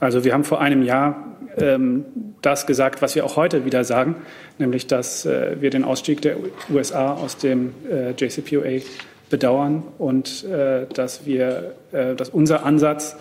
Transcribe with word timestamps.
Also 0.00 0.24
wir 0.24 0.32
haben 0.32 0.44
vor 0.44 0.60
einem 0.60 0.82
Jahr 0.82 1.36
ähm, 1.56 2.04
das 2.42 2.66
gesagt, 2.66 3.02
was 3.02 3.14
wir 3.14 3.24
auch 3.24 3.36
heute 3.36 3.64
wieder 3.64 3.84
sagen, 3.84 4.16
nämlich 4.58 4.86
dass 4.86 5.26
äh, 5.26 5.56
wir 5.60 5.70
den 5.70 5.84
Ausstieg 5.84 6.22
der 6.22 6.36
USA 6.70 7.14
aus 7.14 7.36
dem 7.36 7.74
äh, 7.90 8.12
JCPOA 8.12 8.82
bedauern 9.30 9.82
und 9.98 10.44
äh, 10.44 10.86
dass 10.92 11.26
wir, 11.26 11.74
äh, 11.92 12.14
dass 12.14 12.28
unser 12.30 12.64
Ansatz 12.64 13.16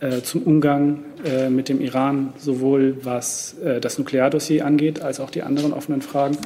äh, 0.00 0.20
zum 0.20 0.42
Umgang 0.42 1.00
äh, 1.24 1.48
mit 1.50 1.68
dem 1.68 1.80
Iran 1.80 2.32
sowohl 2.38 2.98
was 3.02 3.56
das 3.80 3.98
Nukleardossier 3.98 4.64
angeht, 4.64 5.02
als 5.02 5.20
auch 5.20 5.30
die 5.30 5.42
anderen 5.42 5.72
offenen 5.72 6.02
Fragen 6.02 6.36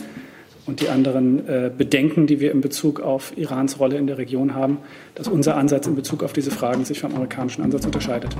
und 0.65 0.81
die 0.81 0.89
anderen 0.89 1.43
Bedenken, 1.77 2.29
die 2.29 2.39
wir 2.39 2.53
in 2.53 2.61
Bezug 2.61 3.01
auf 3.01 3.37
Irans 3.37 3.81
Rolle 3.81 3.97
in 3.97 4.07
der 4.07 4.17
Region 4.17 4.55
haben, 4.55 4.79
dass 5.17 5.27
unser 5.27 5.57
Ansatz 5.57 5.89
in 5.89 5.97
Bezug 5.97 6.23
auf 6.23 6.33
diese 6.33 6.53
Fragen 6.53 6.85
sich 6.85 7.01
vom 7.01 7.13
amerikanischen 7.15 7.65
Ansatz 7.65 7.85
unterscheidet. 7.85 8.37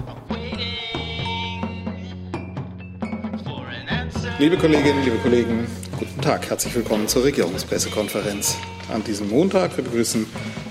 Liebe 4.43 4.57
Kolleginnen, 4.57 5.05
liebe 5.05 5.19
Kollegen, 5.19 5.69
guten 5.97 6.21
Tag. 6.21 6.51
Herzlich 6.51 6.75
willkommen 6.75 7.07
zur 7.07 7.23
Regierungspressekonferenz. 7.23 8.59
An 8.93 9.05
diesem 9.05 9.29
Montag 9.29 9.77
wir 9.77 9.85
begrüßen 9.85 10.27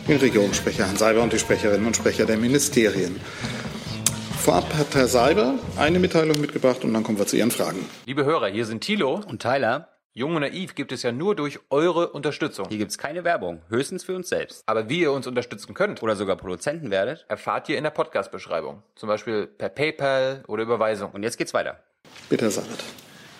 den 0.09 0.17
Regierungssprecher 0.17 0.87
Herrn 0.87 0.97
Seiber 0.97 1.23
und 1.23 1.31
die 1.31 1.39
Sprecherinnen 1.39 1.87
und 1.87 1.95
Sprecher 1.95 2.25
der 2.25 2.35
Ministerien. 2.35 3.17
Vorab 4.43 4.73
hat 4.73 4.93
Herr 4.93 5.07
Seiber 5.07 5.57
eine 5.77 5.99
Mitteilung 5.99 6.41
mitgebracht 6.41 6.83
und 6.83 6.93
dann 6.93 7.03
kommen 7.03 7.17
wir 7.17 7.25
zu 7.27 7.37
Ihren 7.37 7.49
Fragen. 7.49 7.85
Liebe 8.05 8.25
Hörer, 8.25 8.47
hier 8.47 8.65
sind 8.65 8.81
Thilo 8.81 9.21
und 9.25 9.41
Tyler. 9.41 9.87
Jung 10.11 10.35
und 10.35 10.41
naiv 10.41 10.75
gibt 10.75 10.91
es 10.91 11.03
ja 11.03 11.13
nur 11.13 11.37
durch 11.37 11.61
eure 11.69 12.09
Unterstützung. 12.09 12.67
Hier 12.67 12.77
gibt 12.77 12.91
es 12.91 12.97
keine 12.97 13.23
Werbung, 13.23 13.61
höchstens 13.69 14.03
für 14.03 14.17
uns 14.17 14.27
selbst. 14.27 14.63
Aber 14.65 14.89
wie 14.89 14.99
ihr 14.99 15.13
uns 15.13 15.27
unterstützen 15.27 15.73
könnt 15.75 16.03
oder 16.03 16.17
sogar 16.17 16.35
Produzenten 16.35 16.91
werdet, 16.91 17.25
erfahrt 17.29 17.69
ihr 17.69 17.77
in 17.77 17.85
der 17.85 17.91
Podcast-Beschreibung. 17.91 18.83
Zum 18.97 19.07
Beispiel 19.07 19.47
per 19.47 19.69
PayPal 19.69 20.43
oder 20.49 20.63
Überweisung. 20.63 21.11
Und 21.11 21.23
jetzt 21.23 21.37
geht's 21.37 21.53
weiter. 21.53 21.79
Bitte, 22.27 22.43
Herr 22.43 22.51
Sabat. 22.51 22.83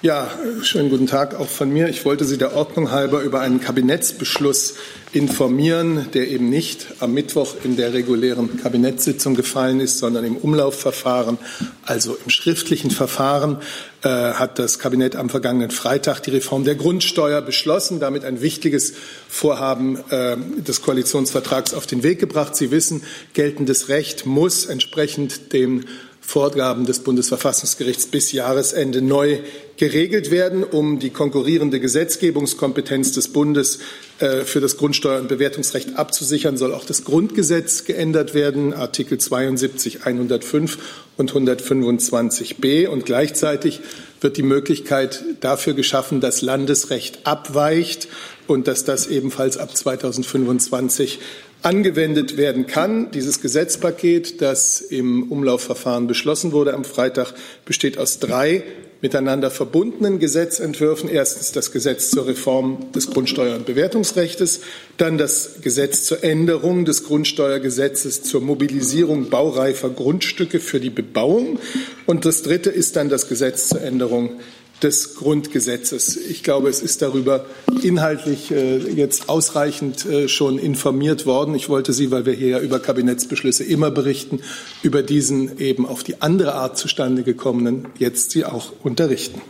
Ja, 0.04 0.32
schönen 0.64 0.90
guten 0.90 1.06
Tag 1.06 1.36
auch 1.36 1.48
von 1.48 1.72
mir. 1.72 1.88
Ich 1.88 2.06
wollte 2.06 2.26
Sie 2.26 2.40
der 2.40 2.56
Ordnung 2.56 2.90
halber 2.90 3.22
über 3.22 3.40
einen 3.42 3.62
Kabinettsbeschluss 3.62 4.74
informieren, 5.14 6.08
der 6.16 6.28
eben 6.30 6.50
nicht 6.50 6.88
am 7.02 7.14
Mittwoch 7.14 7.54
in 7.64 7.78
der 7.78 7.94
regulären 7.94 8.58
Kabinettssitzung 8.60 9.36
gefallen 9.36 9.80
ist, 9.80 10.00
sondern 10.00 10.26
im 10.26 10.38
Umlaufverfahren, 10.38 11.38
also 11.86 12.18
im 12.24 12.32
schriftlichen 12.32 12.90
Verfahren, 12.90 13.58
äh, 14.02 14.10
hat 14.10 14.58
das 14.58 14.80
Kabinett 14.80 15.16
am 15.16 15.30
vergangenen 15.30 15.70
Freitag 15.70 16.22
die 16.22 16.32
Reform 16.32 16.64
der 16.64 16.74
Grundsteuer 16.74 17.44
beschlossen, 17.44 18.00
damit 18.00 18.26
ein 18.26 18.42
wichtiges 18.42 18.94
Vorhaben 19.30 20.00
äh, 20.10 20.36
des 20.68 20.82
Koalitionsvertrags 20.82 21.76
auf 21.76 21.86
den 21.86 22.02
Weg 22.02 22.18
gebracht. 22.18 22.56
Sie 22.56 22.72
wissen, 22.72 23.04
geltendes 23.34 23.88
Recht 23.88 24.26
muss 24.26 24.66
entsprechend 24.66 25.54
den 25.54 25.86
Vorgaben 26.32 26.86
des 26.86 27.00
Bundesverfassungsgerichts 27.00 28.06
bis 28.06 28.32
Jahresende 28.32 29.02
neu 29.02 29.40
geregelt 29.76 30.32
werden, 30.32 30.64
um 30.64 30.98
die 30.98 31.10
konkurrierende 31.10 31.82
Gesetzgebungskompetenz 31.82 33.12
des 33.12 33.28
Bundes 33.34 33.80
äh, 34.20 34.46
für 34.46 34.62
das 34.62 34.78
Grundsteuer- 34.78 35.20
und 35.20 35.28
Bewertungsrecht 35.28 35.98
abzusichern, 35.98 36.56
soll 36.56 36.74
auch 36.74 36.86
das 36.86 37.04
Grundgesetz 37.04 37.84
geändert 37.84 38.34
werden, 38.34 38.74
Artikel 38.74 39.18
72, 39.18 40.06
105 40.06 40.78
und 41.18 41.34
125b. 41.34 42.88
Und 42.88 43.06
gleichzeitig 43.06 43.82
wird 44.22 44.38
die 44.38 44.44
Möglichkeit 44.44 45.26
dafür 45.42 45.74
geschaffen, 45.74 46.22
dass 46.22 46.42
Landesrecht 46.42 47.28
abweicht 47.28 48.08
und 48.48 48.70
dass 48.70 48.86
das 48.86 49.08
ebenfalls 49.08 49.58
ab 49.58 49.76
2025 49.76 51.20
angewendet 51.62 52.38
werden 52.38 52.68
kann. 52.68 53.12
Dieses 53.12 53.42
Gesetzpaket, 53.42 54.42
das 54.42 54.82
im 54.82 55.32
Umlaufverfahren 55.32 56.08
beschlossen 56.08 56.52
wurde 56.52 56.74
am 56.74 56.84
Freitag, 56.84 57.34
besteht 57.66 57.98
aus 57.98 58.20
drei 58.20 58.64
miteinander 59.02 59.50
verbundenen 59.50 60.20
Gesetzentwürfen. 60.20 61.10
Erstens 61.10 61.52
das 61.52 61.72
Gesetz 61.72 62.12
zur 62.12 62.28
Reform 62.28 62.92
des 62.94 63.10
Grundsteuer- 63.10 63.56
und 63.56 63.66
Bewertungsrechts, 63.66 64.62
dann 64.98 65.18
das 65.18 65.62
Gesetz 65.62 66.06
zur 66.06 66.24
Änderung 66.24 66.86
des 66.86 67.04
Grundsteuergesetzes 67.04 68.24
zur 68.24 68.42
Mobilisierung 68.42 69.30
baureifer 69.30 69.90
Grundstücke 69.90 70.60
für 70.60 70.80
die 70.80 70.92
Bebauung 70.92 71.60
und 72.06 72.26
das 72.26 72.44
dritte 72.44 72.70
ist 72.70 72.96
dann 72.96 73.10
das 73.10 73.28
Gesetz 73.28 73.70
zur 73.70 73.82
Änderung 73.82 74.40
des 74.84 75.16
Grundgesetzes. 75.16 76.18
Ich 76.18 76.44
glaube, 76.44 76.70
es 76.70 76.82
ist 76.82 77.02
darüber 77.02 77.46
inhaltlich 77.84 78.52
äh, 78.52 78.78
jetzt 78.78 79.30
ausreichend 79.30 80.06
äh, 80.06 80.28
schon 80.28 80.58
informiert 80.58 81.26
worden. 81.26 81.56
Ich 81.56 81.70
wollte 81.70 81.94
Sie, 81.94 82.12
weil 82.12 82.26
wir 82.26 82.34
hier 82.34 82.50
ja 82.50 82.60
über 82.60 82.80
Kabinettsbeschlüsse 82.80 83.64
immer 83.64 83.92
berichten, 83.92 84.42
über 84.82 85.04
diesen 85.04 85.60
eben 85.60 85.86
auf 85.86 86.04
die 86.04 86.22
andere 86.22 86.56
Art 86.56 86.78
zustande 86.78 87.24
gekommenen 87.24 87.88
jetzt 87.98 88.32
Sie 88.32 88.46
auch 88.46 88.74
unterrichten. 88.84 89.42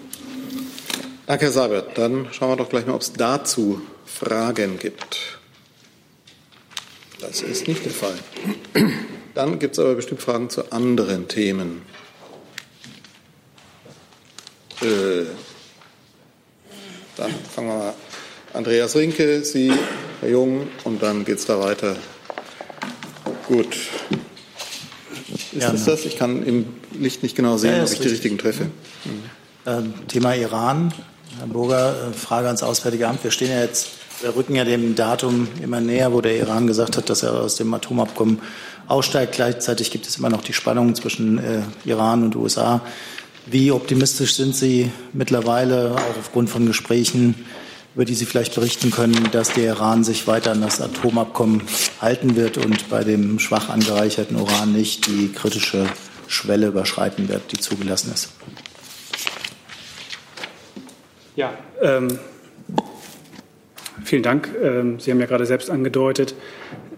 Danke, 1.27 1.45
Herr 1.45 1.51
Seibert. 1.51 1.97
Dann 1.97 2.27
schauen 2.31 2.49
wir 2.49 2.57
doch 2.57 2.69
gleich 2.69 2.85
mal, 2.85 2.93
ob 2.93 3.01
es 3.01 3.13
dazu 3.13 3.81
Fragen 4.05 4.79
gibt. 4.79 5.39
Das 7.21 7.41
ist 7.41 7.67
nicht 7.67 7.85
der 7.85 7.91
Fall. 7.91 8.15
Dann 9.33 9.59
gibt 9.59 9.73
es 9.75 9.79
aber 9.79 9.95
bestimmt 9.95 10.21
Fragen 10.21 10.49
zu 10.49 10.71
anderen 10.71 11.27
Themen. 11.27 11.83
Äh, 14.81 15.25
dann 17.17 17.31
fangen 17.53 17.67
wir 17.67 17.77
mal. 17.77 17.93
Andreas 18.53 18.95
Rinke, 18.95 19.45
Sie, 19.45 19.71
Herr 20.19 20.29
Jung, 20.29 20.67
und 20.83 21.01
dann 21.01 21.23
geht 21.23 21.37
es 21.37 21.45
da 21.45 21.59
weiter. 21.59 21.95
Gut. 23.47 23.77
Ist 25.53 25.61
ja, 25.61 25.71
das 25.71 25.85
das? 25.85 26.05
Ich 26.05 26.17
kann 26.17 26.43
im 26.43 26.65
Licht 26.99 27.23
nicht 27.23 27.35
genau 27.35 27.57
sehen, 27.57 27.77
ja, 27.77 27.83
ob 27.83 27.91
ich 27.91 27.99
die 27.99 28.09
richtigen 28.09 28.37
treffe. 28.37 28.65
Mhm. 29.05 30.07
Thema 30.07 30.35
Iran. 30.35 30.93
Herr 31.37 31.47
Burger, 31.47 32.09
äh, 32.09 32.13
Frage 32.13 32.47
ans 32.47 32.61
Auswärtige 32.61 33.07
Amt. 33.07 33.23
Wir 33.23 33.31
stehen 33.31 33.51
ja 33.51 33.61
jetzt, 33.61 33.89
wir 34.21 34.35
rücken 34.35 34.55
ja 34.55 34.65
dem 34.65 34.95
Datum 34.95 35.47
immer 35.63 35.79
näher, 35.79 36.11
wo 36.11 36.19
der 36.19 36.37
Iran 36.37 36.67
gesagt 36.67 36.97
hat, 36.97 37.09
dass 37.09 37.23
er 37.23 37.33
aus 37.33 37.55
dem 37.55 37.73
Atomabkommen 37.73 38.41
aussteigt. 38.87 39.35
Gleichzeitig 39.35 39.91
gibt 39.91 40.07
es 40.07 40.17
immer 40.17 40.29
noch 40.29 40.43
die 40.43 40.53
Spannungen 40.53 40.95
zwischen 40.95 41.37
äh, 41.37 41.61
Iran 41.85 42.23
und 42.23 42.35
USA. 42.35 42.81
Wie 43.47 43.71
optimistisch 43.71 44.35
sind 44.35 44.55
Sie 44.55 44.91
mittlerweile, 45.13 45.95
auch 45.95 46.17
aufgrund 46.19 46.49
von 46.49 46.67
Gesprächen, 46.67 47.45
über 47.95 48.05
die 48.05 48.13
Sie 48.13 48.25
vielleicht 48.25 48.55
berichten 48.55 48.91
können, 48.91 49.29
dass 49.31 49.53
der 49.53 49.65
Iran 49.65 50.03
sich 50.03 50.27
weiter 50.27 50.51
an 50.51 50.61
das 50.61 50.79
Atomabkommen 50.79 51.63
halten 51.99 52.35
wird 52.35 52.57
und 52.57 52.89
bei 52.89 53.03
dem 53.03 53.39
schwach 53.39 53.69
angereicherten 53.69 54.37
Uran 54.37 54.71
nicht 54.71 55.07
die 55.07 55.31
kritische 55.31 55.85
Schwelle 56.27 56.67
überschreiten 56.67 57.27
wird, 57.27 57.51
die 57.51 57.57
zugelassen 57.57 58.13
ist? 58.13 58.29
Ja, 61.35 61.53
ähm, 61.81 62.19
vielen 64.11 64.23
Dank. 64.23 64.49
Ähm, 64.61 64.99
Sie 64.99 65.09
haben 65.09 65.21
ja 65.21 65.25
gerade 65.25 65.45
selbst 65.45 65.69
angedeutet, 65.69 66.35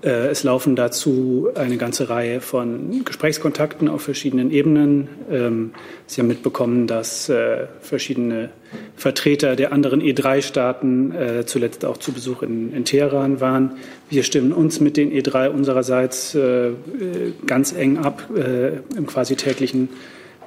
äh, 0.03 0.27
es 0.29 0.43
laufen 0.43 0.75
dazu 0.75 1.47
eine 1.53 1.77
ganze 1.77 2.09
Reihe 2.09 2.41
von 2.41 3.05
Gesprächskontakten 3.05 3.87
auf 3.87 4.01
verschiedenen 4.01 4.49
Ebenen. 4.49 5.07
Ähm, 5.31 5.71
Sie 6.07 6.19
haben 6.19 6.27
mitbekommen, 6.27 6.87
dass 6.87 7.29
äh, 7.29 7.67
verschiedene 7.81 8.49
Vertreter 8.95 9.55
der 9.55 9.71
anderen 9.71 10.01
E3-Staaten 10.01 11.13
äh, 11.13 11.45
zuletzt 11.45 11.85
auch 11.85 11.97
zu 11.97 12.13
Besuch 12.13 12.41
in, 12.41 12.83
Teheran 12.83 13.39
waren. 13.39 13.73
Wir 14.09 14.23
stimmen 14.23 14.51
uns 14.51 14.79
mit 14.79 14.97
den 14.97 15.11
E3 15.11 15.49
unsererseits 15.49 16.35
ganz 17.45 17.71
eng 17.73 17.97
ab 17.97 18.23
im 18.97 19.05
quasi 19.05 19.35
täglichen 19.35 19.89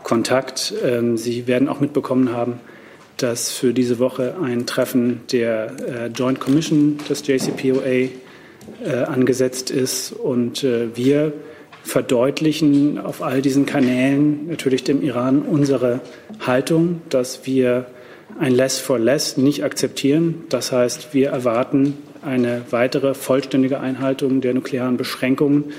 Kontakt. 0.03 0.75
Ähm, 0.84 1.16
Sie 1.16 1.47
werden 1.47 1.69
auch 1.69 1.81
mitbekommen 1.81 2.32
haben, 2.32 2.60
dass 3.16 3.50
für 3.50 3.72
diese 3.72 3.99
Woche 3.99 4.37
ein 4.43 4.66
Treffen 4.66 5.22
der 5.32 5.72
Joint 6.15 6.41
Commission 6.41 6.99
des 7.09 7.27
JCPOA 7.27 8.10
äh, 8.84 9.04
angesetzt 9.04 9.71
ist. 9.71 10.12
Und 10.12 10.65
äh, 10.65 10.94
wir 10.97 11.32
verdeutlichen 11.82 12.99
auf 12.99 13.22
all 13.22 13.43
diesen 13.43 13.65
Kanälen 13.65 14.49
natürlich 14.49 14.84
dem 14.84 15.03
Iran 15.03 15.43
unsere 15.43 16.00
Haltung, 16.40 17.00
dass 17.08 17.46
wir 17.46 17.87
ein 18.38 18.52
Less 18.52 18.79
for 18.79 18.99
Less 18.99 19.37
nicht 19.37 19.62
akzeptieren. 19.64 20.44
Das 20.49 20.73
heißt, 20.73 21.14
wir 21.14 21.31
erwarten 21.31 21.94
eine 22.23 22.62
weitere 22.70 23.14
vollständige 23.14 23.79
Einhaltung 23.79 24.40
der 24.40 24.52
nuklearen 24.52 24.96
Beschränkungen 24.96 25.73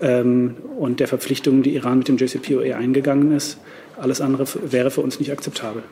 ähm, 0.00 0.54
und 0.78 1.00
der 1.00 1.08
Verpflichtungen, 1.08 1.62
die 1.62 1.74
Iran 1.74 1.98
mit 1.98 2.08
dem 2.08 2.18
JCPOA 2.18 2.76
eingegangen 2.76 3.32
ist. 3.32 3.58
Alles 4.00 4.20
andere 4.20 4.46
wäre 4.70 4.90
für 4.90 5.00
uns 5.00 5.18
nicht 5.18 5.32
akzeptabel. 5.32 5.82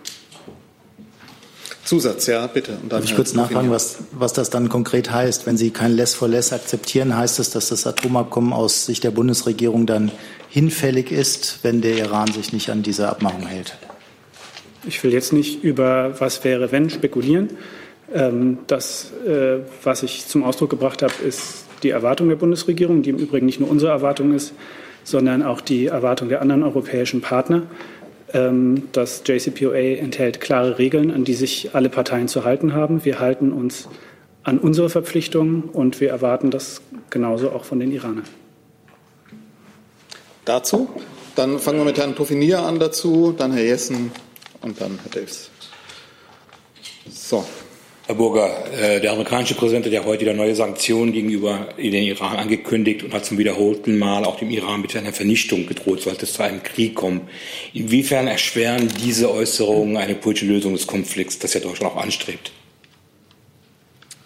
Zusatz, 1.90 2.28
ja, 2.28 2.46
bitte. 2.46 2.78
Darf 2.88 3.02
ich 3.02 3.16
kurz 3.16 3.34
nachfragen, 3.34 3.68
was, 3.72 3.98
was 4.12 4.32
das 4.32 4.48
dann 4.48 4.68
konkret 4.68 5.10
heißt? 5.10 5.44
Wenn 5.46 5.56
Sie 5.56 5.70
kein 5.70 5.90
Less 5.90 6.14
for 6.14 6.28
Less 6.28 6.52
akzeptieren, 6.52 7.16
heißt 7.16 7.40
das, 7.40 7.50
dass 7.50 7.70
das 7.70 7.84
Atomabkommen 7.84 8.52
aus 8.52 8.86
Sicht 8.86 9.02
der 9.02 9.10
Bundesregierung 9.10 9.86
dann 9.86 10.12
hinfällig 10.48 11.10
ist, 11.10 11.58
wenn 11.64 11.80
der 11.80 11.98
Iran 11.98 12.30
sich 12.30 12.52
nicht 12.52 12.70
an 12.70 12.84
diese 12.84 13.08
Abmachung 13.08 13.44
hält? 13.44 13.76
Ich 14.86 15.02
will 15.02 15.12
jetzt 15.12 15.32
nicht 15.32 15.64
über 15.64 16.14
was 16.20 16.44
wäre, 16.44 16.70
wenn 16.70 16.90
spekulieren. 16.90 17.48
Ähm, 18.14 18.58
das, 18.68 19.10
äh, 19.26 19.58
was 19.82 20.04
ich 20.04 20.28
zum 20.28 20.44
Ausdruck 20.44 20.70
gebracht 20.70 21.02
habe, 21.02 21.14
ist 21.26 21.64
die 21.82 21.90
Erwartung 21.90 22.28
der 22.28 22.36
Bundesregierung, 22.36 23.02
die 23.02 23.10
im 23.10 23.18
Übrigen 23.18 23.46
nicht 23.46 23.58
nur 23.58 23.68
unsere 23.68 23.90
Erwartung 23.90 24.32
ist, 24.32 24.52
sondern 25.02 25.42
auch 25.42 25.60
die 25.60 25.86
Erwartung 25.86 26.28
der 26.28 26.40
anderen 26.40 26.62
europäischen 26.62 27.20
Partner. 27.20 27.62
Ähm, 28.32 28.88
das 28.92 29.22
JCPOA 29.26 29.98
enthält 29.98 30.40
klare 30.40 30.78
Regeln, 30.78 31.10
an 31.10 31.24
die 31.24 31.34
sich 31.34 31.70
alle 31.74 31.88
Parteien 31.88 32.28
zu 32.28 32.44
halten 32.44 32.74
haben. 32.74 33.04
Wir 33.04 33.18
halten 33.18 33.52
uns 33.52 33.88
an 34.42 34.58
unsere 34.58 34.88
Verpflichtungen 34.88 35.62
und 35.64 36.00
wir 36.00 36.10
erwarten 36.10 36.50
das 36.50 36.80
genauso 37.10 37.50
auch 37.50 37.64
von 37.64 37.80
den 37.80 37.92
Iranern. 37.92 38.24
Dazu? 40.44 40.88
Dann 41.36 41.58
fangen 41.58 41.78
wir 41.78 41.84
mit 41.84 41.98
Herrn 41.98 42.14
Tofinier 42.16 42.60
an 42.60 42.78
dazu, 42.78 43.34
dann 43.36 43.52
Herr 43.52 43.64
Jessen 43.64 44.10
und 44.62 44.80
dann 44.80 44.98
Herr 45.02 45.10
Davis. 45.10 45.50
So. 47.08 47.44
Herr 48.10 48.16
Burger, 48.16 48.50
äh, 48.76 49.00
der 49.00 49.12
amerikanische 49.12 49.54
Präsident 49.54 49.86
hat 49.86 49.92
ja 49.92 50.04
heute 50.04 50.22
wieder 50.22 50.34
neue 50.34 50.56
Sanktionen 50.56 51.12
gegenüber 51.12 51.68
den 51.78 51.94
Iran 51.94 52.38
angekündigt 52.38 53.04
und 53.04 53.14
hat 53.14 53.24
zum 53.24 53.38
wiederholten 53.38 54.00
Mal 54.00 54.24
auch 54.24 54.36
dem 54.36 54.50
Iran 54.50 54.82
mit 54.82 54.96
einer 54.96 55.12
Vernichtung 55.12 55.68
gedroht, 55.68 56.00
sollte 56.00 56.24
es 56.24 56.32
zu 56.32 56.42
einem 56.42 56.60
Krieg 56.60 56.96
kommen. 56.96 57.20
Inwiefern 57.72 58.26
erschweren 58.26 58.88
diese 59.00 59.32
Äußerungen 59.32 59.96
eine 59.96 60.16
politische 60.16 60.46
Lösung 60.46 60.72
des 60.72 60.88
Konflikts, 60.88 61.38
das 61.38 61.54
ja 61.54 61.60
Deutschland 61.60 61.94
auch 61.94 62.02
anstrebt? 62.02 62.50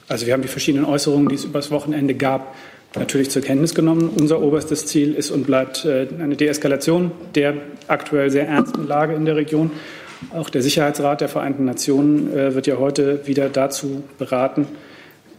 Also 0.08 0.24
wir 0.24 0.32
haben 0.32 0.40
die 0.40 0.48
verschiedenen 0.48 0.86
Äußerungen, 0.86 1.28
die 1.28 1.34
es 1.34 1.44
übers 1.44 1.70
Wochenende 1.70 2.14
gab, 2.14 2.56
natürlich 2.94 3.28
zur 3.28 3.42
Kenntnis 3.42 3.74
genommen. 3.74 4.08
Unser 4.18 4.40
oberstes 4.40 4.86
Ziel 4.86 5.12
ist 5.12 5.30
und 5.30 5.46
bleibt 5.46 5.84
äh, 5.84 6.06
eine 6.18 6.36
Deeskalation 6.36 7.10
der 7.34 7.52
aktuell 7.86 8.30
sehr 8.30 8.48
ernsten 8.48 8.86
Lage 8.88 9.12
in 9.12 9.26
der 9.26 9.36
Region. 9.36 9.72
Auch 10.32 10.50
der 10.50 10.62
Sicherheitsrat 10.62 11.20
der 11.20 11.28
Vereinten 11.28 11.64
Nationen 11.64 12.32
äh, 12.32 12.54
wird 12.54 12.66
ja 12.66 12.78
heute 12.78 13.26
wieder 13.26 13.48
dazu 13.48 14.02
beraten. 14.18 14.66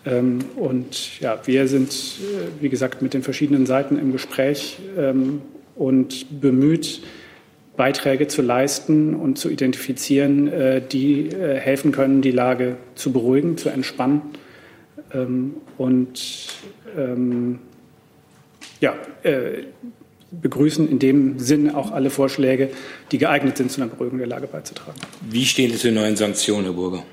Ähm, 0.06 0.40
und 0.56 1.20
ja, 1.20 1.40
wir 1.46 1.68
sind, 1.68 1.92
äh, 1.92 2.62
wie 2.62 2.70
gesagt, 2.70 3.02
mit 3.02 3.14
den 3.14 3.24
verschiedenen 3.24 3.66
Seiten 3.66 3.98
im 3.98 4.12
Gespräch 4.12 4.80
ähm, 4.98 5.42
und 5.76 6.42
bemüht, 6.42 7.02
Beiträge 7.76 8.28
zu 8.28 8.42
leisten 8.42 9.16
und 9.16 9.38
zu 9.38 9.50
identifizieren, 9.50 10.48
äh, 10.48 10.82
die 10.82 11.28
äh, 11.28 11.60
helfen 11.60 11.92
können, 11.92 12.22
die 12.22 12.32
Lage 12.32 12.78
zu 12.96 13.12
beruhigen, 13.12 13.58
zu 13.58 13.70
entspannen. 13.70 14.22
Ähm, 15.14 15.56
und 15.78 16.48
ähm, 16.98 17.60
ja, 18.80 18.94
äh, 19.24 19.64
begrüßen 20.42 20.90
in 20.90 21.00
dem 21.00 21.40
Sinn 21.40 21.70
auch 21.74 21.92
alle 21.92 22.10
Vorschläge, 22.10 22.70
die 23.12 23.18
geeignet 23.18 23.58
sind, 23.58 23.72
zu 23.72 23.82
einer 23.82 23.90
Beruhigung 23.90 24.18
der 24.18 24.28
Lage 24.28 24.48
beizutragen. 24.48 25.00
Wie 25.30 25.46
stehen 25.46 25.72
Sie 25.72 25.78
zu 25.78 25.88
den 25.88 25.96
neuen 25.96 26.16
Sanktionen, 26.16 26.66
Herr 26.66 26.74
Burger? 26.74 27.04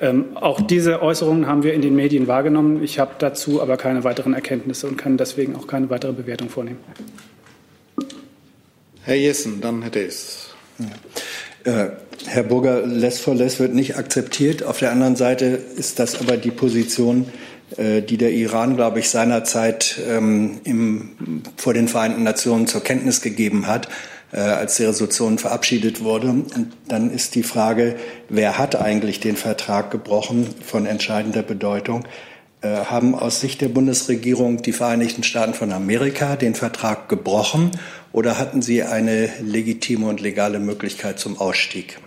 Ähm, 0.00 0.36
auch 0.36 0.60
diese 0.60 1.00
Äußerungen 1.02 1.46
haben 1.46 1.62
wir 1.62 1.72
in 1.72 1.80
den 1.82 1.96
Medien 1.96 2.26
wahrgenommen. 2.26 2.82
Ich 2.82 2.98
habe 2.98 3.12
dazu 3.18 3.62
aber 3.62 3.76
keine 3.76 4.04
weiteren 4.04 4.34
Erkenntnisse 4.34 4.86
und 4.86 4.96
kann 4.96 5.16
deswegen 5.16 5.56
auch 5.56 5.66
keine 5.66 5.88
weitere 5.88 6.12
Bewertung 6.12 6.50
vornehmen. 6.50 6.78
Herr 9.02 9.14
Jessen, 9.16 9.60
dann 9.60 9.82
Herr 9.82 9.90
Dees. 9.90 10.50
Ja. 10.78 11.84
Äh, 11.84 11.90
Herr 12.26 12.42
Burger, 12.42 12.86
less 12.86 13.20
for 13.20 13.34
less 13.34 13.60
wird 13.60 13.74
nicht 13.74 13.96
akzeptiert. 13.96 14.62
Auf 14.62 14.78
der 14.78 14.90
anderen 14.90 15.16
Seite 15.16 15.46
ist 15.46 15.98
das 15.98 16.18
aber 16.20 16.36
die 16.36 16.50
Position 16.50 17.26
die 17.76 18.16
der 18.16 18.30
Iran, 18.30 18.76
glaube 18.76 19.00
ich, 19.00 19.10
seinerzeit 19.10 20.00
ähm, 20.08 20.60
im, 20.64 21.42
vor 21.56 21.74
den 21.74 21.88
Vereinten 21.88 22.22
Nationen 22.22 22.68
zur 22.68 22.82
Kenntnis 22.82 23.22
gegeben 23.22 23.66
hat, 23.66 23.88
äh, 24.32 24.38
als 24.38 24.76
die 24.76 24.84
Resolution 24.84 25.38
verabschiedet 25.38 26.02
wurde. 26.02 26.28
Und 26.28 26.68
dann 26.88 27.10
ist 27.10 27.34
die 27.34 27.42
Frage, 27.42 27.96
wer 28.28 28.58
hat 28.58 28.76
eigentlich 28.76 29.20
den 29.20 29.36
Vertrag 29.36 29.90
gebrochen 29.90 30.46
von 30.64 30.86
entscheidender 30.86 31.42
Bedeutung? 31.42 32.04
Äh, 32.60 32.68
haben 32.68 33.14
aus 33.14 33.40
Sicht 33.40 33.60
der 33.60 33.68
Bundesregierung 33.68 34.62
die 34.62 34.72
Vereinigten 34.72 35.22
Staaten 35.22 35.54
von 35.54 35.72
Amerika 35.72 36.36
den 36.36 36.54
Vertrag 36.54 37.08
gebrochen 37.08 37.70
oder 38.12 38.38
hatten 38.38 38.62
sie 38.62 38.82
eine 38.82 39.28
legitime 39.42 40.06
und 40.06 40.20
legale 40.20 40.58
Möglichkeit 40.58 41.18
zum 41.18 41.38
Ausstieg? 41.38 41.98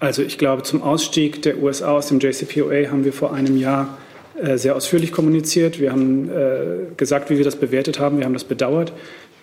Also 0.00 0.22
ich 0.22 0.38
glaube, 0.38 0.62
zum 0.62 0.82
Ausstieg 0.82 1.42
der 1.42 1.62
USA 1.62 1.92
aus 1.92 2.08
dem 2.08 2.20
JCPOA 2.20 2.90
haben 2.90 3.04
wir 3.04 3.12
vor 3.12 3.32
einem 3.32 3.56
Jahr 3.56 3.96
äh, 4.40 4.58
sehr 4.58 4.74
ausführlich 4.74 5.12
kommuniziert. 5.12 5.78
Wir 5.80 5.92
haben 5.92 6.28
äh, 6.28 6.94
gesagt, 6.96 7.30
wie 7.30 7.38
wir 7.38 7.44
das 7.44 7.56
bewertet 7.56 8.00
haben. 8.00 8.18
Wir 8.18 8.24
haben 8.24 8.32
das 8.32 8.44
bedauert. 8.44 8.92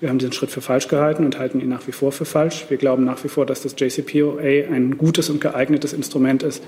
Wir 0.02 0.10
haben 0.10 0.18
diesen 0.18 0.34
Schritt 0.34 0.50
für 0.50 0.62
falsch 0.62 0.88
gehalten 0.88 1.24
und 1.24 1.38
halten 1.38 1.62
ihn 1.62 1.70
nach 1.70 1.88
wie 1.88 1.92
vor 1.92 2.12
für 2.12 2.26
falsch. 2.26 2.66
Wir 2.70 2.78
glauben 2.78 3.06
nach 3.06 3.24
wie 3.24 3.30
vor, 3.30 3.46
dass 3.46 3.62
das 3.62 3.76
JCPOA 3.78 4.74
ein 4.74 4.98
gutes 4.98 5.30
und 5.30 5.40
geeignetes 5.40 5.94
Instrument 5.94 6.44
ist, 6.44 6.64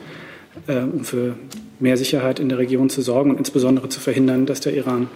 äh, 0.67 0.77
um 0.77 1.03
für 1.03 1.35
mehr 1.79 1.97
Sicherheit 1.97 2.39
in 2.39 2.47
der 2.47 2.59
Region 2.59 2.89
zu 2.89 3.01
sorgen 3.01 3.31
und 3.31 3.37
insbesondere 3.37 3.89
zu 3.89 3.99
verhindern, 3.99 4.45
dass 4.45 4.61
der 4.61 4.73
Iran 4.73 5.09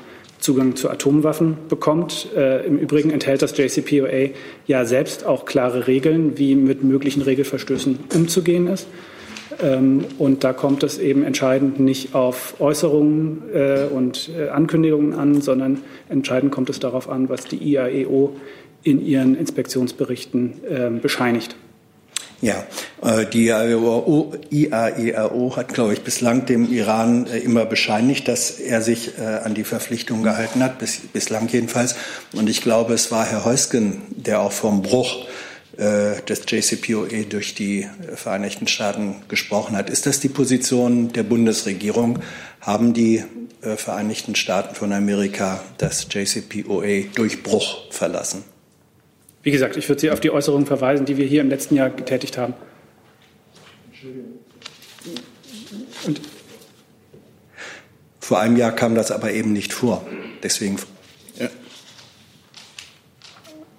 Zugang 0.48 0.78
zu 0.78 0.90
Atomwaffen 0.90 1.58
bekommt. 1.68 2.30
Äh, 2.34 2.66
Im 2.66 2.78
Übrigen 2.78 3.10
enthält 3.10 3.42
das 3.42 3.58
JCPOA 3.58 4.30
ja 4.66 4.86
selbst 4.86 5.26
auch 5.26 5.44
klare 5.44 5.88
Regeln, 5.88 6.38
wie 6.38 6.56
mit 6.56 6.86
möglichen 6.86 7.22
Regelverstößen 7.22 8.00
umzugehen 8.16 8.68
ist. 8.68 8.88
Ähm, 9.62 10.06
und 10.18 10.46
da 10.46 10.54
kommt 10.54 10.84
es 10.84 11.00
eben 11.00 11.24
entscheidend 11.24 11.82
nicht 11.82 12.16
auf 12.16 12.62
Äußerungen 12.62 13.44
äh, 13.54 13.88
und 13.94 14.30
äh, 14.38 14.48
Ankündigungen 14.48 15.14
an, 15.16 15.42
sondern 15.42 15.80
entscheidend 16.08 16.54
kommt 16.54 16.70
es 16.70 16.80
darauf 16.80 17.10
an, 17.10 17.28
was 17.28 17.44
die 17.44 17.58
IAEO 17.58 18.34
in 18.84 19.06
ihren 19.06 19.36
Inspektionsberichten 19.36 20.54
äh, 20.64 20.90
bescheinigt. 20.90 21.58
Ja, 22.40 22.66
äh, 23.02 23.26
die 23.26 23.48
IAEO, 23.48 24.34
IAEO 24.52 25.56
hat, 25.56 25.74
glaube 25.74 25.94
ich, 25.94 26.04
bislang 26.04 26.46
dem 26.46 26.72
Iran 26.72 27.26
äh, 27.26 27.40
immer 27.40 27.66
bescheinigt, 27.66 28.28
dass 28.28 28.52
er 28.52 28.84
sich 28.84 29.18
äh, 29.18 29.24
an 29.44 29.56
die 29.56 29.64
Verpflichtungen 29.64 30.22
gehalten 30.24 30.62
hat, 30.62 30.78
bis, 30.78 31.00
bislang 31.12 31.48
jedenfalls. 31.48 31.96
Und 32.34 32.48
ich 32.48 32.62
glaube, 32.62 32.94
es 32.94 33.12
war 33.12 33.26
Herr 33.26 33.44
Heusgen, 33.44 34.04
der 34.10 34.42
auch 34.42 34.52
vom 34.52 34.82
Bruch 34.82 35.26
des 35.80 36.42
JCPOA 36.48 37.26
durch 37.30 37.54
die 37.54 37.88
Vereinigten 38.16 38.66
Staaten 38.66 39.18
gesprochen 39.28 39.78
hat. 39.78 39.92
Ist 39.92 40.08
das 40.08 40.20
die 40.20 40.28
Position 40.28 41.14
der 41.14 41.22
Bundesregierung? 41.22 42.18
Haben 42.62 42.96
die 42.96 43.24
Vereinigten 43.62 44.34
Staaten 44.34 44.74
von 44.74 44.92
Amerika 44.92 45.62
das 45.78 46.08
JCPOA 46.10 47.12
durch 47.14 47.44
Bruch 47.44 47.92
verlassen? 47.92 48.44
Wie 49.48 49.52
gesagt, 49.52 49.78
ich 49.78 49.88
würde 49.88 50.02
Sie 50.02 50.12
auf 50.12 50.20
die 50.20 50.30
Äußerungen 50.30 50.66
verweisen, 50.66 51.06
die 51.06 51.16
wir 51.16 51.26
hier 51.26 51.40
im 51.40 51.48
letzten 51.48 51.76
Jahr 51.76 51.90
getätigt 51.90 52.38
haben. 52.38 52.54
Und 56.06 56.20
vor 58.20 58.42
einem 58.42 58.58
Jahr 58.58 58.74
kam 58.74 58.94
das 58.94 59.10
aber 59.10 59.32
eben 59.32 59.54
nicht 59.54 59.72
vor. 59.72 60.06
Deswegen. 60.44 60.76
Ja. 61.40 61.48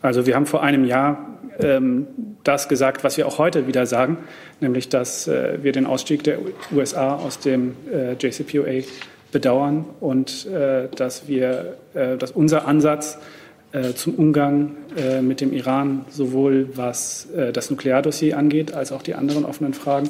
Also 0.00 0.24
wir 0.24 0.36
haben 0.36 0.46
vor 0.46 0.62
einem 0.62 0.86
Jahr 0.86 1.38
ähm, 1.58 2.06
das 2.44 2.70
gesagt, 2.70 3.04
was 3.04 3.18
wir 3.18 3.26
auch 3.26 3.36
heute 3.36 3.66
wieder 3.66 3.84
sagen, 3.84 4.16
nämlich 4.60 4.88
dass 4.88 5.28
äh, 5.28 5.58
wir 5.62 5.72
den 5.72 5.84
Ausstieg 5.84 6.24
der 6.24 6.38
USA 6.72 7.16
aus 7.16 7.40
dem 7.40 7.76
äh, 7.92 8.14
JCPOA 8.14 8.86
bedauern 9.32 9.84
und 10.00 10.46
äh, 10.46 10.88
dass 10.96 11.28
wir, 11.28 11.76
äh, 11.92 12.16
dass 12.16 12.30
unser 12.30 12.66
Ansatz 12.66 13.18
zum 13.94 14.14
Umgang 14.14 14.76
äh, 14.96 15.20
mit 15.20 15.40
dem 15.40 15.52
Iran, 15.52 16.06
sowohl 16.10 16.70
was 16.74 17.28
äh, 17.36 17.52
das 17.52 17.70
Nukleardossier 17.70 18.38
angeht, 18.38 18.72
als 18.72 18.92
auch 18.92 19.02
die 19.02 19.14
anderen 19.14 19.44
offenen 19.44 19.74
Fragen 19.74 20.08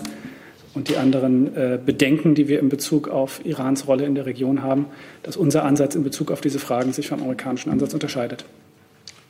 und 0.74 0.88
die 0.88 0.96
anderen 0.96 1.56
äh, 1.56 1.78
Bedenken, 1.84 2.36
die 2.36 2.46
wir 2.46 2.60
in 2.60 2.68
Bezug 2.68 3.08
auf 3.08 3.44
Irans 3.44 3.88
Rolle 3.88 4.04
in 4.04 4.14
der 4.14 4.26
Region 4.26 4.62
haben, 4.62 4.86
dass 5.24 5.36
unser 5.36 5.64
Ansatz 5.64 5.96
in 5.96 6.04
Bezug 6.04 6.30
auf 6.30 6.40
diese 6.40 6.60
Fragen 6.60 6.92
sich 6.92 7.08
vom 7.08 7.20
amerikanischen 7.20 7.70
Ansatz 7.70 7.94
unterscheidet. 7.94 8.44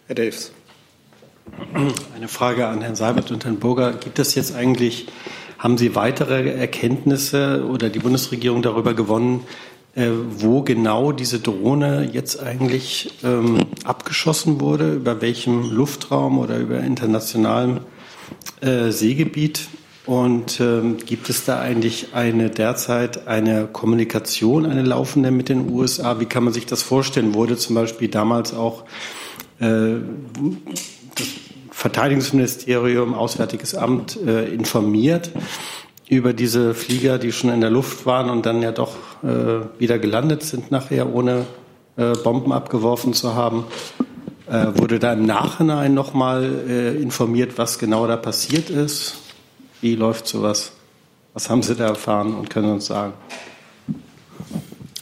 Herr 0.07 0.15
Davis. 0.15 0.53
Eine 2.15 2.29
Frage 2.29 2.67
an 2.67 2.83
Herrn 2.83 2.97
Seibert 2.97 3.31
und 3.31 3.45
Herrn 3.45 3.59
Burger. 3.59 3.93
Gibt 3.93 4.19
es 4.19 4.35
jetzt 4.35 4.55
eigentlich, 4.55 5.07
haben 5.59 5.79
Sie 5.79 5.95
weitere 5.95 6.51
Erkenntnisse 6.51 7.65
oder 7.67 7.89
die 7.89 7.99
Bundesregierung 7.99 8.61
darüber 8.61 8.93
gewonnen, 8.93 9.41
äh, 9.99 10.13
wo 10.39 10.63
genau 10.63 11.11
diese 11.11 11.41
Drohne 11.41 12.09
jetzt 12.13 12.41
eigentlich 12.41 13.15
ähm, 13.25 13.67
abgeschossen 13.83 14.61
wurde, 14.61 14.95
über 14.95 15.21
welchem 15.21 15.73
Luftraum 15.73 16.39
oder 16.39 16.57
über 16.57 16.79
internationalem 16.79 17.81
äh, 18.61 18.93
Seegebiet. 18.93 19.67
Und 20.07 20.61
ähm, 20.61 20.99
gibt 21.05 21.29
es 21.29 21.45
da 21.45 21.61
eigentlich 21.61 22.15
eine 22.15 22.49
derzeit 22.49 23.27
eine 23.27 23.67
Kommunikation, 23.67 24.67
eine 24.67 24.83
laufende 24.83 25.33
mit 25.33 25.49
den 25.49 25.69
USA? 25.69 26.21
Wie 26.21 26.27
kann 26.27 26.45
man 26.45 26.53
sich 26.53 26.67
das 26.67 26.83
vorstellen? 26.83 27.35
Wurde 27.35 27.57
zum 27.57 27.75
Beispiel 27.75 28.07
damals 28.07 28.55
auch 28.55 28.85
äh, 29.59 29.97
das 31.17 31.27
Verteidigungsministerium, 31.73 33.15
Auswärtiges 33.15 33.75
Amt 33.75 34.17
äh, 34.25 34.47
informiert? 34.47 35.33
Über 36.09 36.33
diese 36.33 36.75
Flieger, 36.75 37.19
die 37.19 37.33
schon 37.33 37.51
in 37.51 37.61
der 37.61 37.71
Luft 37.71 38.07
waren 38.07 38.31
und 38.31 38.47
dann 38.47 38.63
ja 38.63 38.73
doch 38.73 38.97
äh, 39.23 39.79
wieder 39.79 39.99
gelandet 39.99 40.43
sind 40.43 40.71
nachher, 40.71 41.13
ohne 41.13 41.47
äh, 41.97 42.13
Bomben 42.13 42.53
abgeworfen 42.53 43.13
zu 43.13 43.35
haben. 43.35 43.65
Äh, 44.47 44.79
wurde 44.79 44.99
da 44.99 45.13
im 45.13 45.27
Nachhinein 45.27 45.93
nochmal 45.93 46.45
äh, 46.67 46.97
informiert, 46.97 47.59
was 47.59 47.79
genau 47.79 48.07
da 48.07 48.17
passiert 48.17 48.71
ist? 48.71 49.19
Wie 49.83 49.95
läuft 49.95 50.27
sowas? 50.27 50.73
Was 51.35 51.51
haben 51.51 51.63
Sie 51.63 51.75
da 51.75 51.89
erfahren 51.89 52.35
und 52.35 52.49
können 52.49 52.73
uns 52.73 52.87
sagen? 52.87 53.13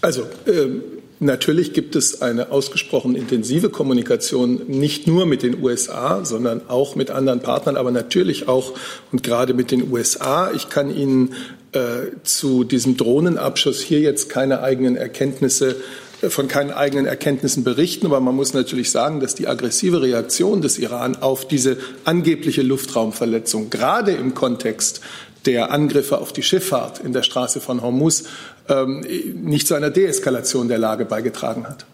Also, 0.03 0.25
ähm, 0.47 0.83
Natürlich 1.19 1.73
gibt 1.73 1.97
es 1.97 2.21
eine 2.21 2.51
ausgesprochen 2.53 3.15
intensive 3.17 3.71
Kommunikation 3.71 4.63
nicht 4.67 5.07
nur 5.07 5.25
mit 5.25 5.43
den 5.43 5.63
USA, 5.63 6.25
sondern 6.25 6.69
auch 6.69 6.95
mit 6.95 7.11
anderen 7.11 7.41
Partnern, 7.41 7.77
aber 7.77 7.91
natürlich 7.91 8.49
auch 8.49 8.75
und 9.13 9.23
gerade 9.23 9.55
mit 9.55 9.71
den 9.71 9.91
USA. 9.91 10.53
Ich 10.53 10.69
kann 10.69 10.95
Ihnen 10.95 11.33
äh, 11.73 12.13
zu 12.23 12.65
diesem 12.65 12.99
Drohnenabschuss 12.99 13.81
hier 13.81 14.01
jetzt 14.01 14.29
keine 14.29 14.63
eigenen 14.63 14.97
Erkenntnisse 14.97 15.77
äh, 16.21 16.29
von 16.29 16.49
keinen 16.49 16.71
eigenen 16.71 17.07
Erkenntnissen 17.07 17.65
berichten, 17.65 18.05
aber 18.05 18.21
man 18.21 18.37
muss 18.37 18.53
natürlich 18.53 18.91
sagen, 18.91 19.21
dass 19.21 19.35
die 19.35 19.49
aggressive 19.49 20.03
Reaktion 20.03 20.61
des 20.61 20.79
Iran 20.79 21.17
auf 21.17 21.49
diese 21.49 21.79
angebliche 22.05 22.61
Luftraumverletzung 22.63 23.71
gerade 23.71 24.13
im 24.13 24.35
Kontext 24.35 25.01
der 25.47 25.71
Angriffe 25.71 26.19
auf 26.19 26.33
die 26.33 26.43
Schifffahrt 26.43 27.01
in 27.01 27.13
der 27.13 27.23
Straße 27.23 27.61
von 27.61 27.81
Hormuz 27.81 28.25
ähm, 28.69 29.01
nicht 29.35 29.67
zu 29.67 29.75
einer 29.75 29.91
Deeskalation 29.91 30.69
der 30.69 30.79
Lage 30.79 31.05
beigetragen 31.05 31.67
hat. 31.69 31.87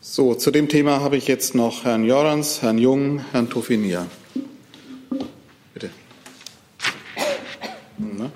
So, 0.00 0.34
zu 0.34 0.50
dem 0.50 0.68
Thema 0.68 1.00
habe 1.00 1.16
ich 1.16 1.28
jetzt 1.28 1.54
noch 1.54 1.84
Herrn 1.84 2.04
Jorans, 2.04 2.62
Herrn 2.62 2.78
Jung, 2.78 3.24
Herrn 3.32 3.48
Tofinia. 3.48 4.06
Bitte. 5.72 5.90
Na? 7.98 8.30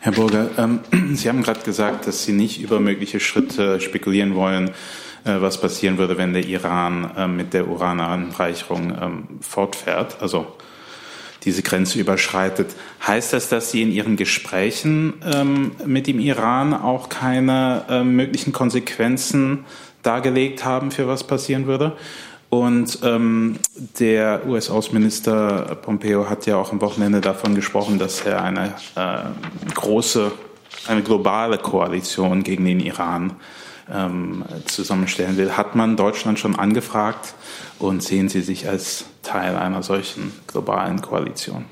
Herr 0.00 0.12
Burger, 0.12 0.50
ähm, 0.58 0.80
Sie 1.14 1.30
haben 1.30 1.42
gerade 1.42 1.60
gesagt, 1.60 2.06
dass 2.06 2.24
Sie 2.24 2.32
nicht 2.32 2.60
über 2.60 2.78
mögliche 2.78 3.20
Schritte 3.20 3.80
spekulieren 3.80 4.34
wollen, 4.34 4.68
äh, 5.24 5.40
was 5.40 5.58
passieren 5.58 5.96
würde, 5.96 6.18
wenn 6.18 6.34
der 6.34 6.44
Iran 6.44 7.10
äh, 7.16 7.26
mit 7.26 7.54
der 7.54 7.66
Urananreicherung 7.66 8.98
ähm, 9.00 9.24
fortfährt. 9.40 10.20
Also 10.20 10.46
diese 11.44 11.62
Grenze 11.62 11.98
überschreitet. 11.98 12.74
Heißt 13.06 13.32
das, 13.32 13.48
dass 13.48 13.70
Sie 13.70 13.82
in 13.82 13.92
Ihren 13.92 14.16
Gesprächen 14.16 15.14
ähm, 15.24 15.72
mit 15.84 16.06
dem 16.06 16.20
Iran 16.20 16.74
auch 16.74 17.08
keine 17.08 17.84
ähm, 17.88 18.16
möglichen 18.16 18.52
Konsequenzen 18.52 19.64
dargelegt 20.02 20.64
haben, 20.64 20.90
für 20.90 21.08
was 21.08 21.24
passieren 21.24 21.66
würde? 21.66 21.96
Und 22.50 23.00
ähm, 23.02 23.56
der 23.98 24.46
US-Außenminister 24.46 25.76
Pompeo 25.82 26.30
hat 26.30 26.46
ja 26.46 26.56
auch 26.56 26.70
am 26.70 26.80
Wochenende 26.80 27.20
davon 27.20 27.54
gesprochen, 27.54 27.98
dass 27.98 28.20
er 28.20 28.42
eine 28.42 28.74
äh, 28.94 29.72
große, 29.74 30.30
eine 30.86 31.02
globale 31.02 31.58
Koalition 31.58 32.44
gegen 32.44 32.64
den 32.64 32.78
Iran 32.78 33.34
ähm, 33.92 34.44
zusammenstellen 34.66 35.36
will. 35.36 35.56
Hat 35.56 35.74
man 35.74 35.96
Deutschland 35.96 36.38
schon 36.38 36.58
angefragt 36.58 37.34
und 37.78 38.02
sehen 38.02 38.28
Sie 38.28 38.40
sich 38.40 38.68
als 38.68 39.04
Teil 39.22 39.56
einer 39.56 39.82
solchen 39.82 40.32
globalen 40.46 41.00
Koalition? 41.00 41.64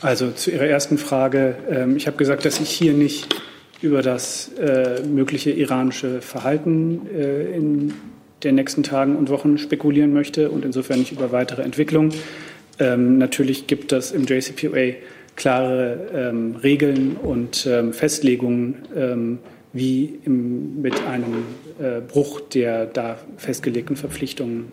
Also 0.00 0.30
zu 0.30 0.50
Ihrer 0.50 0.66
ersten 0.66 0.98
Frage. 0.98 1.56
Ähm, 1.70 1.96
ich 1.96 2.06
habe 2.06 2.16
gesagt, 2.16 2.44
dass 2.44 2.60
ich 2.60 2.70
hier 2.70 2.92
nicht 2.92 3.34
über 3.80 4.02
das 4.02 4.50
äh, 4.58 5.02
mögliche 5.02 5.50
iranische 5.50 6.20
Verhalten 6.20 7.06
äh, 7.14 7.56
in 7.56 7.94
den 8.44 8.54
nächsten 8.54 8.84
Tagen 8.84 9.16
und 9.16 9.30
Wochen 9.30 9.58
spekulieren 9.58 10.12
möchte 10.12 10.50
und 10.50 10.64
insofern 10.64 11.00
nicht 11.00 11.12
über 11.12 11.32
weitere 11.32 11.62
Entwicklungen. 11.62 12.14
Ähm, 12.78 13.18
natürlich 13.18 13.66
gibt 13.66 13.92
es 13.92 14.12
im 14.12 14.26
JCPOA 14.26 14.94
klare 15.34 16.08
ähm, 16.12 16.56
Regeln 16.56 17.16
und 17.16 17.68
Festlegungen, 17.92 18.76
wie 19.78 20.18
im, 20.24 20.82
mit 20.82 21.00
einem 21.06 21.44
äh, 21.78 22.00
Bruch 22.00 22.40
der 22.40 22.86
da 22.86 23.18
festgelegten 23.36 23.96
Verpflichtungen 23.96 24.72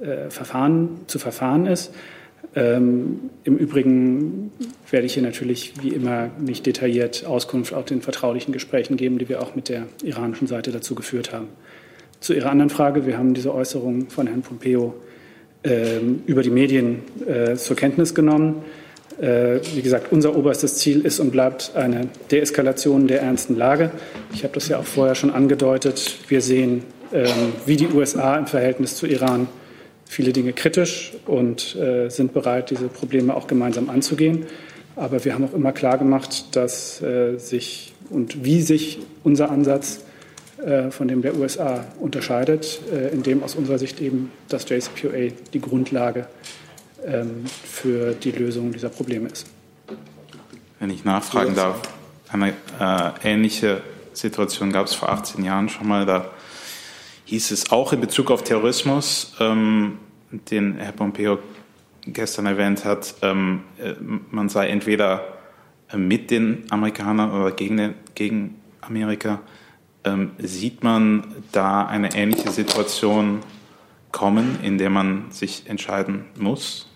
äh, 0.00 0.04
äh, 0.04 0.30
verfahren, 0.30 1.00
zu 1.06 1.18
verfahren 1.18 1.66
ist. 1.66 1.92
Ähm, 2.54 3.30
Im 3.44 3.56
Übrigen 3.56 4.50
werde 4.90 5.06
ich 5.06 5.14
hier 5.14 5.22
natürlich 5.22 5.74
wie 5.80 5.88
immer 5.90 6.30
nicht 6.38 6.66
detailliert 6.66 7.24
Auskunft 7.24 7.72
auf 7.72 7.86
den 7.86 8.02
vertraulichen 8.02 8.52
Gesprächen 8.52 8.96
geben, 8.96 9.18
die 9.18 9.28
wir 9.28 9.40
auch 9.40 9.54
mit 9.54 9.68
der 9.68 9.86
iranischen 10.02 10.46
Seite 10.46 10.70
dazu 10.70 10.94
geführt 10.94 11.32
haben. 11.32 11.48
Zu 12.20 12.34
Ihrer 12.34 12.50
anderen 12.50 12.70
Frage, 12.70 13.06
wir 13.06 13.16
haben 13.16 13.34
diese 13.34 13.54
Äußerung 13.54 14.10
von 14.10 14.26
Herrn 14.26 14.42
Pompeo 14.42 14.94
ähm, 15.64 16.22
über 16.26 16.42
die 16.42 16.50
Medien 16.50 17.02
äh, 17.26 17.54
zur 17.54 17.76
Kenntnis 17.76 18.14
genommen. 18.14 18.62
Äh, 19.20 19.60
wie 19.74 19.82
gesagt, 19.82 20.10
unser 20.10 20.36
oberstes 20.36 20.76
Ziel 20.76 21.04
ist 21.04 21.20
und 21.20 21.30
bleibt 21.30 21.72
eine 21.74 22.08
Deeskalation 22.30 23.06
der 23.06 23.20
ernsten 23.20 23.56
Lage. 23.56 23.90
Ich 24.32 24.42
habe 24.42 24.54
das 24.54 24.68
ja 24.68 24.78
auch 24.78 24.84
vorher 24.84 25.14
schon 25.14 25.30
angedeutet. 25.30 26.18
Wir 26.28 26.40
sehen, 26.40 26.84
ähm, 27.12 27.28
wie 27.66 27.76
die 27.76 27.88
USA 27.88 28.36
im 28.36 28.46
Verhältnis 28.46 28.96
zu 28.96 29.06
Iran 29.06 29.48
viele 30.06 30.32
Dinge 30.32 30.52
kritisch 30.52 31.12
und 31.26 31.76
äh, 31.76 32.08
sind 32.08 32.32
bereit, 32.32 32.70
diese 32.70 32.88
Probleme 32.88 33.34
auch 33.34 33.46
gemeinsam 33.46 33.90
anzugehen. 33.90 34.46
Aber 34.96 35.24
wir 35.24 35.34
haben 35.34 35.44
auch 35.44 35.54
immer 35.54 35.72
klar 35.72 35.98
gemacht, 35.98 36.56
dass 36.56 37.00
äh, 37.02 37.38
sich 37.38 37.92
und 38.10 38.44
wie 38.44 38.60
sich 38.62 38.98
unser 39.24 39.50
Ansatz 39.50 40.00
von 40.90 41.08
dem 41.08 41.22
der 41.22 41.34
USA 41.34 41.86
unterscheidet, 41.98 42.80
indem 43.12 43.42
aus 43.42 43.56
unserer 43.56 43.78
Sicht 43.78 44.00
eben 44.00 44.30
das 44.48 44.68
JCPOA 44.68 45.32
die 45.52 45.60
Grundlage 45.60 46.20
ist 46.20 46.61
für 47.64 48.14
die 48.14 48.30
Lösung 48.30 48.72
dieser 48.72 48.88
Probleme 48.88 49.28
ist. 49.28 49.46
Wenn 50.78 50.90
ich 50.90 51.04
nachfragen 51.04 51.54
darf, 51.54 51.80
eine 52.30 52.54
äh, 52.80 53.10
ähnliche 53.24 53.82
Situation 54.12 54.72
gab 54.72 54.86
es 54.86 54.94
vor 54.94 55.08
18 55.10 55.44
Jahren 55.44 55.68
schon 55.68 55.88
mal. 55.88 56.06
Da 56.06 56.30
hieß 57.24 57.50
es 57.50 57.70
auch 57.70 57.92
in 57.92 58.00
Bezug 58.00 58.30
auf 58.30 58.42
Terrorismus, 58.42 59.34
ähm, 59.40 59.98
den 60.30 60.76
Herr 60.78 60.92
Pompeo 60.92 61.38
gestern 62.06 62.46
erwähnt 62.46 62.84
hat, 62.84 63.14
ähm, 63.22 63.62
äh, 63.78 63.94
man 64.30 64.48
sei 64.48 64.68
entweder 64.68 65.38
äh, 65.90 65.96
mit 65.96 66.30
den 66.30 66.64
Amerikanern 66.70 67.30
oder 67.30 67.52
gegen, 67.52 67.76
den, 67.76 67.94
gegen 68.14 68.60
Amerika. 68.80 69.40
Ähm, 70.04 70.32
sieht 70.38 70.82
man 70.82 71.32
da 71.52 71.86
eine 71.86 72.14
ähnliche 72.14 72.50
Situation 72.50 73.40
kommen, 74.10 74.58
in 74.62 74.78
der 74.78 74.90
man 74.90 75.30
sich 75.30 75.68
entscheiden 75.68 76.24
muss? 76.36 76.91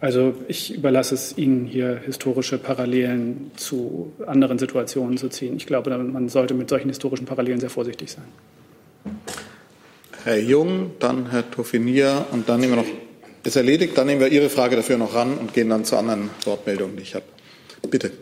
Also 0.00 0.34
ich 0.46 0.74
überlasse 0.74 1.14
es 1.14 1.36
Ihnen 1.36 1.66
hier 1.66 2.00
historische 2.04 2.58
Parallelen 2.58 3.50
zu 3.56 4.12
anderen 4.26 4.58
Situationen 4.58 5.16
zu 5.16 5.28
ziehen. 5.28 5.56
Ich 5.56 5.66
glaube, 5.66 5.96
man 5.98 6.28
sollte 6.28 6.54
mit 6.54 6.68
solchen 6.68 6.88
historischen 6.88 7.24
Parallelen 7.24 7.58
sehr 7.58 7.70
vorsichtig 7.70 8.12
sein. 8.12 8.24
Herr 10.24 10.38
Jung, 10.38 10.92
dann 11.00 11.30
Herr 11.30 11.50
Toffinier 11.50 12.26
und 12.30 12.48
dann 12.48 12.60
nehmen 12.60 12.74
wir 12.74 12.82
noch, 12.82 12.88
ist 13.42 13.56
erledigt, 13.56 13.98
dann 13.98 14.06
nehmen 14.06 14.20
wir 14.20 14.28
Ihre 14.28 14.50
Frage 14.50 14.76
dafür 14.76 14.98
noch 14.98 15.14
ran 15.14 15.36
und 15.36 15.52
gehen 15.52 15.68
dann 15.68 15.84
zu 15.84 15.96
anderen 15.96 16.30
Wortmeldungen, 16.44 16.96
die 16.96 17.02
ich 17.02 17.14
habe. 17.14 17.24
Bitte. 17.90 18.12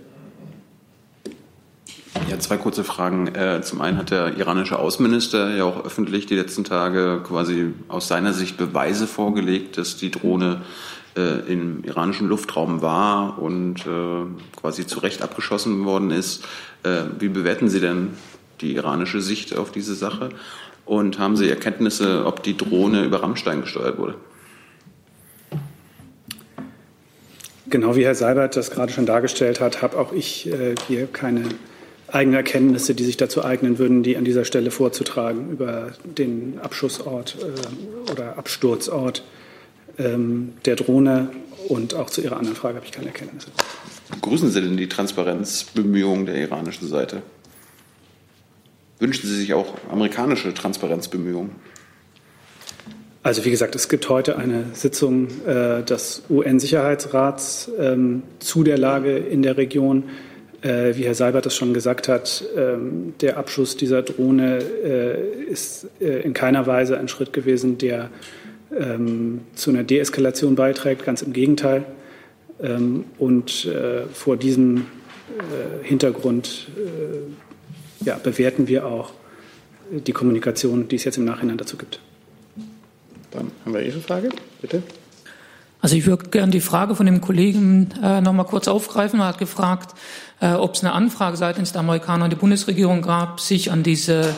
Ja, 2.31 2.39
zwei 2.39 2.57
kurze 2.57 2.85
Fragen. 2.85 3.29
Äh, 3.35 3.61
zum 3.63 3.81
einen 3.81 3.99
hat 3.99 4.11
der 4.11 4.37
iranische 4.37 4.79
Außenminister 4.79 5.55
ja 5.55 5.65
auch 5.65 5.85
öffentlich 5.85 6.27
die 6.27 6.35
letzten 6.35 6.65
Tage 6.65 7.21
quasi 7.23 7.73
aus 7.89 8.09
seiner 8.09 8.33
Sicht 8.33 8.57
Beweise 8.57 9.07
vorgelegt, 9.07 9.79
dass 9.79 9.97
die 9.97 10.11
Drohne 10.11 10.63
äh, 11.17 11.53
im 11.53 11.83
iranischen 11.85 12.29
Luftraum 12.29 12.83
war 12.83 13.39
und 13.39 13.87
äh, 13.87 14.61
quasi 14.61 14.87
zu 14.87 15.01
Recht 15.01 15.23
abgeschossen 15.23 15.85
worden 15.85 16.11
ist. 16.11 16.45
Äh, 16.83 17.03
wie 17.19 17.29
bewerten 17.29 17.69
Sie 17.69 17.81
denn 17.81 18.11
die 18.61 18.75
iranische 18.75 19.21
Sicht 19.21 19.57
auf 19.57 19.73
diese 19.73 19.95
Sache? 19.95 20.31
Und 20.85 21.19
haben 21.19 21.37
Sie 21.37 21.49
Erkenntnisse, 21.49 22.25
ob 22.27 22.43
die 22.43 22.57
Drohne 22.57 23.05
über 23.05 23.23
Rammstein 23.23 23.61
gesteuert 23.63 23.99
wurde? 23.99 24.15
Genau 27.69 27.97
wie 27.97 28.05
Herr 28.05 28.15
Seibert 28.15 28.57
das 28.57 28.71
gerade 28.71 28.93
schon 28.93 29.07
dargestellt 29.07 29.61
hat, 29.61 29.83
habe 29.83 29.99
auch 29.99 30.13
ich 30.13 30.47
äh, 30.53 30.77
hier 30.87 31.09
keine 31.09 31.43
eigenen 32.09 32.37
Erkenntnisse, 32.37 32.95
die 32.95 33.03
sich 33.03 33.17
dazu 33.17 33.45
eignen 33.45 33.79
würden, 33.79 34.05
die 34.05 34.17
an 34.17 34.25
dieser 34.25 34.45
Stelle 34.45 34.71
vorzutragen 34.71 35.51
über 35.51 35.93
den 36.05 36.61
Abschussort 36.63 37.37
äh, 37.41 38.13
oder 38.13 38.39
Absturzort 38.39 39.25
ähm, 39.99 40.55
der 40.65 40.77
Drohne 40.77 41.31
und 41.69 41.95
auch 41.95 42.11
zu 42.11 42.21
Ihrer 42.21 42.37
anderen 42.37 42.57
Frage 42.57 42.77
habe 42.77 42.87
ich 42.87 42.93
keine 42.93 43.09
Erkenntnisse. 43.09 43.49
Begrüßen 44.11 44.51
Sie 44.51 44.61
denn 44.61 44.77
die 44.77 44.89
Transparenzbemühungen 44.89 46.27
der 46.27 46.37
iranischen 46.37 46.89
Seite? 46.89 47.23
Wünschen 48.99 49.29
Sie 49.29 49.37
sich 49.37 49.53
auch 49.53 49.75
amerikanische 49.91 50.55
Transparenzbemühungen? 50.55 51.51
Also 53.23 53.45
wie 53.45 53.51
gesagt, 53.51 53.75
es 53.75 53.89
gibt 53.89 54.09
heute 54.09 54.39
eine 54.39 54.67
Sitzung 54.73 55.27
äh, 55.47 55.83
des 55.83 56.23
UN-Sicherheitsrats 56.31 57.71
ähm, 57.77 58.23
zu 58.39 58.63
der 58.63 58.79
Lage 58.79 59.17
in 59.17 59.43
der 59.43 59.57
Region. 59.57 60.05
Äh, 60.63 60.95
wie 60.95 61.05
Herr 61.05 61.17
Seibert 61.17 61.45
das 61.45 61.57
schon 61.57 61.75
gesagt 61.75 62.07
hat, 62.07 62.45
ähm, 62.57 63.15
der 63.21 63.37
Abschuss 63.37 63.77
dieser 63.77 64.03
Drohne 64.03 64.59
äh, 64.59 65.43
ist 65.43 65.89
äh, 66.01 66.21
in 66.21 66.35
keiner 66.35 66.69
Weise 66.69 66.99
ein 66.99 67.09
Schritt 67.09 67.33
gewesen, 67.33 67.79
der 67.79 68.11
ähm, 68.79 69.41
zu 69.55 69.71
einer 69.71 69.83
Deeskalation 69.83 70.55
beiträgt, 70.55 71.05
ganz 71.05 71.23
im 71.23 71.33
Gegenteil. 71.33 71.85
Ähm, 72.61 73.05
und 73.19 73.67
äh, 73.67 74.07
vor 74.13 74.37
diesem 74.37 74.79
äh, 74.79 75.85
Hintergrund 75.85 76.69
äh, 76.77 78.05
ja, 78.05 78.19
bewerten 78.23 78.69
wir 78.69 78.87
auch 78.87 79.13
die 79.91 80.13
Kommunikation, 80.13 80.89
die 80.89 80.97
es 80.97 81.05
jetzt 81.05 81.19
im 81.19 81.25
Nachhinein 81.25 81.59
dazu 81.59 81.77
gibt. 81.77 82.01
Dann 83.31 83.51
haben 83.65 83.75
wir 83.75 83.83
Ihre 83.83 84.01
Frage, 84.01 84.31
bitte. 84.61 84.83
Also 85.81 85.95
ich 85.95 86.07
würde 86.07 86.31
gerne 86.31 86.51
die 86.51 86.61
Frage 86.61 86.97
von 86.97 87.07
dem 87.07 87.21
Kollegen 87.21 87.91
äh, 88.03 88.21
noch 88.21 88.33
mal 88.33 88.45
kurz 88.45 88.67
aufgreifen. 88.67 89.21
Er 89.21 89.29
hat 89.29 89.39
gefragt, 89.39 89.95
äh, 90.41 90.53
ob 90.53 90.75
es 90.75 90.83
eine 90.83 90.93
Anfrage 90.93 91.37
seitens 91.37 91.73
der 91.73 91.81
Amerikaner 91.81 92.25
und 92.25 92.31
der 92.31 92.39
Bundesregierung 92.39 93.03
gab, 93.03 93.41
sich 93.41 93.71
an 93.71 93.83
diese 93.83 94.35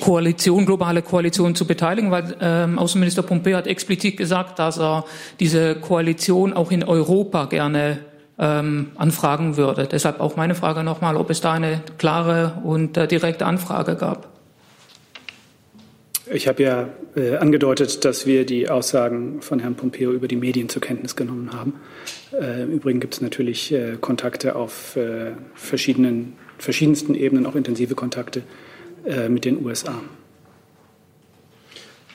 Koalition, 0.00 0.66
globale 0.66 1.02
Koalition 1.02 1.54
zu 1.54 1.66
beteiligen, 1.66 2.10
weil 2.10 2.36
ähm, 2.40 2.78
Außenminister 2.78 3.22
Pompeo 3.22 3.56
hat 3.56 3.66
explizit 3.66 4.16
gesagt, 4.16 4.58
dass 4.58 4.78
er 4.78 5.04
diese 5.40 5.74
Koalition 5.76 6.52
auch 6.52 6.70
in 6.70 6.84
Europa 6.84 7.46
gerne 7.46 7.98
ähm, 8.38 8.90
anfragen 8.96 9.56
würde. 9.56 9.88
Deshalb 9.90 10.20
auch 10.20 10.36
meine 10.36 10.54
Frage 10.54 10.82
nochmal, 10.82 11.16
ob 11.16 11.30
es 11.30 11.40
da 11.40 11.52
eine 11.52 11.82
klare 11.98 12.60
und 12.64 12.96
äh, 12.96 13.06
direkte 13.06 13.46
Anfrage 13.46 13.96
gab. 13.96 14.28
Ich 16.32 16.48
habe 16.48 16.62
ja 16.62 16.88
äh, 17.14 17.36
angedeutet, 17.36 18.04
dass 18.04 18.26
wir 18.26 18.46
die 18.46 18.70
Aussagen 18.70 19.42
von 19.42 19.58
Herrn 19.58 19.74
Pompeo 19.74 20.12
über 20.12 20.28
die 20.28 20.36
Medien 20.36 20.68
zur 20.68 20.80
Kenntnis 20.80 21.16
genommen 21.16 21.52
haben. 21.52 21.74
Äh, 22.32 22.62
Im 22.62 22.70
Übrigen 22.70 23.00
gibt 23.00 23.14
es 23.14 23.20
natürlich 23.20 23.72
äh, 23.72 23.96
Kontakte 24.00 24.56
auf 24.56 24.96
äh, 24.96 25.32
verschiedenen, 25.54 26.34
verschiedensten 26.58 27.14
Ebenen, 27.14 27.44
auch 27.44 27.56
intensive 27.56 27.94
Kontakte 27.94 28.44
äh, 29.04 29.28
mit 29.28 29.44
den 29.44 29.64
USA. 29.64 29.94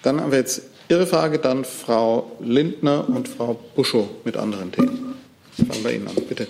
Dann 0.03 0.21
haben 0.21 0.31
wir 0.31 0.39
jetzt 0.39 0.61
Ihre 0.89 1.05
Frage, 1.05 1.37
dann 1.39 1.65
Frau 1.65 2.37
Lindner 2.39 3.09
und 3.09 3.27
Frau 3.27 3.59
Buschow 3.75 4.07
mit 4.23 4.37
anderen 4.37 4.71
Themen. 4.71 5.15
Fangen 5.51 5.83
wir 5.83 5.91
Ihnen 5.91 6.07
an, 6.07 6.15
bitte. 6.29 6.47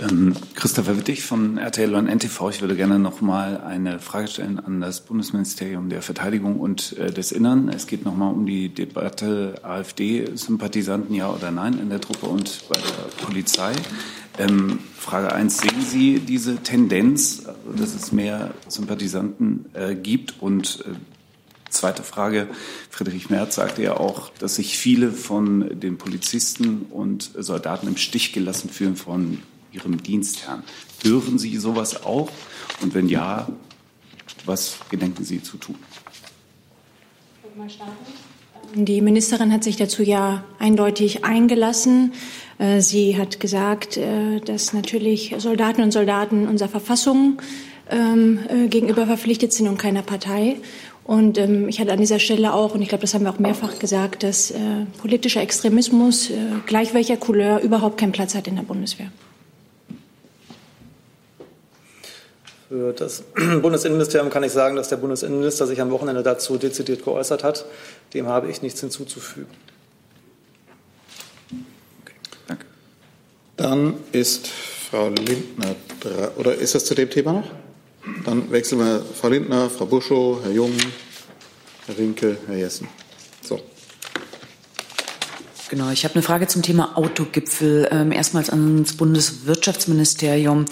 Ähm, 0.00 0.34
Christopher 0.54 0.98
Wittig 0.98 1.22
von 1.22 1.58
RTL 1.58 1.94
und 1.94 2.06
NTV. 2.06 2.50
Ich 2.50 2.60
würde 2.60 2.76
gerne 2.76 2.98
noch 2.98 3.20
mal 3.20 3.60
eine 3.60 3.98
Frage 3.98 4.28
stellen 4.28 4.58
an 4.58 4.80
das 4.80 5.00
Bundesministerium 5.00 5.88
der 5.88 6.02
Verteidigung 6.02 6.60
und 6.60 6.96
äh, 6.98 7.10
des 7.10 7.32
Innern. 7.32 7.68
Es 7.68 7.86
geht 7.86 8.04
noch 8.04 8.14
mal 8.14 8.28
um 8.28 8.46
die 8.46 8.68
Debatte 8.68 9.54
AfD-Sympathisanten, 9.62 11.14
ja 11.14 11.30
oder 11.30 11.50
nein, 11.50 11.78
in 11.80 11.90
der 11.90 12.00
Truppe 12.00 12.26
und 12.26 12.68
bei 12.68 12.78
der 12.78 13.24
Polizei. 13.24 13.72
Ähm, 14.36 14.80
Frage 14.96 15.32
1, 15.32 15.58
sehen 15.58 15.82
Sie 15.82 16.18
diese 16.18 16.56
Tendenz, 16.56 17.44
dass 17.76 17.94
es 17.94 18.10
mehr 18.10 18.52
Sympathisanten 18.68 19.66
äh, 19.74 19.94
gibt? 19.94 20.40
Und 20.40 20.84
äh, 20.86 20.94
zweite 21.70 22.02
Frage, 22.02 22.48
Friedrich 22.90 23.30
Merz 23.30 23.54
sagte 23.54 23.82
ja 23.82 23.96
auch, 23.96 24.30
dass 24.38 24.56
sich 24.56 24.76
viele 24.76 25.12
von 25.12 25.78
den 25.78 25.98
Polizisten 25.98 26.86
und 26.90 27.30
Soldaten 27.38 27.86
im 27.86 27.96
Stich 27.96 28.32
gelassen 28.32 28.70
fühlen 28.70 28.96
von 28.96 29.42
Ihrem 29.72 30.02
Dienstherrn. 30.02 30.64
Hören 31.02 31.38
Sie 31.38 31.56
sowas 31.58 32.04
auch? 32.04 32.30
Und 32.80 32.94
wenn 32.94 33.08
ja, 33.08 33.48
was 34.44 34.78
gedenken 34.88 35.24
Sie 35.24 35.42
zu 35.42 35.58
tun? 35.58 35.76
Die 38.74 39.00
Ministerin 39.00 39.52
hat 39.52 39.64
sich 39.64 39.76
dazu 39.76 40.02
ja 40.02 40.44
eindeutig 40.58 41.24
eingelassen. 41.24 42.12
Äh, 42.58 42.80
sie 42.80 43.16
hat 43.16 43.40
gesagt, 43.40 43.96
äh, 43.96 44.40
dass 44.40 44.72
natürlich 44.72 45.34
Soldaten 45.38 45.82
und 45.82 45.92
Soldaten 45.92 46.48
unserer 46.48 46.68
Verfassung 46.68 47.40
ähm, 47.90 48.38
äh, 48.48 48.68
gegenüber 48.68 49.06
verpflichtet 49.06 49.52
sind 49.52 49.68
und 49.68 49.78
keiner 49.78 50.02
Partei. 50.02 50.56
Und 51.04 51.36
ähm, 51.36 51.68
ich 51.68 51.80
hatte 51.80 51.92
an 51.92 51.98
dieser 51.98 52.18
Stelle 52.18 52.54
auch, 52.54 52.74
und 52.74 52.80
ich 52.80 52.88
glaube, 52.88 53.02
das 53.02 53.12
haben 53.12 53.24
wir 53.24 53.30
auch 53.30 53.38
mehrfach 53.38 53.78
gesagt, 53.78 54.22
dass 54.22 54.50
äh, 54.50 54.86
politischer 55.00 55.42
Extremismus, 55.42 56.30
äh, 56.30 56.34
gleich 56.66 56.94
welcher 56.94 57.18
Couleur, 57.18 57.60
überhaupt 57.60 57.98
keinen 57.98 58.12
Platz 58.12 58.34
hat 58.34 58.48
in 58.48 58.56
der 58.56 58.62
Bundeswehr. 58.62 59.08
Für 62.70 62.94
das 62.94 63.22
Bundesinnenministerium 63.62 64.30
kann 64.30 64.42
ich 64.42 64.52
sagen, 64.52 64.76
dass 64.76 64.88
der 64.88 64.96
Bundesinnenminister 64.96 65.66
sich 65.66 65.80
am 65.82 65.90
Wochenende 65.90 66.22
dazu 66.22 66.56
dezidiert 66.56 67.04
geäußert 67.04 67.44
hat. 67.44 67.66
Dem 68.14 68.28
habe 68.28 68.48
ich 68.48 68.62
nichts 68.62 68.80
hinzuzufügen. 68.80 69.52
Okay, 72.02 72.14
danke. 72.46 72.64
Dann 73.56 73.94
ist 74.12 74.46
Frau 74.46 75.08
Lindner 75.08 75.74
dran. 76.00 76.28
Oder 76.36 76.54
ist 76.54 76.74
das 76.74 76.84
zu 76.84 76.94
dem 76.94 77.10
Thema 77.10 77.32
noch? 77.32 77.50
Dann 78.24 78.50
wechseln 78.50 78.78
wir 78.78 79.02
Frau 79.02 79.28
Lindner, 79.28 79.68
Frau 79.68 79.86
Buschow, 79.86 80.40
Herr 80.42 80.52
Jung, 80.52 80.72
Herr 81.86 81.98
Rinke, 81.98 82.36
Herr 82.46 82.56
Jessen. 82.56 82.86
So. 83.42 83.60
Genau, 85.70 85.90
ich 85.90 86.04
habe 86.04 86.14
eine 86.14 86.22
Frage 86.22 86.46
zum 86.46 86.62
Thema 86.62 86.96
Autogipfel. 86.96 87.88
Ähm, 87.90 88.12
erstmals 88.12 88.50
ans 88.50 88.96
Bundeswirtschaftsministerium. 88.96 90.66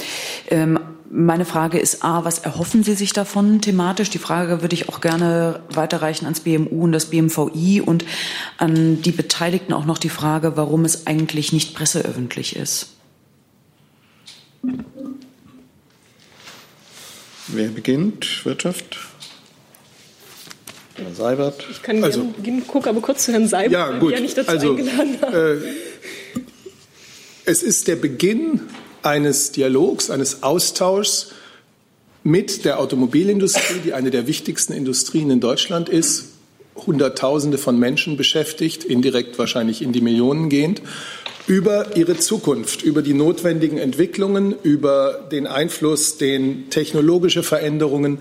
Ähm, 0.48 0.78
meine 1.14 1.44
Frage 1.44 1.78
ist 1.78 2.02
A, 2.02 2.24
was 2.24 2.38
erhoffen 2.38 2.82
Sie 2.82 2.94
sich 2.94 3.12
davon 3.12 3.60
thematisch? 3.60 4.08
Die 4.08 4.18
Frage 4.18 4.62
würde 4.62 4.74
ich 4.74 4.88
auch 4.88 5.02
gerne 5.02 5.60
weiterreichen 5.68 6.24
ans 6.24 6.40
BMU 6.40 6.84
und 6.84 6.92
das 6.92 7.06
BMVI 7.06 7.82
und 7.82 8.06
an 8.56 9.02
die 9.02 9.12
Beteiligten 9.12 9.74
auch 9.74 9.84
noch 9.84 9.98
die 9.98 10.08
Frage, 10.08 10.56
warum 10.56 10.86
es 10.86 11.06
eigentlich 11.06 11.52
nicht 11.52 11.74
presseöffentlich 11.74 12.56
ist. 12.56 12.94
Wer 17.48 17.68
beginnt? 17.68 18.46
Wirtschaft? 18.46 18.98
Herr 20.94 21.14
Seibert. 21.14 21.66
Ich 21.70 21.82
kann 21.82 22.02
also, 22.02 22.20
gerne 22.20 22.34
beginnen, 22.34 22.66
gucke 22.66 22.88
aber 22.88 23.02
kurz 23.02 23.26
zu 23.26 23.32
Herrn 23.32 23.48
Seibert, 23.48 23.72
ja, 23.72 23.98
gut. 23.98 24.12
ja 24.12 24.20
nicht 24.20 24.38
dazu 24.38 24.50
also, 24.50 24.70
eingeladen 24.70 25.18
haben. 25.20 25.34
Äh, 25.34 25.56
es 27.44 27.62
ist 27.62 27.88
der 27.88 27.96
Beginn 27.96 28.62
eines 29.02 29.52
Dialogs, 29.52 30.10
eines 30.10 30.42
Austauschs 30.42 31.32
mit 32.24 32.64
der 32.64 32.78
Automobilindustrie, 32.78 33.80
die 33.84 33.94
eine 33.94 34.10
der 34.10 34.26
wichtigsten 34.26 34.72
Industrien 34.72 35.30
in 35.30 35.40
Deutschland 35.40 35.88
ist, 35.88 36.26
Hunderttausende 36.74 37.58
von 37.58 37.78
Menschen 37.78 38.16
beschäftigt, 38.16 38.84
indirekt 38.84 39.38
wahrscheinlich 39.38 39.82
in 39.82 39.92
die 39.92 40.00
Millionen 40.00 40.48
gehend, 40.48 40.80
über 41.46 41.96
ihre 41.96 42.16
Zukunft, 42.16 42.82
über 42.82 43.02
die 43.02 43.14
notwendigen 43.14 43.78
Entwicklungen, 43.78 44.54
über 44.62 45.28
den 45.30 45.46
Einfluss, 45.46 46.16
den 46.16 46.70
technologische 46.70 47.42
Veränderungen 47.42 48.18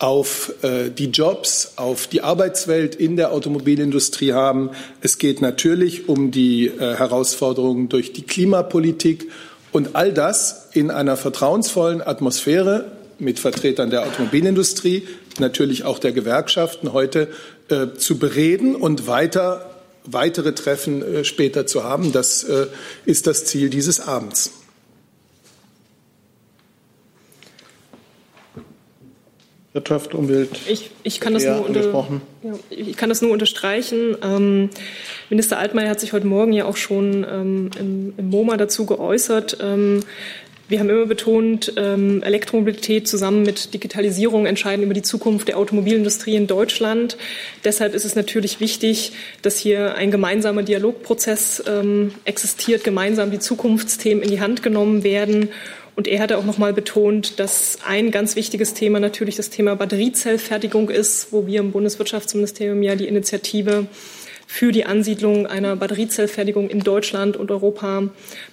auf 0.00 0.52
äh, 0.62 0.90
die 0.90 1.06
Jobs, 1.06 1.74
auf 1.76 2.08
die 2.08 2.20
Arbeitswelt 2.20 2.96
in 2.96 3.16
der 3.16 3.32
Automobilindustrie 3.32 4.32
haben. 4.32 4.70
Es 5.00 5.18
geht 5.18 5.40
natürlich 5.40 6.08
um 6.08 6.30
die 6.30 6.66
äh, 6.66 6.96
Herausforderungen 6.96 7.88
durch 7.88 8.12
die 8.12 8.22
Klimapolitik 8.22 9.30
und 9.74 9.96
all 9.96 10.12
das 10.12 10.68
in 10.72 10.92
einer 10.92 11.16
vertrauensvollen 11.16 12.00
Atmosphäre 12.00 12.92
mit 13.18 13.40
Vertretern 13.40 13.90
der 13.90 14.06
Automobilindustrie, 14.06 15.08
natürlich 15.40 15.82
auch 15.82 15.98
der 15.98 16.12
Gewerkschaften 16.12 16.92
heute 16.92 17.26
äh, 17.68 17.88
zu 17.98 18.20
bereden 18.20 18.76
und 18.76 19.08
weiter, 19.08 19.74
weitere 20.04 20.54
Treffen 20.54 21.02
äh, 21.02 21.24
später 21.24 21.66
zu 21.66 21.82
haben. 21.82 22.12
Das 22.12 22.44
äh, 22.44 22.68
ist 23.04 23.26
das 23.26 23.46
Ziel 23.46 23.68
dieses 23.68 23.98
Abends. 23.98 24.52
Wirtschaft, 29.74 30.14
Umwelt. 30.14 30.60
Ich, 30.68 30.90
ich, 31.02 31.18
kann, 31.18 31.34
das 31.34 31.44
nur 31.44 31.66
unter, 31.66 32.20
ja, 32.44 32.52
ich 32.70 32.96
kann 32.96 33.08
das 33.08 33.22
nur 33.22 33.32
unterstreichen. 33.32 34.16
Ähm, 34.22 34.70
Minister 35.30 35.58
Altmaier 35.58 35.90
hat 35.90 35.98
sich 35.98 36.12
heute 36.12 36.28
Morgen 36.28 36.52
ja 36.52 36.64
auch 36.64 36.76
schon 36.76 37.26
ähm, 37.28 37.70
im, 37.80 38.14
im, 38.16 38.30
MoMA 38.30 38.56
dazu 38.56 38.86
geäußert. 38.86 39.58
Ähm, 39.60 40.04
wir 40.68 40.78
haben 40.78 40.88
immer 40.88 41.06
betont, 41.06 41.72
ähm, 41.76 42.22
Elektromobilität 42.22 43.08
zusammen 43.08 43.42
mit 43.42 43.74
Digitalisierung 43.74 44.46
entscheiden 44.46 44.84
über 44.84 44.94
die 44.94 45.02
Zukunft 45.02 45.48
der 45.48 45.58
Automobilindustrie 45.58 46.36
in 46.36 46.46
Deutschland. 46.46 47.18
Deshalb 47.64 47.94
ist 47.94 48.04
es 48.04 48.14
natürlich 48.14 48.60
wichtig, 48.60 49.12
dass 49.42 49.58
hier 49.58 49.96
ein 49.96 50.12
gemeinsamer 50.12 50.62
Dialogprozess 50.62 51.64
ähm, 51.66 52.12
existiert, 52.24 52.84
gemeinsam 52.84 53.32
die 53.32 53.40
Zukunftsthemen 53.40 54.22
in 54.22 54.30
die 54.30 54.40
Hand 54.40 54.62
genommen 54.62 55.02
werden 55.02 55.50
und 55.96 56.08
er 56.08 56.20
hatte 56.20 56.38
auch 56.38 56.44
noch 56.44 56.58
mal 56.58 56.72
betont, 56.72 57.38
dass 57.38 57.78
ein 57.86 58.10
ganz 58.10 58.34
wichtiges 58.36 58.74
Thema 58.74 58.98
natürlich 58.98 59.36
das 59.36 59.50
Thema 59.50 59.76
Batteriezellfertigung 59.76 60.90
ist, 60.90 61.32
wo 61.32 61.46
wir 61.46 61.60
im 61.60 61.70
Bundeswirtschaftsministerium 61.70 62.82
ja 62.82 62.96
die 62.96 63.06
Initiative 63.06 63.86
für 64.54 64.70
die 64.70 64.86
Ansiedlung 64.86 65.48
einer 65.48 65.74
Batteriezellfertigung 65.74 66.70
in 66.70 66.78
Deutschland 66.78 67.36
und 67.36 67.50
Europa 67.50 68.04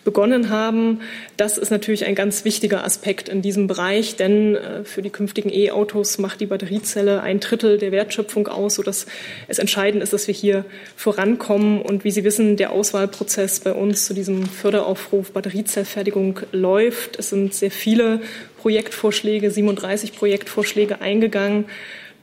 begonnen 0.03 0.49
haben. 0.49 1.01
Das 1.37 1.59
ist 1.59 1.69
natürlich 1.69 2.05
ein 2.05 2.15
ganz 2.15 2.43
wichtiger 2.43 2.83
Aspekt 2.83 3.29
in 3.29 3.43
diesem 3.43 3.67
Bereich, 3.67 4.15
denn 4.15 4.55
äh, 4.55 4.83
für 4.83 5.03
die 5.03 5.11
künftigen 5.11 5.53
E-Autos 5.53 6.17
macht 6.17 6.41
die 6.41 6.47
Batteriezelle 6.47 7.21
ein 7.21 7.39
Drittel 7.39 7.77
der 7.77 7.91
Wertschöpfung 7.91 8.47
aus, 8.47 8.75
sodass 8.75 9.05
es 9.47 9.59
entscheidend 9.59 10.01
ist, 10.01 10.11
dass 10.11 10.25
wir 10.25 10.33
hier 10.33 10.65
vorankommen. 10.95 11.83
Und 11.83 12.03
wie 12.03 12.09
Sie 12.09 12.23
wissen, 12.23 12.57
der 12.57 12.71
Auswahlprozess 12.71 13.59
bei 13.59 13.73
uns 13.73 14.07
zu 14.07 14.15
diesem 14.15 14.47
Förderaufruf 14.47 15.33
Batteriezellfertigung 15.33 16.39
läuft. 16.51 17.19
Es 17.19 17.29
sind 17.29 17.53
sehr 17.53 17.69
viele 17.69 18.21
Projektvorschläge, 18.57 19.51
37 19.51 20.13
Projektvorschläge 20.13 20.99
eingegangen. 20.99 21.65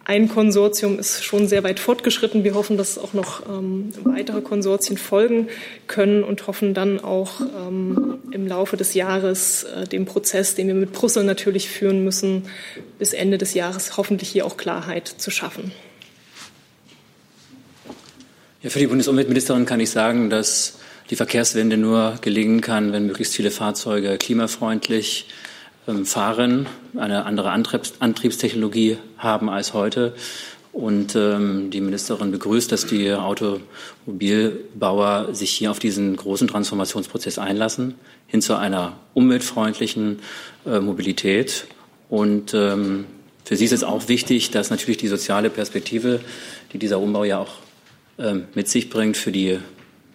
Ein 0.08 0.26
Konsortium 0.30 0.98
ist 0.98 1.22
schon 1.22 1.48
sehr 1.48 1.64
weit 1.64 1.78
fortgeschritten. 1.78 2.42
Wir 2.42 2.54
hoffen, 2.54 2.78
dass 2.78 2.96
auch 2.96 3.12
noch 3.12 3.46
ähm, 3.46 3.92
weitere 4.04 4.40
Konsortien 4.40 4.96
folgen 4.96 5.48
können 5.86 6.24
und 6.24 6.46
hoffen 6.46 6.72
dann 6.72 6.98
auch 6.98 7.42
ähm, 7.42 8.16
im 8.30 8.46
Laufe 8.46 8.78
des 8.78 8.94
Jahres 8.94 9.64
äh, 9.64 9.86
den 9.86 10.06
Prozess, 10.06 10.54
den 10.54 10.66
wir 10.68 10.74
mit 10.74 10.94
Brüssel 10.94 11.24
natürlich 11.24 11.68
führen 11.68 12.04
müssen, 12.04 12.44
bis 12.98 13.12
Ende 13.12 13.36
des 13.36 13.52
Jahres 13.52 13.98
hoffentlich 13.98 14.30
hier 14.30 14.46
auch 14.46 14.56
Klarheit 14.56 15.08
zu 15.08 15.30
schaffen. 15.30 15.72
Ja, 18.62 18.70
für 18.70 18.78
die 18.78 18.86
Bundesumweltministerin 18.86 19.66
kann 19.66 19.78
ich 19.78 19.90
sagen, 19.90 20.30
dass 20.30 20.78
die 21.10 21.16
Verkehrswende 21.16 21.76
nur 21.76 22.16
gelingen 22.22 22.62
kann, 22.62 22.92
wenn 22.92 23.06
möglichst 23.06 23.34
viele 23.34 23.50
Fahrzeuge 23.50 24.16
klimafreundlich 24.16 25.26
ähm, 25.26 25.47
fahren, 26.04 26.66
eine 26.96 27.24
andere 27.24 27.50
Antriebs 27.50 27.94
Antriebstechnologie 28.00 28.98
haben 29.16 29.48
als 29.48 29.74
heute. 29.74 30.14
Und 30.72 31.16
ähm, 31.16 31.70
die 31.70 31.80
Ministerin 31.80 32.30
begrüßt, 32.30 32.70
dass 32.70 32.86
die 32.86 33.12
Automobilbauer 33.12 35.34
sich 35.34 35.50
hier 35.50 35.70
auf 35.70 35.78
diesen 35.78 36.14
großen 36.14 36.46
Transformationsprozess 36.46 37.38
einlassen, 37.38 37.94
hin 38.26 38.42
zu 38.42 38.54
einer 38.54 38.98
umweltfreundlichen 39.14 40.20
äh, 40.66 40.78
Mobilität. 40.78 41.66
Und 42.08 42.54
ähm, 42.54 43.06
für 43.44 43.56
sie 43.56 43.64
ist 43.64 43.72
es 43.72 43.82
auch 43.82 44.08
wichtig, 44.08 44.50
dass 44.50 44.70
natürlich 44.70 44.98
die 44.98 45.08
soziale 45.08 45.50
Perspektive, 45.50 46.20
die 46.72 46.78
dieser 46.78 47.00
Umbau 47.00 47.24
ja 47.24 47.38
auch 47.38 47.54
ähm, 48.18 48.44
mit 48.54 48.68
sich 48.68 48.90
bringt, 48.90 49.16
für 49.16 49.32
die 49.32 49.58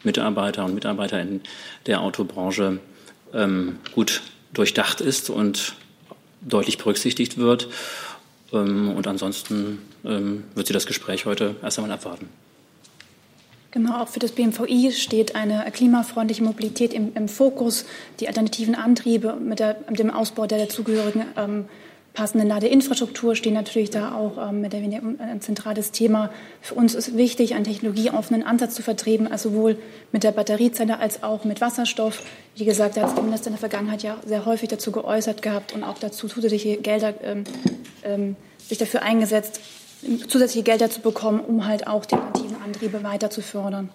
Mitarbeiter 0.04 0.66
und 0.66 0.76
Mitarbeiter 0.76 1.20
in 1.20 1.42
der 1.88 2.02
Autobranche 2.02 2.80
ähm, 3.34 3.78
gut 3.96 4.22
durchdacht 4.54 5.02
ist 5.02 5.30
und 5.30 5.76
deutlich 6.42 6.78
berücksichtigt 6.78 7.38
wird. 7.38 7.70
Ähm, 8.52 8.92
und 8.96 9.08
ansonsten 9.08 9.80
ähm, 10.06 10.44
wird 10.56 10.68
sie 10.68 10.74
das 10.74 10.86
Gespräch 10.86 11.26
heute 11.26 11.56
erst 11.62 11.80
einmal 11.80 11.94
abwarten. 11.94 12.30
Genau, 13.72 14.04
auch 14.04 14.08
für 14.08 14.20
das 14.20 14.34
BMVI 14.34 14.92
steht 14.92 15.36
eine 15.36 15.66
klimafreundliche 15.72 16.44
Mobilität 16.44 16.94
im, 16.94 17.12
im 17.16 17.28
Fokus, 17.28 17.86
die 18.20 18.28
alternativen 18.28 18.76
Antriebe 18.76 19.36
mit, 19.36 19.58
der, 19.58 19.78
mit, 19.90 19.98
dem 19.98 20.12
Ausbau 20.12 20.46
der 20.46 20.60
dazugehörigen 20.60 21.26
ähm, 21.36 21.66
passenden 22.14 22.48
Ladeinfrastruktur 22.48 23.36
stehen 23.36 23.54
natürlich 23.54 23.90
da 23.90 24.14
auch 24.14 24.50
ähm, 24.50 24.62
mit 24.62 24.74
der 24.74 24.82
weniger 24.82 25.02
ein 25.20 25.42
zentrales 25.42 25.92
Thema. 25.92 26.30
Für 26.62 26.76
uns 26.76 26.94
ist 26.94 27.18
wichtig, 27.18 27.56
einen 27.56 27.64
technologieoffenen 27.64 28.44
Ansatz 28.44 28.76
zu 28.76 28.84
vertreten, 28.84 29.28
also 29.28 29.50
sowohl 29.50 29.78
mit 30.12 30.24
der 30.24 30.32
Batteriezelle 30.32 31.00
als 31.00 31.24
auch 31.24 31.44
mit 31.44 31.60
Wasserstoff. 31.60 32.22
Wie 32.56 32.66
gesagt, 32.66 32.98
da 32.98 33.02
hat 33.02 33.16
sich 33.16 33.24
Minister 33.24 33.48
in 33.48 33.54
der 33.54 33.60
Vergangenheit 33.60 34.04
ja 34.04 34.18
sehr 34.26 34.46
häufig 34.46 34.70
dazu 34.70 34.92
geäußert 34.92 35.42
gehabt 35.42 35.74
und 35.74 35.84
auch 35.84 35.98
dazu 35.98 36.28
zusätzliche 36.28 36.78
Gelder 36.78 37.16
ähm, 37.24 37.44
ähm, 38.04 38.36
sich 38.60 38.78
dafür 38.78 39.02
eingesetzt, 39.02 39.60
zusätzliche 40.28 40.64
Gelder 40.64 40.90
zu 40.90 41.02
bekommen, 41.02 41.40
um 41.40 41.66
halt 41.66 41.88
auch 41.88 42.06
die 42.06 42.16
alternativen 42.16 42.62
Antriebe 42.64 43.04
weiter 43.04 43.30
zu 43.30 43.42
fördern. 43.42 43.90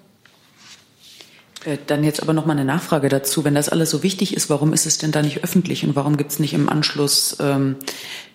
Äh, 1.64 1.78
dann 1.86 2.04
jetzt 2.04 2.22
aber 2.22 2.32
noch 2.32 2.46
mal 2.46 2.52
eine 2.52 2.64
Nachfrage 2.64 3.08
dazu. 3.08 3.44
Wenn 3.44 3.54
das 3.54 3.68
alles 3.68 3.90
so 3.90 4.02
wichtig 4.02 4.34
ist, 4.34 4.48
warum 4.50 4.72
ist 4.72 4.86
es 4.86 4.98
denn 4.98 5.12
da 5.12 5.22
nicht 5.22 5.42
öffentlich 5.42 5.84
und 5.84 5.96
warum 5.96 6.16
gibt 6.16 6.32
es 6.32 6.38
nicht 6.38 6.54
im 6.54 6.68
Anschluss 6.68 7.36
ähm, 7.40 7.76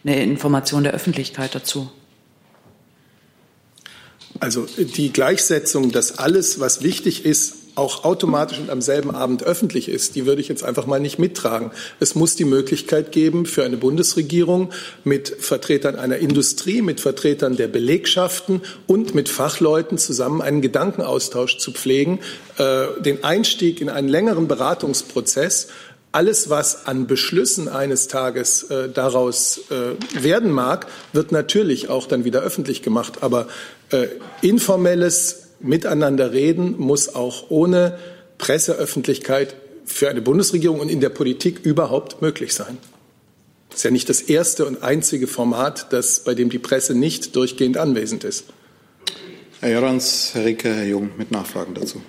eine 0.03 0.21
Information 0.21 0.83
der 0.83 0.93
Öffentlichkeit 0.93 1.55
dazu? 1.55 1.89
Also 4.39 4.65
die 4.77 5.13
Gleichsetzung, 5.13 5.91
dass 5.91 6.17
alles, 6.17 6.59
was 6.59 6.83
wichtig 6.83 7.23
ist, 7.25 7.55
auch 7.75 8.03
automatisch 8.03 8.59
und 8.59 8.69
am 8.69 8.81
selben 8.81 9.11
Abend 9.11 9.43
öffentlich 9.43 9.89
ist, 9.89 10.15
die 10.15 10.25
würde 10.25 10.41
ich 10.41 10.47
jetzt 10.47 10.63
einfach 10.63 10.85
mal 10.85 10.99
nicht 10.99 11.19
mittragen. 11.19 11.71
Es 11.99 12.15
muss 12.15 12.35
die 12.35 12.45
Möglichkeit 12.45 13.11
geben 13.11 13.45
für 13.45 13.63
eine 13.63 13.77
Bundesregierung 13.77 14.71
mit 15.03 15.29
Vertretern 15.29 15.95
einer 15.95 16.17
Industrie, 16.17 16.81
mit 16.81 16.99
Vertretern 16.99 17.55
der 17.55 17.67
Belegschaften 17.67 18.61
und 18.85 19.15
mit 19.15 19.29
Fachleuten 19.29 19.97
zusammen 19.97 20.41
einen 20.41 20.61
Gedankenaustausch 20.61 21.57
zu 21.57 21.71
pflegen, 21.71 22.19
äh, 22.57 23.01
den 23.01 23.23
Einstieg 23.23 23.81
in 23.81 23.89
einen 23.89 24.09
längeren 24.09 24.47
Beratungsprozess 24.47 25.67
alles, 26.13 26.51
was 26.51 26.85
an 26.85 27.07
Beschlüssen 27.07 27.67
eines 27.67 28.07
Tages 28.07 28.63
äh, 28.63 28.87
daraus 28.87 29.61
äh, 29.71 30.23
werden 30.23 30.51
mag, 30.51 30.85
wird 31.11 31.31
natürlich 31.31 31.89
auch 31.89 32.05
dann 32.05 32.23
wieder 32.23 32.41
öffentlich 32.41 32.83
gemacht. 32.83 33.23
Aber 33.23 33.47
äh, 33.89 34.07
informelles 34.41 35.42
Miteinander 35.63 36.33
reden 36.33 36.75
muss 36.77 37.15
auch 37.15 37.49
ohne 37.49 37.97
Presseöffentlichkeit 38.37 39.55
für 39.85 40.09
eine 40.09 40.21
Bundesregierung 40.21 40.79
und 40.79 40.89
in 40.89 40.99
der 40.99 41.09
Politik 41.09 41.61
überhaupt 41.63 42.21
möglich 42.21 42.53
sein. 42.53 42.77
Das 43.69 43.79
ist 43.79 43.83
ja 43.85 43.91
nicht 43.91 44.09
das 44.09 44.21
erste 44.21 44.65
und 44.65 44.83
einzige 44.83 45.25
Format, 45.25 45.91
das, 45.91 46.19
bei 46.19 46.35
dem 46.35 46.49
die 46.49 46.59
Presse 46.59 46.93
nicht 46.93 47.35
durchgehend 47.35 47.77
anwesend 47.77 48.23
ist. 48.23 48.45
Herr 49.61 49.71
Jorans, 49.71 50.31
Herr 50.33 50.45
Ricke, 50.45 50.73
Herr 50.73 50.85
Jung 50.85 51.11
mit 51.17 51.31
Nachfragen 51.31 51.73
dazu. 51.73 52.01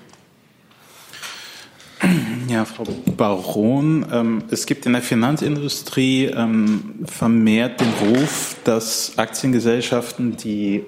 Ja, 2.48 2.64
Frau 2.64 2.84
Baron, 3.16 4.04
ähm, 4.12 4.44
es 4.50 4.66
gibt 4.66 4.84
in 4.84 4.92
der 4.92 5.00
Finanzindustrie 5.00 6.26
ähm, 6.26 6.96
vermehrt 7.06 7.80
den 7.80 7.92
Ruf, 8.02 8.56
dass 8.64 9.16
Aktiengesellschaften, 9.16 10.36
die 10.36 10.84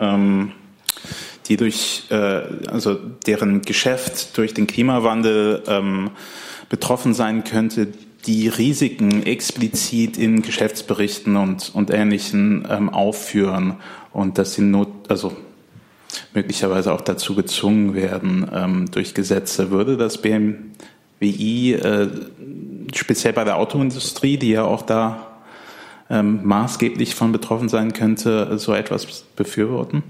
ähm, 0.00 0.52
die 1.48 1.56
durch, 1.56 2.04
äh, 2.10 2.42
also 2.70 2.94
deren 3.26 3.62
Geschäft 3.62 4.36
durch 4.36 4.54
den 4.54 4.66
Klimawandel 4.66 5.62
ähm, 5.66 6.10
betroffen 6.68 7.14
sein 7.14 7.44
könnte, 7.44 7.88
die 8.26 8.48
Risiken 8.48 9.22
explizit 9.22 10.18
in 10.18 10.42
Geschäftsberichten 10.42 11.36
und, 11.36 11.74
und 11.74 11.90
Ähnlichen 11.90 12.66
ähm, 12.68 12.90
aufführen 12.90 13.76
und 14.12 14.38
dass 14.38 14.54
sie 14.54 14.62
not, 14.62 14.88
also 15.08 15.36
möglicherweise 16.34 16.92
auch 16.92 17.00
dazu 17.00 17.34
gezwungen 17.34 17.94
werden 17.94 18.50
ähm, 18.52 18.90
durch 18.90 19.14
Gesetze. 19.14 19.70
Würde 19.70 19.96
das 19.96 20.20
BMWI 20.20 21.72
äh, 21.74 22.08
speziell 22.94 23.32
bei 23.32 23.44
der 23.44 23.56
Autoindustrie, 23.56 24.36
die 24.36 24.50
ja 24.50 24.64
auch 24.64 24.82
da 24.82 25.38
ähm, 26.10 26.40
maßgeblich 26.44 27.14
von 27.14 27.32
betroffen 27.32 27.68
sein 27.68 27.92
könnte, 27.92 28.58
so 28.58 28.74
etwas 28.74 29.06
befürworten? 29.36 30.02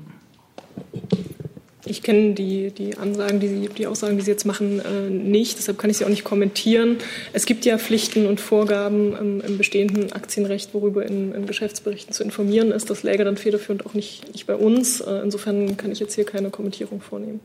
Kenne 2.09 2.33
die, 2.33 2.71
die 2.71 2.97
Ansagen, 2.97 3.39
die, 3.39 3.49
Sie, 3.49 3.69
die 3.69 3.87
Aussagen, 3.87 4.17
die 4.17 4.25
Sie 4.25 4.31
jetzt 4.31 4.47
machen, 4.47 4.81
äh, 4.81 5.11
nicht. 5.11 5.59
Deshalb 5.59 5.77
kann 5.77 5.91
ich 5.91 5.99
sie 5.99 6.07
auch 6.07 6.09
nicht 6.09 6.25
kommentieren. 6.25 6.97
Es 7.35 7.45
gibt 7.45 7.67
ja 7.67 7.77
Pflichten 7.77 8.25
und 8.25 8.41
Vorgaben 8.41 9.15
im, 9.15 9.43
im 9.43 9.59
bestehenden 9.59 10.11
Aktienrecht, 10.15 10.73
worüber 10.73 11.05
in, 11.05 11.35
in, 11.35 11.47
Geschäftsberichten 11.47 12.15
zu 12.15 12.25
informieren 12.25 12.73
ist. 12.73 12.89
Das 12.89 13.03
läge 13.03 13.25
dann 13.25 13.37
federführend 13.37 13.85
auch 13.85 13.93
nicht, 13.93 14.33
nicht 14.33 14.47
bei 14.47 14.57
uns. 14.57 15.03
Äh, 15.03 15.21
insofern 15.23 15.77
kann 15.77 15.93
ich 15.93 16.01
jetzt 16.01 16.15
hier 16.15 16.25
keine 16.25 16.49
Kommentierung 16.49 17.03
vornehmen. 17.03 17.41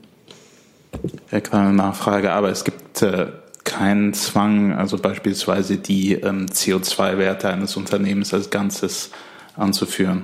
Ja, 1.29 1.41
kleine 1.41 1.73
Nachfrage, 1.73 2.31
aber 2.31 2.49
es 2.49 2.63
gibt 2.63 3.01
äh, 3.01 3.33
keinen 3.65 4.13
Zwang, 4.13 4.71
also 4.71 4.97
beispielsweise 4.97 5.75
die 5.75 6.13
ähm, 6.13 6.45
CO2-Werte 6.45 7.49
eines 7.49 7.75
Unternehmens 7.75 8.33
als 8.33 8.49
Ganzes 8.49 9.09
anzuführen 9.57 10.23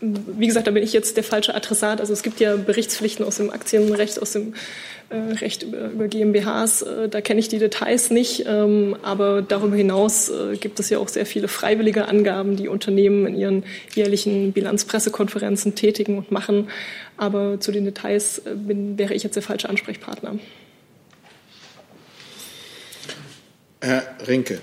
wie 0.00 0.46
gesagt, 0.46 0.66
da 0.66 0.70
bin 0.70 0.82
ich 0.82 0.92
jetzt 0.92 1.16
der 1.16 1.24
falsche 1.24 1.54
Adressat. 1.54 2.00
Also 2.00 2.12
es 2.12 2.22
gibt 2.22 2.40
ja 2.40 2.56
Berichtspflichten 2.56 3.24
aus 3.24 3.36
dem 3.36 3.50
Aktienrecht, 3.50 4.20
aus 4.20 4.32
dem 4.32 4.54
äh, 5.10 5.16
Recht 5.16 5.62
über, 5.62 5.90
über 5.90 6.08
GmbHs. 6.08 6.82
Äh, 6.82 7.08
da 7.08 7.20
kenne 7.20 7.40
ich 7.40 7.48
die 7.48 7.58
Details 7.58 8.10
nicht. 8.10 8.44
Ähm, 8.46 8.96
aber 9.02 9.42
darüber 9.42 9.76
hinaus 9.76 10.28
äh, 10.28 10.56
gibt 10.56 10.78
es 10.78 10.90
ja 10.90 10.98
auch 10.98 11.08
sehr 11.08 11.26
viele 11.26 11.48
freiwillige 11.48 12.06
Angaben, 12.06 12.56
die 12.56 12.68
Unternehmen 12.68 13.26
in 13.26 13.34
ihren 13.36 13.64
jährlichen 13.94 14.52
Bilanzpressekonferenzen 14.52 15.74
tätigen 15.74 16.18
und 16.18 16.30
machen. 16.30 16.68
Aber 17.16 17.58
zu 17.58 17.72
den 17.72 17.84
Details 17.84 18.38
äh, 18.38 18.54
bin, 18.54 18.98
wäre 18.98 19.14
ich 19.14 19.24
jetzt 19.24 19.34
der 19.34 19.42
falsche 19.42 19.68
Ansprechpartner. 19.68 20.38
Herr 23.80 24.02
Rinke. 24.26 24.58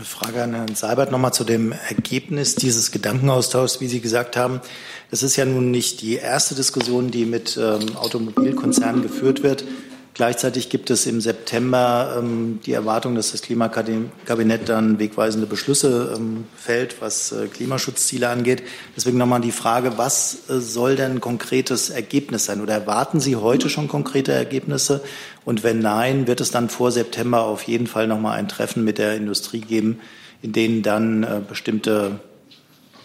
Eine 0.00 0.06
Frage 0.06 0.42
an 0.42 0.54
Herrn 0.54 0.74
Seibert 0.74 1.10
nochmal 1.10 1.34
zu 1.34 1.44
dem 1.44 1.72
Ergebnis 1.72 2.54
dieses 2.54 2.90
Gedankenaustauschs, 2.90 3.82
wie 3.82 3.86
Sie 3.86 4.00
gesagt 4.00 4.34
haben. 4.34 4.62
Das 5.10 5.22
ist 5.22 5.36
ja 5.36 5.44
nun 5.44 5.70
nicht 5.70 6.00
die 6.00 6.14
erste 6.14 6.54
Diskussion, 6.54 7.10
die 7.10 7.26
mit 7.26 7.58
ähm, 7.58 7.98
Automobilkonzernen 7.98 9.02
geführt 9.02 9.42
wird. 9.42 9.66
Gleichzeitig 10.14 10.70
gibt 10.70 10.90
es 10.90 11.06
im 11.06 11.20
September 11.20 12.16
ähm, 12.18 12.60
die 12.64 12.72
Erwartung, 12.72 13.14
dass 13.14 13.32
das 13.32 13.42
Klimakabinett 13.42 14.68
dann 14.68 14.98
wegweisende 14.98 15.46
Beschlüsse 15.46 16.14
ähm, 16.16 16.46
fällt, 16.56 17.00
was 17.02 17.32
äh, 17.32 17.46
Klimaschutzziele 17.48 18.28
angeht. 18.28 18.62
Deswegen 18.96 19.18
nochmal 19.18 19.42
die 19.42 19.52
Frage, 19.52 19.98
was 19.98 20.48
äh, 20.48 20.60
soll 20.60 20.96
denn 20.96 21.20
konkretes 21.20 21.90
Ergebnis 21.90 22.46
sein? 22.46 22.60
Oder 22.60 22.72
erwarten 22.74 23.20
Sie 23.20 23.36
heute 23.36 23.68
schon 23.68 23.86
konkrete 23.86 24.32
Ergebnisse? 24.32 25.02
Und 25.50 25.64
wenn 25.64 25.80
nein, 25.80 26.28
wird 26.28 26.40
es 26.40 26.52
dann 26.52 26.68
vor 26.68 26.92
September 26.92 27.42
auf 27.42 27.64
jeden 27.64 27.88
Fall 27.88 28.06
nochmal 28.06 28.38
ein 28.38 28.46
Treffen 28.46 28.84
mit 28.84 28.98
der 28.98 29.16
Industrie 29.16 29.58
geben, 29.58 29.98
in 30.42 30.52
denen 30.52 30.84
dann 30.84 31.24
äh, 31.24 31.40
bestimmte 31.48 32.20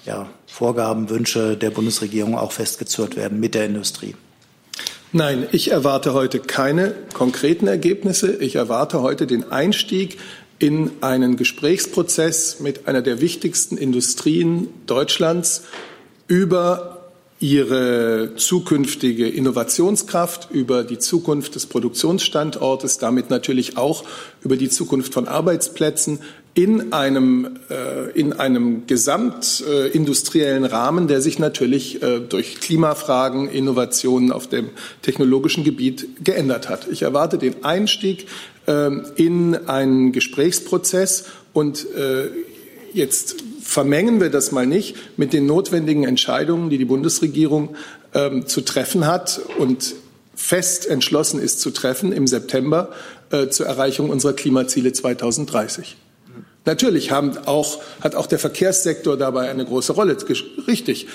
ja, 0.06 0.30
Vorgaben, 0.46 1.10
Wünsche 1.10 1.58
der 1.58 1.72
Bundesregierung 1.72 2.38
auch 2.38 2.52
festgezurrt 2.52 3.16
werden 3.16 3.40
mit 3.40 3.56
der 3.56 3.66
Industrie? 3.66 4.16
Nein, 5.12 5.48
ich 5.54 5.72
erwarte 5.72 6.14
heute 6.14 6.40
keine 6.40 6.94
konkreten 7.16 7.66
Ergebnisse. 7.66 8.36
Ich 8.36 8.58
erwarte 8.58 9.02
heute 9.02 9.26
den 9.26 9.52
Einstieg 9.52 10.20
in 10.60 10.92
einen 11.02 11.38
Gesprächsprozess 11.38 12.60
mit 12.60 12.88
einer 12.88 13.02
der 13.02 13.22
wichtigsten 13.22 13.76
Industrien 13.76 14.68
Deutschlands 14.86 15.64
über 16.28 16.95
ihre 17.39 18.32
zukünftige 18.38 19.28
Innovationskraft, 19.28 20.50
über 20.52 20.84
die 20.84 21.00
Zukunft 21.00 21.56
des 21.56 21.65
Produktionsstandortes, 21.65 22.98
damit 22.98 23.30
natürlich 23.30 23.78
auch 23.78 24.04
über 24.41 24.56
die 24.56 24.69
Zukunft 24.69 25.13
von 25.13 25.28
Arbeitsplätzen, 25.28 26.19
in 26.54 26.93
einem, 26.93 27.60
äh, 27.69 28.12
in 28.17 28.32
einem 28.32 28.88
gesamtindustriellen 28.88 30.63
äh, 30.63 30.67
Rahmen, 30.67 31.10
der 31.10 31.19
sich 31.19 31.38
natürlich 31.38 32.02
äh, 32.02 32.21
durch 32.21 32.62
Klimafragen, 32.62 33.50
Innovationen 33.50 34.32
auf 34.32 34.48
dem 34.48 34.69
technologischen 35.02 35.65
Gebiet 35.65 36.24
geändert 36.24 36.69
hat. 36.69 36.88
Ich 36.89 37.02
erwarte 37.02 37.38
den 37.38 37.65
Einstieg 37.65 38.28
äh, 38.67 38.89
in 39.17 39.67
einen 39.67 40.13
Gesprächsprozess 40.13 41.26
und 41.52 41.86
äh, 41.93 42.30
jetzt 42.96 43.36
vermengen 43.62 44.22
wir 44.22 44.30
das 44.30 44.52
mal 44.52 44.66
nicht 44.66 44.96
mit 45.18 45.34
den 45.34 45.46
notwendigen 45.46 46.06
Entscheidungen, 46.06 46.70
die 46.70 46.78
die 46.78 46.86
Bundesregierung 46.86 47.76
ähm, 48.14 48.48
zu 48.48 48.62
treffen 48.62 49.06
hat 49.06 49.42
und 49.60 49.96
fest 50.34 50.88
entschlossen 50.88 51.40
ist 51.40 51.60
zu 51.60 51.72
treffen 51.72 52.12
im 52.12 52.28
September 52.28 52.90
äh, 53.32 53.48
zur 53.50 53.66
Erreichung 53.66 54.10
unserer 54.10 54.34
Klimaziele 54.34 54.94
2030. 54.94 55.98
Natürlich 56.66 57.12
haben 57.12 57.38
auch, 57.46 57.80
hat 58.02 58.16
auch 58.16 58.26
der 58.26 58.40
Verkehrssektor 58.40 59.18
dabei 59.18 59.52
eine 59.52 59.66
große 59.66 59.94
Rolle. 59.94 60.18
Richtig. 60.68 61.08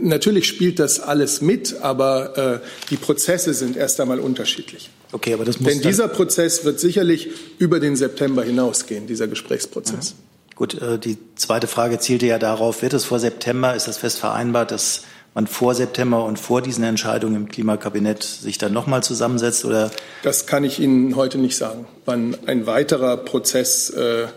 Natürlich 0.00 0.48
spielt 0.48 0.78
das 0.78 0.98
alles 0.98 1.42
mit, 1.42 1.82
aber 1.82 2.62
äh, 2.62 2.66
die 2.88 2.96
Prozesse 2.96 3.52
sind 3.52 3.76
erst 3.76 4.00
einmal 4.00 4.18
unterschiedlich. 4.18 4.88
Okay, 5.12 5.34
aber 5.34 5.44
das 5.44 5.60
muss 5.60 5.70
Denn 5.70 5.82
dieser 5.82 6.08
Prozess 6.08 6.64
wird 6.64 6.80
sicherlich 6.80 7.28
über 7.58 7.80
den 7.80 7.96
September 7.96 8.42
hinausgehen, 8.42 9.06
dieser 9.06 9.28
Gesprächsprozess. 9.28 10.10
Ja. 10.10 10.33
Gut, 10.54 10.80
äh, 10.80 10.98
die 10.98 11.18
zweite 11.34 11.66
Frage 11.66 11.98
zielte 11.98 12.26
ja 12.26 12.38
darauf, 12.38 12.82
wird 12.82 12.92
es 12.94 13.04
vor 13.04 13.18
September, 13.18 13.74
ist 13.74 13.88
das 13.88 13.98
fest 13.98 14.18
vereinbart, 14.18 14.70
dass 14.70 15.02
man 15.34 15.48
vor 15.48 15.74
September 15.74 16.24
und 16.24 16.38
vor 16.38 16.62
diesen 16.62 16.84
Entscheidungen 16.84 17.34
im 17.34 17.48
Klimakabinett 17.48 18.22
sich 18.22 18.56
dann 18.58 18.72
nochmal 18.72 19.02
zusammensetzt? 19.02 19.64
Oder? 19.64 19.90
Das 20.22 20.46
kann 20.46 20.62
ich 20.62 20.78
Ihnen 20.78 21.16
heute 21.16 21.38
nicht 21.38 21.56
sagen, 21.56 21.86
wann 22.04 22.36
ein 22.46 22.66
weiterer 22.66 23.16
Prozess 23.16 23.90
äh, 23.90 24.28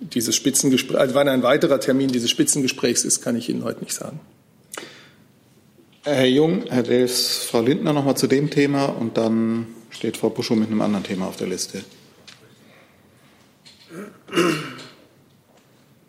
dieses 0.00 0.36
Spitzengesprächs, 0.36 1.00
also 1.00 1.14
wann 1.14 1.28
ein 1.28 1.42
weiterer 1.42 1.80
Termin 1.80 2.08
dieses 2.08 2.30
Spitzengesprächs 2.30 3.04
ist, 3.04 3.22
kann 3.22 3.36
ich 3.36 3.48
Ihnen 3.48 3.64
heute 3.64 3.80
nicht 3.80 3.94
sagen. 3.94 4.20
Herr 6.04 6.26
Jung, 6.26 6.64
Herr 6.68 6.82
Dels, 6.82 7.44
Frau 7.44 7.60
Lindner 7.60 7.92
noch 7.92 8.04
mal 8.04 8.16
zu 8.16 8.26
dem 8.26 8.50
Thema 8.50 8.86
und 8.86 9.16
dann 9.16 9.68
steht 9.90 10.16
Frau 10.16 10.30
Buschow 10.30 10.56
mit 10.56 10.68
einem 10.68 10.82
anderen 10.82 11.04
Thema 11.04 11.26
auf 11.26 11.36
der 11.36 11.46
Liste. 11.46 11.84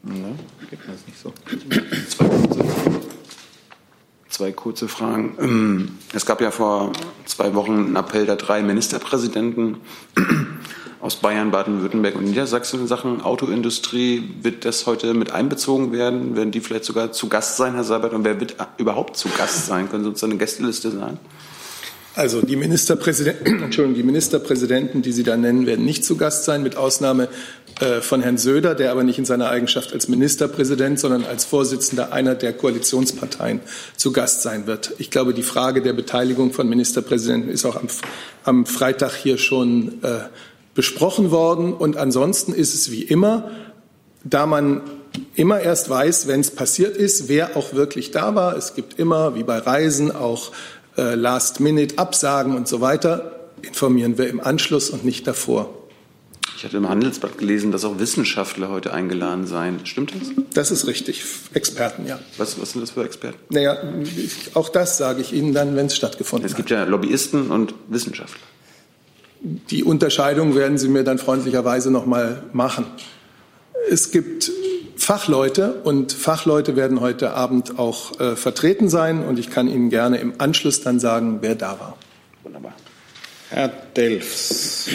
Ne, 0.06 0.36
geht 0.70 0.80
das 0.86 1.08
nicht 1.08 1.18
so. 1.18 1.34
Zwei 2.10 2.28
kurze, 2.28 2.66
zwei 4.28 4.52
kurze 4.52 4.88
Fragen. 4.90 5.38
Ähm, 5.40 5.98
es 6.14 6.26
gab 6.26 6.42
ja 6.42 6.52
vor 6.52 6.92
zwei 7.26 7.56
Wochen 7.56 7.72
einen 7.72 7.96
Appell 7.96 8.26
der 8.26 8.36
drei 8.36 8.62
Ministerpräsidenten 8.64 9.78
aus 11.00 11.16
Bayern, 11.16 11.52
Baden-Württemberg 11.52 12.16
und 12.16 12.26
Niedersachsen 12.26 12.82
in 12.82 12.88
Sachen 12.88 13.22
Autoindustrie. 13.22 14.30
Wird 14.42 14.66
das 14.66 14.86
heute 14.88 15.14
mit 15.14 15.32
einbezogen 15.32 15.94
werden? 15.94 16.36
Werden 16.36 16.52
die 16.52 16.60
vielleicht 16.60 16.84
sogar 16.84 17.14
zu 17.14 17.30
Gast 17.30 17.56
sein, 17.56 17.74
Herr 17.74 17.86
Seibert? 17.86 18.12
Und 18.12 18.26
wer 18.26 18.42
wird 18.42 18.58
überhaupt 18.78 19.16
zu 19.16 19.30
Gast 19.30 19.68
sein? 19.68 19.90
Können 19.90 20.04
Sie 20.04 20.10
uns 20.10 20.22
eine 20.22 20.36
Gästeliste 20.36 20.92
sein? 20.92 21.18
Also 22.16 22.42
die 22.42 22.56
Ministerpräsidenten, 22.56 23.46
Entschuldigung, 23.64 23.96
die 23.96 24.04
Ministerpräsidenten, 24.04 25.02
die 25.02 25.12
Sie 25.12 25.24
da 25.24 25.36
nennen, 25.36 25.66
werden 25.66 25.86
nicht 25.86 26.06
zu 26.06 26.16
Gast 26.16 26.46
sein, 26.46 26.62
mit 26.62 26.78
Ausnahme 26.78 27.28
äh, 27.80 28.02
von 28.02 28.22
Herrn 28.22 28.38
Söder, 28.38 28.76
der 28.76 28.92
aber 28.92 29.04
nicht 29.04 29.18
in 29.18 29.26
seiner 29.26 29.50
Eigenschaft 29.50 29.94
als 29.94 30.08
Ministerpräsident, 30.08 31.00
sondern 31.00 31.26
als 31.26 31.44
Vorsitzender 31.46 32.14
einer 32.14 32.36
der 32.36 32.54
Koalitionsparteien 32.54 33.62
zu 33.98 34.12
Gast 34.12 34.44
sein 34.44 34.68
wird. 34.68 34.94
Ich 35.00 35.10
glaube, 35.10 35.34
die 35.34 35.44
Frage 35.44 35.82
der 35.82 35.94
Beteiligung 35.94 36.54
von 36.54 36.70
Ministerpräsidenten 36.70 37.50
ist 37.50 37.66
auch 37.66 37.76
am, 37.76 37.88
am 38.44 38.66
Freitag 38.68 39.16
hier 39.16 39.40
schon 39.40 40.04
äh, 40.04 40.20
besprochen 40.76 41.32
worden. 41.32 41.74
Und 41.74 41.98
ansonsten 41.98 42.54
ist 42.54 42.76
es 42.76 42.92
wie 42.92 43.04
immer, 43.04 43.50
da 44.24 44.46
man 44.46 44.82
immer 45.36 45.60
erst 45.60 45.90
weiß, 45.90 46.28
wenn 46.28 46.40
es 46.40 46.52
passiert 46.52 46.96
ist, 46.96 47.28
wer 47.28 47.58
auch 47.58 47.74
wirklich 47.74 48.12
da 48.12 48.36
war. 48.36 48.56
Es 48.56 48.76
gibt 48.76 49.00
immer, 49.00 49.36
wie 49.36 49.44
bei 49.44 49.58
Reisen, 49.58 50.12
auch 50.12 50.52
äh, 50.98 51.16
Last-Minute-Absagen 51.16 52.56
und 52.56 52.68
so 52.68 52.82
weiter. 52.82 53.50
Informieren 53.62 54.18
wir 54.18 54.30
im 54.30 54.40
Anschluss 54.40 54.90
und 54.90 55.06
nicht 55.06 55.28
davor. 55.28 55.74
Ich 56.58 56.64
hatte 56.64 56.78
im 56.78 56.88
Handelsblatt 56.88 57.38
gelesen, 57.38 57.72
dass 57.72 57.84
auch 57.84 58.00
Wissenschaftler 58.00 58.70
heute 58.70 58.94
eingeladen 58.94 59.48
seien. 59.48 59.86
Stimmt 59.86 60.14
das? 60.14 60.30
Das 60.54 60.72
ist 60.72 60.88
richtig. 60.88 61.24
Experten, 61.54 62.06
ja. 62.06 62.20
Was, 62.38 62.62
was 62.62 62.72
sind 62.72 62.82
das 62.82 62.92
für 62.92 63.04
Experten? 63.04 63.38
Naja, 63.50 63.78
auch 64.54 64.70
das 64.70 64.98
sage 64.98 65.22
ich 65.22 65.34
Ihnen 65.34 65.54
dann, 65.54 65.76
wenn 65.76 65.88
es 65.88 65.96
stattgefunden 65.96 66.46
hat. 66.46 66.52
Es 66.52 66.56
gibt 66.56 66.70
ja 66.70 66.86
Lobbyisten 66.86 67.52
und 67.52 67.74
Wissenschaftler. 67.90 68.40
Die 69.42 69.84
Unterscheidung 69.84 70.56
werden 70.56 70.78
Sie 70.78 70.88
mir 70.88 71.04
dann 71.04 71.18
freundlicherweise 71.18 71.92
noch 71.92 72.06
mal 72.06 72.44
machen. 72.54 72.86
Es 73.90 74.12
gibt 74.12 74.50
Fachleute 75.04 75.82
und 75.84 76.14
Fachleute 76.14 76.78
werden 76.78 77.02
heute 77.02 77.34
Abend 77.34 77.78
auch 77.78 78.22
äh, 78.22 78.38
vertreten 78.38 78.88
sein 78.88 79.26
und 79.26 79.38
ich 79.38 79.50
kann 79.50 79.68
Ihnen 79.68 79.90
gerne 79.90 80.18
im 80.18 80.36
Anschluss 80.38 80.80
dann 80.80 81.02
sagen, 81.02 81.40
wer 81.42 81.56
da 81.56 81.78
war. 81.78 81.98
Wunderbar. 82.44 82.74
Herr 83.50 83.68
Delfs. 83.68 84.90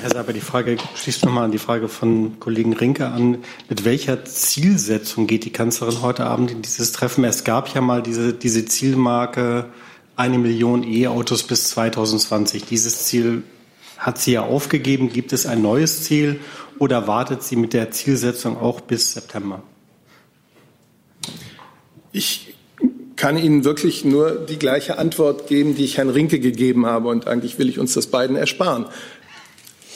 Herr 0.00 0.10
Saber, 0.10 0.32
die 0.32 0.40
Frage 0.40 0.78
schließt 0.94 1.26
nochmal 1.26 1.44
an 1.44 1.52
die 1.52 1.58
Frage 1.58 1.88
von 1.88 2.40
Kollegen 2.40 2.72
Rinke 2.72 3.08
an. 3.08 3.44
Mit 3.68 3.84
welcher 3.84 4.24
Zielsetzung 4.24 5.26
geht 5.26 5.44
die 5.44 5.52
Kanzlerin 5.52 6.00
heute 6.00 6.24
Abend 6.24 6.50
in 6.50 6.62
dieses 6.62 6.92
Treffen? 6.92 7.22
Es 7.24 7.44
gab 7.44 7.68
ja 7.74 7.82
mal 7.82 8.02
diese, 8.02 8.32
diese 8.32 8.64
Zielmarke, 8.64 9.66
eine 10.16 10.38
Million 10.38 10.84
E-Autos 10.84 11.42
bis 11.42 11.68
2020. 11.68 12.64
Dieses 12.64 13.04
Ziel 13.04 13.42
hat 13.98 14.16
sie 14.16 14.32
ja 14.32 14.42
aufgegeben. 14.42 15.12
Gibt 15.12 15.34
es 15.34 15.44
ein 15.44 15.60
neues 15.60 16.02
Ziel 16.02 16.40
oder 16.80 17.06
wartet 17.06 17.42
sie 17.42 17.56
mit 17.56 17.74
der 17.74 17.90
Zielsetzung 17.92 18.58
auch 18.58 18.80
bis 18.80 19.12
September? 19.12 19.62
Ich 22.10 22.54
kann 23.16 23.36
Ihnen 23.36 23.64
wirklich 23.64 24.04
nur 24.06 24.30
die 24.30 24.58
gleiche 24.58 24.98
Antwort 24.98 25.46
geben, 25.46 25.76
die 25.76 25.84
ich 25.84 25.98
Herrn 25.98 26.08
Rinke 26.08 26.40
gegeben 26.40 26.86
habe. 26.86 27.08
Und 27.08 27.28
eigentlich 27.28 27.58
will 27.58 27.68
ich 27.68 27.78
uns 27.78 27.92
das 27.92 28.06
beiden 28.06 28.34
ersparen. 28.34 28.86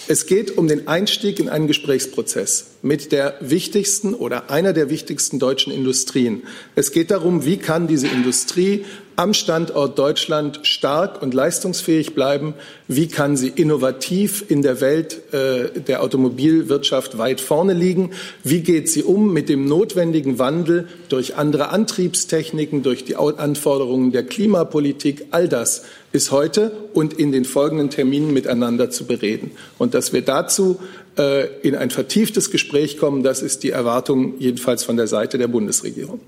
Es 0.08 0.26
geht 0.26 0.58
um 0.58 0.68
den 0.68 0.86
Einstieg 0.86 1.40
in 1.40 1.48
einen 1.48 1.66
Gesprächsprozess 1.66 2.73
mit 2.84 3.12
der 3.12 3.34
wichtigsten 3.40 4.14
oder 4.14 4.50
einer 4.50 4.74
der 4.74 4.90
wichtigsten 4.90 5.38
deutschen 5.38 5.72
Industrien. 5.72 6.42
Es 6.76 6.92
geht 6.92 7.10
darum, 7.10 7.46
wie 7.46 7.56
kann 7.56 7.88
diese 7.88 8.08
Industrie 8.08 8.84
am 9.16 9.32
Standort 9.32 9.98
Deutschland 9.98 10.60
stark 10.64 11.22
und 11.22 11.34
leistungsfähig 11.34 12.14
bleiben? 12.14 12.54
Wie 12.86 13.08
kann 13.08 13.36
sie 13.36 13.48
innovativ 13.48 14.44
in 14.48 14.60
der 14.60 14.80
Welt 14.80 15.32
äh, 15.32 15.80
der 15.80 16.02
Automobilwirtschaft 16.02 17.16
weit 17.16 17.40
vorne 17.40 17.72
liegen? 17.72 18.10
Wie 18.42 18.60
geht 18.60 18.90
sie 18.90 19.02
um 19.02 19.32
mit 19.32 19.48
dem 19.48 19.66
notwendigen 19.66 20.38
Wandel 20.38 20.88
durch 21.08 21.36
andere 21.36 21.70
Antriebstechniken, 21.70 22.82
durch 22.82 23.04
die 23.04 23.16
Anforderungen 23.16 24.12
der 24.12 24.24
Klimapolitik? 24.24 25.26
All 25.30 25.48
das 25.48 25.84
ist 26.12 26.30
heute 26.30 26.72
und 26.92 27.14
in 27.14 27.32
den 27.32 27.44
folgenden 27.44 27.90
Terminen 27.90 28.32
miteinander 28.32 28.90
zu 28.90 29.04
bereden. 29.04 29.52
Und 29.78 29.94
dass 29.94 30.12
wir 30.12 30.22
dazu 30.22 30.78
in 31.16 31.76
ein 31.76 31.90
vertieftes 31.90 32.50
Gespräch 32.50 32.98
kommen, 32.98 33.22
das 33.22 33.40
ist 33.40 33.62
die 33.62 33.70
Erwartung 33.70 34.38
jedenfalls 34.40 34.82
von 34.82 34.96
der 34.96 35.06
Seite 35.06 35.38
der 35.38 35.48
Bundesregierung. 35.48 36.20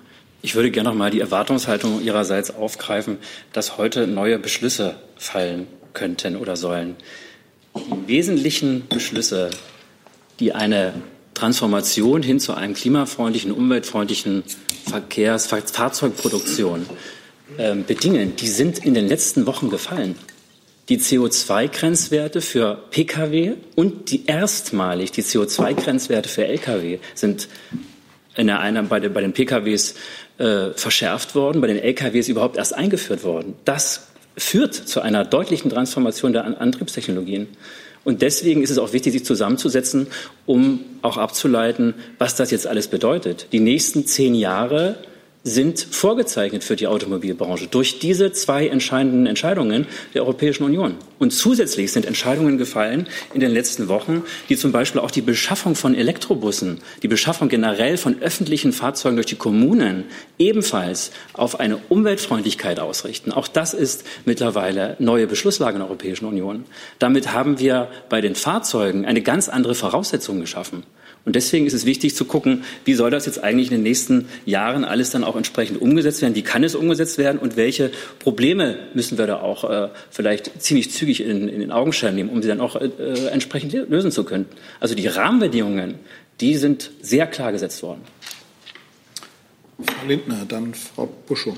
Ich 0.42 0.55
würde 0.55 0.70
gerne 0.70 0.90
noch 0.90 0.96
mal 0.96 1.11
die 1.11 1.20
Erwartungshaltung 1.20 2.03
Ihrerseits 2.03 2.55
aufgreifen, 2.55 3.18
dass 3.53 3.79
heute 3.79 4.07
neue 4.07 4.38
Beschlüsse 4.38 4.94
fallen 5.16 5.66
könnten 5.92 6.37
oder 6.37 6.57
sollen. 6.57 6.94
Die 7.75 8.09
wesentlichen 8.09 8.87
Beschlüsse, 8.88 9.51
die 10.38 10.53
eine 10.53 10.94
Transformation 11.35 12.22
hin 12.22 12.38
zu 12.38 12.55
einem 12.55 12.75
klimafreundlichen, 12.75 13.51
umweltfreundlichen 13.51 14.44
Verkehrs-, 14.88 15.46
Fahrzeugproduktion 15.46 16.87
äh, 17.59 17.75
bedingen, 17.75 18.37
die 18.37 18.49
sind 18.49 18.79
in 18.85 18.94
den 18.94 19.09
letzten 19.09 19.46
Wochen 19.46 19.68
gefallen. 19.68 20.14
Die 20.88 20.99
CO2-Grenzwerte 20.99 22.40
für 22.40 22.79
Pkw 22.90 23.55
und 23.75 24.11
die 24.12 24.27
erstmalig 24.27 25.11
die 25.11 25.22
CO2-Grenzwerte 25.22 26.29
für 26.29 26.46
Lkw 26.46 26.99
sind 27.14 27.49
in 28.37 28.46
der 28.46 28.61
einer, 28.61 28.83
bei, 28.85 29.01
den, 29.01 29.12
bei 29.12 29.20
den 29.20 29.33
PKWs 29.33 29.94
äh, 30.38 30.70
verschärft 30.75 31.35
worden, 31.35 31.61
bei 31.61 31.66
den 31.66 31.79
LKWs 31.79 32.29
überhaupt 32.29 32.57
erst 32.57 32.75
eingeführt 32.75 33.25
worden. 33.25 33.55
Das 33.64 34.09
führt 34.37 34.75
zu 34.75 35.01
einer 35.01 35.25
deutlichen 35.25 35.70
Transformation 35.70 36.33
der 36.33 36.61
Antriebstechnologien. 36.61 37.49
Und 38.05 38.22
deswegen 38.22 38.62
ist 38.62 38.70
es 38.70 38.79
auch 38.79 38.92
wichtig, 38.92 39.12
sich 39.12 39.25
zusammenzusetzen, 39.25 40.07
um 40.44 40.85
auch 41.03 41.16
abzuleiten, 41.16 41.94
was 42.18 42.37
das 42.37 42.53
jetzt 42.53 42.66
alles 42.66 42.87
bedeutet. 42.87 43.49
Die 43.51 43.59
nächsten 43.59 44.07
zehn 44.07 44.35
Jahre 44.35 44.96
sind 45.46 45.78
vorgezeichnet 45.78 46.64
für 46.64 46.74
die 46.74 46.88
Automobilbranche 46.88 47.68
durch 47.68 48.00
diese 48.00 48.32
zwei 48.32 48.66
entscheidenden 48.66 49.26
Entscheidungen 49.26 49.87
der 50.12 50.22
Europäischen 50.22 50.64
Union. 50.64 50.96
Und 51.20 51.30
zusätzlich 51.30 51.92
sind 51.92 52.04
Entscheidungen 52.04 52.59
gefallen 52.59 53.06
in 53.32 53.38
den 53.38 53.52
letzten 53.52 53.87
Wochen, 53.87 54.24
die 54.48 54.56
zum 54.56 54.72
Beispiel 54.72 55.00
auch 55.00 55.12
die 55.12 55.20
Beschaffung 55.22 55.76
von 55.76 55.94
Elektrobussen, 55.94 56.78
die 57.04 57.09
Beschaffung 57.09 57.48
generell 57.48 57.96
von 57.96 58.20
öffentlichen 58.20 58.72
Fahrzeugen 58.72 59.14
durch 59.14 59.26
die 59.26 59.37
Kommunen 59.37 60.06
ebenfalls 60.37 61.12
auf 61.32 61.61
eine 61.61 61.76
Umweltfreundlichkeit 61.88 62.80
ausrichten. 62.80 63.30
Auch 63.30 63.46
das 63.46 63.72
ist 63.72 64.04
mittlerweile 64.24 64.96
neue 64.98 65.28
Beschlusslage 65.28 65.74
in 65.74 65.78
der 65.78 65.88
Europäischen 65.88 66.26
Union. 66.26 66.64
Damit 66.98 67.32
haben 67.32 67.61
wir 67.61 67.87
bei 68.09 68.20
den 68.20 68.35
Fahrzeugen 68.35 69.06
eine 69.06 69.22
ganz 69.22 69.48
andere 69.48 69.76
Voraussetzung 69.76 70.40
geschaffen. 70.40 70.82
Und 71.27 71.35
deswegen 71.35 71.67
ist 71.67 71.73
es 71.73 71.85
wichtig 71.85 72.15
zu 72.15 72.25
gucken, 72.25 72.62
wie 72.85 72.95
soll 72.95 73.11
das 73.11 73.27
jetzt 73.27 73.43
eigentlich 73.43 73.67
in 73.67 73.79
den 73.79 73.83
nächsten 73.83 74.29
Jahren 74.45 74.85
alles 74.85 75.11
dann 75.11 75.25
auch 75.25 75.35
entsprechend 75.35 75.83
umgesetzt 75.83 76.23
werden? 76.23 76.37
Wie 76.37 76.43
kann 76.43 76.62
es 76.62 76.77
umgesetzt 76.77 77.19
werden? 77.19 77.39
Und 77.39 77.57
welche 77.57 77.91
Probleme 78.21 78.79
müssen 78.95 79.19
wir 79.19 79.27
da 79.27 79.41
auch 79.41 79.69
äh, 79.69 79.89
vielleicht 80.09 80.62
ziemlich 80.62 80.93
zügig 80.93 81.21
in, 81.21 81.49
in 81.49 81.59
den 81.59 81.73
Augenschein 81.73 82.15
nehmen, 82.15 82.31
um 82.31 82.43
sie 82.43 82.49
dann 82.49 82.61
auch 82.61 82.77
äh, 82.77 82.91
entsprechend 83.33 83.73
lösen 83.73 84.12
zu 84.12 84.23
können? 84.23 84.47
Also 84.79 84.95
die 84.95 85.09
Rahmenbedingungen, 85.09 85.97
die 86.41 86.57
sind 86.57 86.93
sehr 87.03 87.27
klar 87.27 87.51
gesetzt 87.51 87.83
worden. 87.83 88.03
Frau 89.83 90.07
Lindner, 90.07 90.45
dann 90.47 90.75
Frau 90.75 91.09
Buschow. 91.27 91.57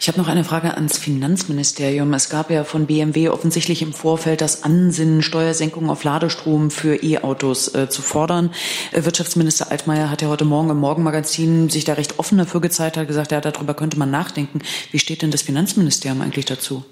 Ich 0.00 0.08
habe 0.08 0.18
noch 0.18 0.28
eine 0.28 0.44
Frage 0.44 0.74
ans 0.74 0.98
Finanzministerium. 0.98 2.12
Es 2.12 2.28
gab 2.28 2.50
ja 2.50 2.64
von 2.64 2.86
BMW 2.86 3.28
offensichtlich 3.28 3.80
im 3.80 3.92
Vorfeld 3.92 4.40
das 4.40 4.62
Ansinnen, 4.62 5.22
Steuersenkungen 5.22 5.88
auf 5.88 6.04
Ladestrom 6.04 6.70
für 6.70 7.02
E-Autos 7.02 7.74
äh, 7.74 7.88
zu 7.88 8.02
fordern. 8.02 8.50
Äh, 8.92 9.04
Wirtschaftsminister 9.04 9.70
Altmaier 9.70 10.10
hat 10.10 10.20
ja 10.20 10.28
heute 10.28 10.44
Morgen 10.44 10.70
im 10.70 10.78
Morgenmagazin 10.78 11.70
sich 11.70 11.84
da 11.84 11.94
recht 11.94 12.18
offen 12.18 12.38
dafür 12.38 12.60
gezeigt, 12.60 12.96
hat 12.96 13.08
gesagt, 13.08 13.32
ja, 13.32 13.40
darüber 13.40 13.74
könnte 13.74 13.98
man 13.98 14.10
nachdenken. 14.10 14.60
Wie 14.90 14.98
steht 14.98 15.22
denn 15.22 15.30
das 15.30 15.42
Finanzministerium 15.42 16.20
eigentlich 16.20 16.46
dazu? 16.46 16.84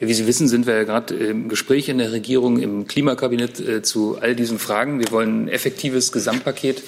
Wie 0.00 0.14
Sie 0.14 0.28
wissen, 0.28 0.46
sind 0.46 0.66
wir 0.66 0.76
ja 0.76 0.84
gerade 0.84 1.14
im 1.14 1.48
Gespräch 1.48 1.88
in 1.88 1.98
der 1.98 2.12
Regierung, 2.12 2.60
im 2.60 2.86
Klimakabinett 2.86 3.58
äh, 3.58 3.82
zu 3.82 4.16
all 4.20 4.36
diesen 4.36 4.60
Fragen. 4.60 5.00
Wir 5.00 5.10
wollen 5.10 5.44
ein 5.44 5.48
effektives 5.48 6.12
Gesamtpaket 6.12 6.84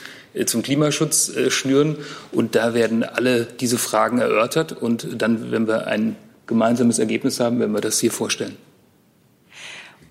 zum 0.47 0.63
Klimaschutz 0.63 1.29
äh, 1.29 1.51
schnüren. 1.51 1.97
Und 2.33 2.55
da 2.55 2.75
werden 2.75 3.05
alle 3.05 3.45
diese 3.45 3.79
Fragen 3.79 4.19
erörtert. 4.19 4.73
Und 4.73 5.21
dann, 5.21 5.51
wenn 5.51 5.67
wir 5.67 5.87
ein 5.87 6.17
gemeinsames 6.47 6.99
Ergebnis 6.99 7.41
haben, 7.41 7.61
werden 7.61 7.73
wir 7.73 7.81
das 7.81 7.99
hier 8.01 8.11
vorstellen. 8.11 8.57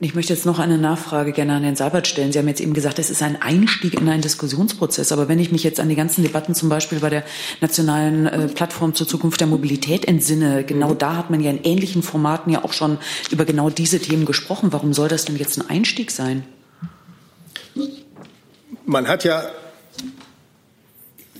Ich 0.01 0.15
möchte 0.15 0.31
jetzt 0.31 0.45
noch 0.45 0.59
eine 0.59 0.77
Nachfrage 0.77 1.33
gerne 1.33 1.55
an 1.55 1.63
Herrn 1.63 1.75
Seibert 1.75 2.07
stellen. 2.07 2.31
Sie 2.31 2.39
haben 2.39 2.47
jetzt 2.47 2.61
eben 2.61 2.73
gesagt, 2.73 2.99
es 2.99 3.09
ist 3.09 3.21
ein 3.21 3.41
Einstieg 3.41 3.95
in 3.95 4.07
einen 4.07 4.21
Diskussionsprozess. 4.21 5.11
Aber 5.11 5.27
wenn 5.27 5.39
ich 5.39 5.51
mich 5.51 5.65
jetzt 5.65 5.81
an 5.81 5.89
die 5.89 5.95
ganzen 5.95 6.23
Debatten 6.23 6.55
zum 6.55 6.69
Beispiel 6.69 6.99
bei 6.99 7.09
der 7.09 7.25
nationalen 7.59 8.25
äh, 8.25 8.47
Plattform 8.47 8.95
zur 8.95 9.09
Zukunft 9.09 9.41
der 9.41 9.47
Mobilität 9.47 10.05
entsinne, 10.05 10.63
genau 10.63 10.93
da 10.93 11.17
hat 11.17 11.29
man 11.29 11.41
ja 11.41 11.51
in 11.51 11.63
ähnlichen 11.63 12.01
Formaten 12.01 12.49
ja 12.49 12.63
auch 12.63 12.71
schon 12.71 12.97
über 13.29 13.43
genau 13.43 13.69
diese 13.69 13.99
Themen 13.99 14.25
gesprochen. 14.25 14.71
Warum 14.71 14.93
soll 14.93 15.09
das 15.09 15.25
denn 15.25 15.35
jetzt 15.35 15.57
ein 15.57 15.69
Einstieg 15.69 16.11
sein? 16.11 16.45
Man 18.85 19.09
hat 19.09 19.25
ja 19.25 19.51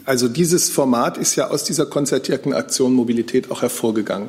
also 0.10 0.28
dieses 0.28 0.72
Format 0.72 1.20
ist 1.20 1.36
ja 1.36 1.52
aus 1.52 1.64
dieser 1.64 1.86
konzertierten 1.86 2.52
Aktion 2.52 2.94
Mobilität 2.94 3.52
auch 3.52 3.62
hervorgegangen. 3.62 4.28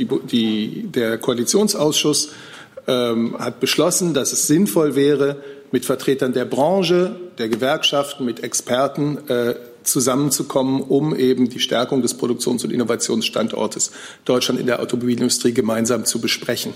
Die, 0.00 0.04
die, 0.04 0.88
der 0.88 1.18
Koalitionsausschuss 1.18 2.30
ähm, 2.88 3.36
hat 3.38 3.60
beschlossen, 3.60 4.14
dass 4.14 4.32
es 4.32 4.48
sinnvoll 4.48 4.96
wäre, 4.96 5.36
mit 5.70 5.84
Vertretern 5.84 6.32
der 6.32 6.44
Branche, 6.44 7.14
der 7.38 7.48
Gewerkschaften, 7.48 8.24
mit 8.24 8.42
Experten 8.42 9.18
äh, 9.28 9.54
zusammenzukommen, 9.84 10.82
um 10.82 11.14
eben 11.14 11.48
die 11.50 11.60
Stärkung 11.60 12.02
des 12.02 12.14
Produktions- 12.14 12.64
und 12.64 12.72
Innovationsstandortes 12.72 13.92
Deutschland 14.24 14.58
in 14.58 14.66
der 14.66 14.80
Automobilindustrie 14.80 15.54
gemeinsam 15.54 16.04
zu 16.04 16.20
besprechen. 16.20 16.74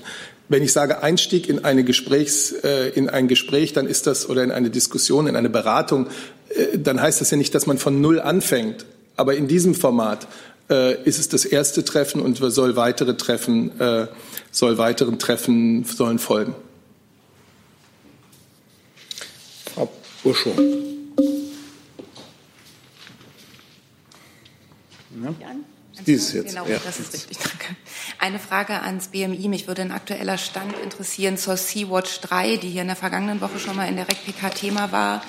Wenn 0.50 0.64
ich 0.64 0.72
sage 0.72 1.00
Einstieg 1.00 1.48
in, 1.48 1.64
eine 1.64 1.84
Gesprächs, 1.84 2.50
äh, 2.50 2.88
in 2.88 3.08
ein 3.08 3.28
Gespräch, 3.28 3.72
dann 3.72 3.86
ist 3.86 4.08
das 4.08 4.28
oder 4.28 4.42
in 4.42 4.50
eine 4.50 4.68
Diskussion, 4.68 5.28
in 5.28 5.36
eine 5.36 5.48
Beratung, 5.48 6.08
äh, 6.48 6.76
dann 6.76 7.00
heißt 7.00 7.20
das 7.20 7.30
ja 7.30 7.36
nicht, 7.36 7.54
dass 7.54 7.68
man 7.68 7.78
von 7.78 8.00
Null 8.00 8.18
anfängt. 8.18 8.84
Aber 9.14 9.36
in 9.36 9.46
diesem 9.46 9.76
Format 9.76 10.26
äh, 10.68 11.00
ist 11.04 11.20
es 11.20 11.28
das 11.28 11.44
erste 11.44 11.84
Treffen 11.84 12.20
und 12.20 12.38
soll 12.38 12.74
weitere 12.74 13.16
Treffen, 13.16 13.80
äh, 13.80 14.08
soll 14.50 14.76
weiteren 14.76 15.20
Treffen 15.20 15.84
sollen 15.84 16.18
folgen. 16.18 16.56
Frau 19.72 19.88
Buschow. 20.24 20.58
Ja. 25.22 25.32
Dieses 26.06 26.32
jetzt. 26.32 26.48
Genau, 26.50 26.66
ja. 26.66 26.78
das 26.84 26.98
ist 26.98 27.12
richtig. 27.12 27.38
Danke. 27.38 27.76
Eine 28.18 28.38
Frage 28.38 28.80
ans 28.82 29.08
BMI. 29.08 29.48
Mich 29.48 29.66
würde 29.66 29.82
ein 29.82 29.92
aktueller 29.92 30.38
Stand 30.38 30.74
interessieren 30.82 31.36
zur 31.36 31.56
Sea-Watch 31.56 32.20
3, 32.20 32.56
die 32.56 32.68
hier 32.68 32.82
in 32.82 32.88
der 32.88 32.96
vergangenen 32.96 33.40
Woche 33.40 33.58
schon 33.58 33.76
mal 33.76 33.88
in 33.88 33.96
der 33.96 34.08
RECPK 34.08 34.54
Thema 34.54 34.92
war. 34.92 35.22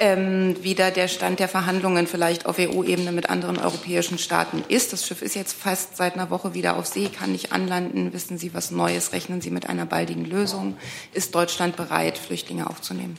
Ähm, 0.00 0.56
wie 0.60 0.74
da 0.74 0.90
der 0.90 1.08
Stand 1.08 1.38
der 1.38 1.48
Verhandlungen 1.48 2.06
vielleicht 2.06 2.46
auf 2.46 2.58
EU-Ebene 2.58 3.12
mit 3.12 3.30
anderen 3.30 3.58
europäischen 3.58 4.18
Staaten 4.18 4.64
ist. 4.68 4.92
Das 4.92 5.06
Schiff 5.06 5.22
ist 5.22 5.34
jetzt 5.34 5.54
fast 5.54 5.96
seit 5.96 6.14
einer 6.14 6.30
Woche 6.30 6.54
wieder 6.54 6.76
auf 6.76 6.86
See, 6.86 7.08
kann 7.08 7.32
nicht 7.32 7.52
anlanden. 7.52 8.12
Wissen 8.12 8.38
Sie 8.38 8.54
was 8.54 8.70
Neues? 8.70 9.12
Rechnen 9.12 9.40
Sie 9.40 9.50
mit 9.50 9.68
einer 9.68 9.86
baldigen 9.86 10.24
Lösung? 10.24 10.76
Ist 11.12 11.34
Deutschland 11.34 11.76
bereit, 11.76 12.18
Flüchtlinge 12.18 12.68
aufzunehmen? 12.68 13.18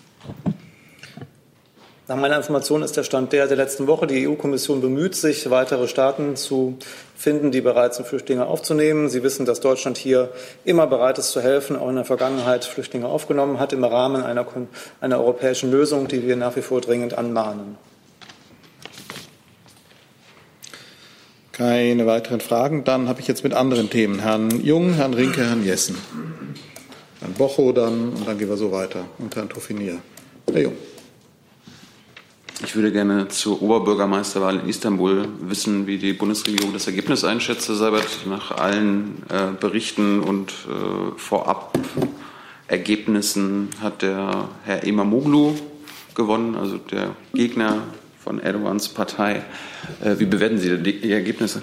Nach 2.07 2.17
meiner 2.17 2.37
Information 2.37 2.83
ist 2.83 2.95
der 2.97 3.03
Stand 3.03 3.33
der 3.33 3.47
der 3.47 3.57
letzten 3.57 3.87
Woche. 3.87 4.05
Die 4.05 4.27
EU-Kommission 4.27 4.79
bemüht 4.79 5.15
sich, 5.15 5.49
weitere 5.49 5.87
Staaten 5.87 6.35
zu 6.35 6.77
finden, 7.15 7.49
die 7.49 7.61
bereit 7.61 7.95
sind, 7.95 8.07
Flüchtlinge 8.07 8.45
aufzunehmen. 8.45 9.09
Sie 9.09 9.23
wissen, 9.23 9.47
dass 9.47 9.59
Deutschland 9.59 9.97
hier 9.97 10.29
immer 10.65 10.85
bereit 10.85 11.17
ist 11.17 11.31
zu 11.31 11.41
helfen, 11.41 11.75
auch 11.75 11.89
in 11.89 11.95
der 11.95 12.05
Vergangenheit 12.05 12.63
Flüchtlinge 12.63 13.07
aufgenommen 13.07 13.59
hat, 13.59 13.73
im 13.73 13.83
Rahmen 13.83 14.21
einer, 14.21 14.45
einer 15.01 15.19
europäischen 15.19 15.71
Lösung, 15.71 16.07
die 16.07 16.27
wir 16.27 16.35
nach 16.35 16.55
wie 16.55 16.61
vor 16.61 16.79
dringend 16.79 17.17
anmahnen. 17.17 17.75
Keine 21.53 22.05
weiteren 22.05 22.39
Fragen. 22.39 22.83
Dann 22.83 23.09
habe 23.09 23.19
ich 23.21 23.27
jetzt 23.27 23.43
mit 23.43 23.53
anderen 23.53 23.89
Themen 23.89 24.19
Herrn 24.19 24.51
Jung, 24.63 24.93
Herrn 24.93 25.15
Rinke, 25.15 25.43
Herrn 25.43 25.65
Jessen. 25.65 25.97
Herrn 27.19 27.33
Bocho 27.33 27.71
dann 27.71 28.09
und 28.09 28.27
dann 28.27 28.37
gehen 28.37 28.49
wir 28.49 28.57
so 28.57 28.71
weiter. 28.71 29.05
Und 29.17 29.35
Herrn 29.35 29.49
Toffinier. 29.49 29.97
Herr 30.51 30.61
Jung. 30.61 30.73
Ich 32.63 32.75
würde 32.75 32.93
gerne 32.93 33.27
zur 33.27 33.61
Oberbürgermeisterwahl 33.61 34.59
in 34.59 34.69
Istanbul 34.69 35.27
wissen, 35.41 35.87
wie 35.87 35.97
die 35.97 36.13
Bundesregierung 36.13 36.71
das 36.71 36.87
Ergebnis 36.87 37.25
einschätzt, 37.25 37.67
Herr 37.67 37.75
Seibert, 37.75 38.07
nach 38.29 38.51
allen 38.51 39.23
äh, 39.29 39.47
Berichten 39.59 40.21
und 40.21 40.51
äh, 40.51 40.53
Vorab-Ergebnissen 41.17 43.71
hat 43.81 44.03
der 44.03 44.47
Herr 44.63 44.83
Imamoglu 44.83 45.55
gewonnen, 46.15 46.55
also 46.55 46.77
der 46.77 47.17
Gegner 47.33 47.79
von 48.23 48.39
Erdogans 48.39 48.87
Partei. 48.87 49.43
Äh, 50.01 50.17
wie 50.19 50.25
bewerten 50.25 50.57
Sie 50.57 50.77
die 50.77 51.11
Ergebnisse? 51.11 51.61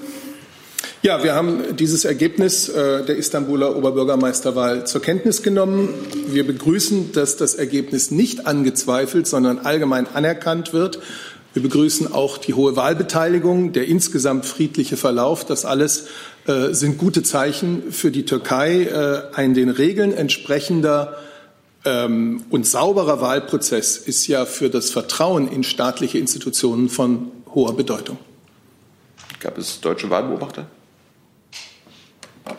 Ja, 1.04 1.24
wir 1.24 1.34
haben 1.34 1.74
dieses 1.76 2.04
Ergebnis 2.04 2.68
äh, 2.68 3.04
der 3.04 3.16
Istanbuler 3.16 3.74
Oberbürgermeisterwahl 3.76 4.86
zur 4.86 5.02
Kenntnis 5.02 5.42
genommen. 5.42 5.88
Wir 6.28 6.46
begrüßen, 6.46 7.10
dass 7.10 7.36
das 7.36 7.56
Ergebnis 7.56 8.12
nicht 8.12 8.46
angezweifelt, 8.46 9.26
sondern 9.26 9.58
allgemein 9.58 10.06
anerkannt 10.06 10.72
wird. 10.72 11.00
Wir 11.54 11.62
begrüßen 11.62 12.12
auch 12.12 12.38
die 12.38 12.54
hohe 12.54 12.76
Wahlbeteiligung, 12.76 13.72
der 13.72 13.88
insgesamt 13.88 14.46
friedliche 14.46 14.96
Verlauf. 14.96 15.44
Das 15.44 15.64
alles 15.64 16.06
äh, 16.46 16.72
sind 16.72 16.98
gute 16.98 17.24
Zeichen 17.24 17.90
für 17.90 18.12
die 18.12 18.24
Türkei. 18.24 18.84
Äh, 18.84 19.34
ein 19.34 19.54
den 19.54 19.70
Regeln 19.70 20.12
entsprechender 20.12 21.16
ähm, 21.84 22.44
und 22.48 22.64
sauberer 22.64 23.20
Wahlprozess 23.20 23.96
ist 23.96 24.28
ja 24.28 24.46
für 24.46 24.70
das 24.70 24.92
Vertrauen 24.92 25.50
in 25.50 25.64
staatliche 25.64 26.18
Institutionen 26.18 26.88
von 26.88 27.32
hoher 27.52 27.76
Bedeutung. 27.76 28.18
Gab 29.40 29.58
es 29.58 29.80
deutsche 29.80 30.08
Wahlbeobachter? 30.08 30.68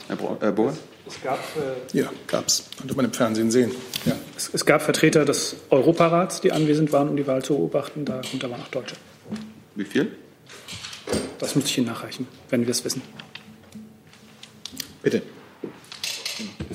Herr 0.08 0.52
Bohr? 0.52 0.74
Es 1.06 1.22
gab, 1.22 1.40
äh, 1.58 1.98
ja, 1.98 2.10
gab 2.28 2.48
es. 2.48 2.64
Konnte 2.78 2.96
man 2.96 3.06
im 3.06 3.14
Fernsehen 3.14 3.52
sehen. 3.52 3.72
Ja. 4.06 4.14
Es, 4.38 4.50
es, 4.54 4.66
gab 4.66 4.82
Vertreter 4.82 5.26
des 5.26 5.58
Europarats, 5.70 6.40
die 6.40 6.52
anwesend 6.52 6.94
waren, 6.94 7.10
um 7.10 7.18
die 7.18 7.28
Wahl 7.28 7.44
zu 7.44 7.56
beobachten. 7.56 8.06
Darunter 8.06 8.50
waren 8.50 8.62
auch 8.62 8.70
Deutsche. 8.70 8.96
Wie 9.76 9.84
viel? 9.84 10.16
Das 11.40 11.56
muss 11.56 11.66
ich 11.66 11.78
Ihnen 11.78 11.88
nachreichen, 11.88 12.28
wenn 12.50 12.62
wir 12.62 12.72
es 12.72 12.86
wissen. 12.86 13.02
Bitte. 15.02 15.22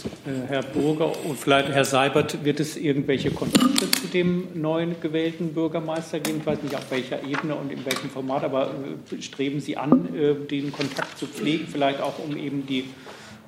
Äh, 0.04 0.48
Herr 0.48 0.62
Burger 0.62 1.12
und 1.24 1.38
vielleicht 1.38 1.68
Herr 1.68 1.84
Seibert, 1.84 2.44
wird 2.44 2.61
es 2.61 2.76
irgendwelche 2.76 3.30
Kontakte 3.30 3.90
zu 3.90 4.06
dem 4.08 4.48
neuen 4.54 5.00
gewählten 5.00 5.54
Bürgermeister 5.54 6.20
geben? 6.20 6.38
Ich 6.40 6.46
weiß 6.46 6.62
nicht, 6.62 6.74
auf 6.74 6.90
welcher 6.90 7.22
Ebene 7.24 7.54
und 7.54 7.72
in 7.72 7.84
welchem 7.84 8.11
Format, 8.11 8.44
aber 8.44 8.70
äh, 9.11 9.22
streben 9.22 9.61
Sie 9.61 9.76
an, 9.76 10.14
äh, 10.14 10.34
den 10.34 10.72
Kontakt 10.72 11.18
zu 11.18 11.26
pflegen, 11.26 11.66
vielleicht 11.70 12.00
auch 12.00 12.18
um 12.18 12.37
eben 12.37 12.66
die 12.66 12.84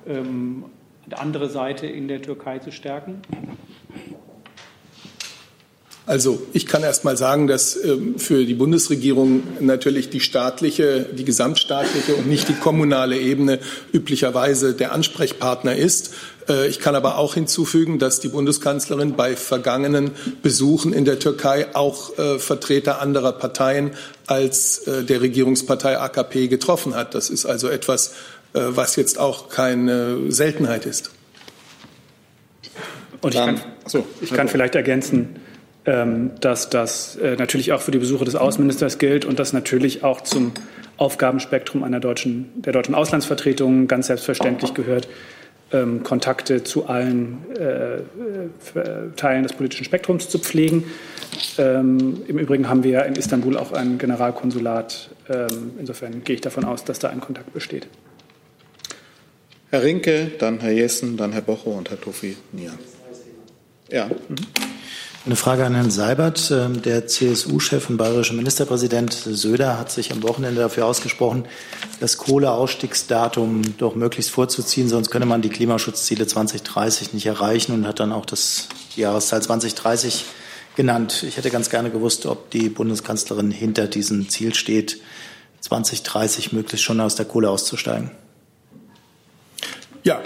ähm, 0.07 0.65
andere 1.11 1.49
Seite 1.49 1.87
in 1.87 2.07
der 2.07 2.21
Türkei 2.21 2.59
zu 2.59 2.71
stärken? 2.71 3.21
Also 6.07 6.41
ich 6.51 6.65
kann 6.65 6.81
erst 6.81 7.05
mal 7.05 7.15
sagen, 7.15 7.47
dass 7.47 7.81
ähm, 7.81 8.17
für 8.17 8.43
die 8.43 8.55
Bundesregierung 8.55 9.43
natürlich 9.59 10.09
die 10.09 10.19
staatliche, 10.19 11.05
die 11.13 11.23
gesamtstaatliche 11.23 12.15
und 12.15 12.27
nicht 12.27 12.49
die 12.49 12.53
kommunale 12.53 13.17
Ebene 13.17 13.59
üblicherweise 13.93 14.73
der 14.73 14.93
Ansprechpartner 14.93 15.75
ist. 15.75 16.13
Äh, 16.49 16.67
ich 16.67 16.79
kann 16.79 16.95
aber 16.95 17.17
auch 17.17 17.33
hinzufügen, 17.33 17.99
dass 17.99 18.19
die 18.19 18.29
Bundeskanzlerin 18.29 19.15
bei 19.15 19.35
vergangenen 19.35 20.11
Besuchen 20.41 20.93
in 20.93 21.05
der 21.05 21.19
Türkei 21.19 21.67
auch 21.73 22.17
äh, 22.17 22.39
Vertreter 22.39 23.01
anderer 23.01 23.33
Parteien 23.33 23.91
als 24.27 24.79
äh, 24.79 25.03
der 25.03 25.21
Regierungspartei 25.21 25.97
AKP 25.97 26.47
getroffen 26.47 26.95
hat. 26.95 27.15
Das 27.15 27.29
ist 27.29 27.45
also 27.45 27.67
etwas, 27.67 28.13
was 28.53 28.97
jetzt 28.97 29.17
auch 29.17 29.47
keine 29.47 30.29
Seltenheit 30.29 30.85
ist. 30.85 31.11
Und 33.21 33.33
ich 33.33 33.39
kann, 33.39 33.61
so, 33.85 34.05
ich 34.19 34.33
kann 34.33 34.49
vielleicht 34.49 34.75
ergänzen, 34.75 35.37
ähm, 35.85 36.31
dass 36.41 36.69
das 36.69 37.17
natürlich 37.37 37.71
auch 37.71 37.79
für 37.79 37.91
die 37.91 37.99
Besuche 37.99 38.25
des 38.25 38.35
Außenministers 38.35 38.97
gilt 38.97 39.23
und 39.23 39.39
das 39.39 39.53
natürlich 39.53 40.03
auch 40.03 40.19
zum 40.19 40.51
Aufgabenspektrum 40.97 41.83
einer 41.83 42.01
deutschen, 42.01 42.49
der 42.61 42.73
deutschen 42.73 42.93
Auslandsvertretung 42.93 43.87
ganz 43.87 44.07
selbstverständlich 44.07 44.73
gehört, 44.73 45.07
ähm, 45.73 46.03
Kontakte 46.03 46.63
zu 46.63 46.87
allen 46.87 47.39
äh, 47.55 47.99
Teilen 49.15 49.43
des 49.43 49.53
politischen 49.53 49.85
Spektrums 49.85 50.29
zu 50.29 50.39
pflegen. 50.39 50.85
Ähm, 51.57 52.21
Im 52.27 52.37
Übrigen 52.37 52.69
haben 52.69 52.83
wir 52.83 53.05
in 53.05 53.15
Istanbul 53.15 53.57
auch 53.57 53.71
ein 53.71 53.97
Generalkonsulat. 53.97 55.09
insofern 55.79 56.23
gehe 56.23 56.35
ich 56.35 56.41
davon 56.41 56.65
aus, 56.65 56.83
dass 56.83 56.99
da 56.99 57.09
ein 57.09 57.21
Kontakt 57.21 57.53
besteht. 57.53 57.87
Herr 59.69 59.83
Rinke, 59.83 60.31
dann 60.37 60.59
Herr 60.59 60.73
Jessen, 60.73 61.15
dann 61.15 61.31
Herr 61.31 61.41
Bocho 61.41 61.71
und 61.71 61.89
Herr 61.89 62.01
Tofi 62.01 62.35
Nia. 62.51 62.73
Ja. 63.89 64.07
Mhm. 64.07 64.35
Eine 65.23 65.35
Frage 65.35 65.63
an 65.63 65.75
Herrn 65.75 65.91
Seibert. 65.91 66.49
Ähm, 66.49 66.81
der 66.81 67.05
CSU-Chef 67.05 67.91
und 67.91 67.97
bayerische 67.97 68.33
Ministerpräsident 68.33 69.13
Söder 69.13 69.77
hat 69.77 69.91
sich 69.91 70.11
am 70.11 70.23
Wochenende 70.23 70.61
dafür 70.61 70.87
ausgesprochen, 70.87 71.45
das 71.99 72.17
Kohleausstiegsdatum 72.17 73.77
doch 73.77 73.93
möglichst 73.93 74.31
vorzuziehen, 74.31 74.89
sonst 74.89 75.11
könne 75.11 75.27
man 75.27 75.43
die 75.43 75.49
Klimaschutzziele 75.49 76.25
2030 76.25 77.13
nicht 77.13 77.27
erreichen 77.27 77.73
und 77.73 77.85
hat 77.85 77.99
dann 77.99 78.11
auch 78.11 78.25
das 78.25 78.67
Jahreszahl 78.95 79.43
2030 79.43 80.25
genannt. 80.75 81.23
Ich 81.27 81.37
hätte 81.37 81.51
ganz 81.51 81.69
gerne 81.69 81.91
gewusst, 81.91 82.25
ob 82.25 82.49
die 82.49 82.69
Bundeskanzlerin 82.69 83.51
hinter 83.51 83.85
diesem 83.85 84.27
Ziel 84.27 84.55
steht, 84.55 85.01
2030 85.59 86.51
möglichst 86.51 86.83
schon 86.83 86.99
aus 86.99 87.13
der 87.13 87.25
Kohle 87.25 87.51
auszusteigen. 87.51 88.09
Ja, 90.03 90.19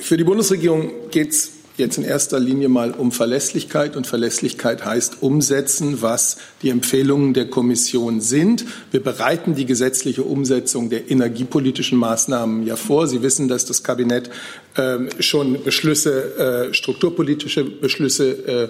für 0.00 0.16
die 0.16 0.24
Bundesregierung 0.24 0.90
geht 1.12 1.30
es 1.30 1.61
jetzt 1.76 1.98
in 1.98 2.04
erster 2.04 2.38
Linie 2.38 2.68
mal 2.68 2.92
um 2.92 3.12
Verlässlichkeit. 3.12 3.96
Und 3.96 4.06
Verlässlichkeit 4.06 4.84
heißt 4.84 5.22
umsetzen, 5.22 6.02
was 6.02 6.38
die 6.62 6.70
Empfehlungen 6.70 7.34
der 7.34 7.48
Kommission 7.48 8.20
sind. 8.20 8.64
Wir 8.90 9.02
bereiten 9.02 9.54
die 9.54 9.66
gesetzliche 9.66 10.22
Umsetzung 10.22 10.90
der 10.90 11.10
energiepolitischen 11.10 11.98
Maßnahmen 11.98 12.66
ja 12.66 12.76
vor. 12.76 13.06
Sie 13.06 13.22
wissen, 13.22 13.48
dass 13.48 13.64
das 13.64 13.82
Kabinett 13.82 14.30
äh, 14.74 14.98
schon 15.20 15.62
Beschlüsse, 15.62 16.68
äh, 16.70 16.74
strukturpolitische 16.74 17.64
Beschlüsse 17.64 18.30
äh, 18.30 18.68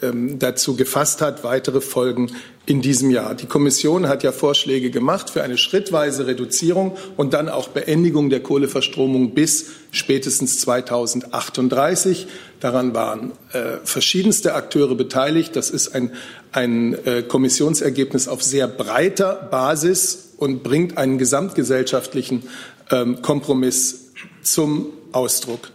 dazu 0.00 0.76
gefasst 0.76 1.20
hat, 1.20 1.44
weitere 1.44 1.80
Folgen 1.80 2.30
in 2.68 2.82
diesem 2.82 3.10
Jahr. 3.10 3.34
Die 3.34 3.46
Kommission 3.46 4.08
hat 4.08 4.22
ja 4.22 4.30
Vorschläge 4.30 4.90
gemacht 4.90 5.30
für 5.30 5.42
eine 5.42 5.56
schrittweise 5.56 6.26
Reduzierung 6.26 6.96
und 7.16 7.32
dann 7.32 7.48
auch 7.48 7.68
Beendigung 7.68 8.28
der 8.28 8.40
Kohleverstromung 8.40 9.32
bis 9.32 9.70
spätestens 9.90 10.60
2038. 10.60 12.26
Daran 12.60 12.94
waren 12.94 13.32
äh, 13.52 13.78
verschiedenste 13.84 14.54
Akteure 14.54 14.94
beteiligt. 14.96 15.56
Das 15.56 15.70
ist 15.70 15.94
ein, 15.94 16.12
ein 16.52 16.92
äh, 17.06 17.22
Kommissionsergebnis 17.22 18.28
auf 18.28 18.42
sehr 18.42 18.68
breiter 18.68 19.48
Basis 19.50 20.34
und 20.36 20.62
bringt 20.62 20.98
einen 20.98 21.16
gesamtgesellschaftlichen 21.16 22.42
ähm, 22.90 23.22
Kompromiss 23.22 24.12
zum 24.42 24.92
Ausdruck. 25.12 25.70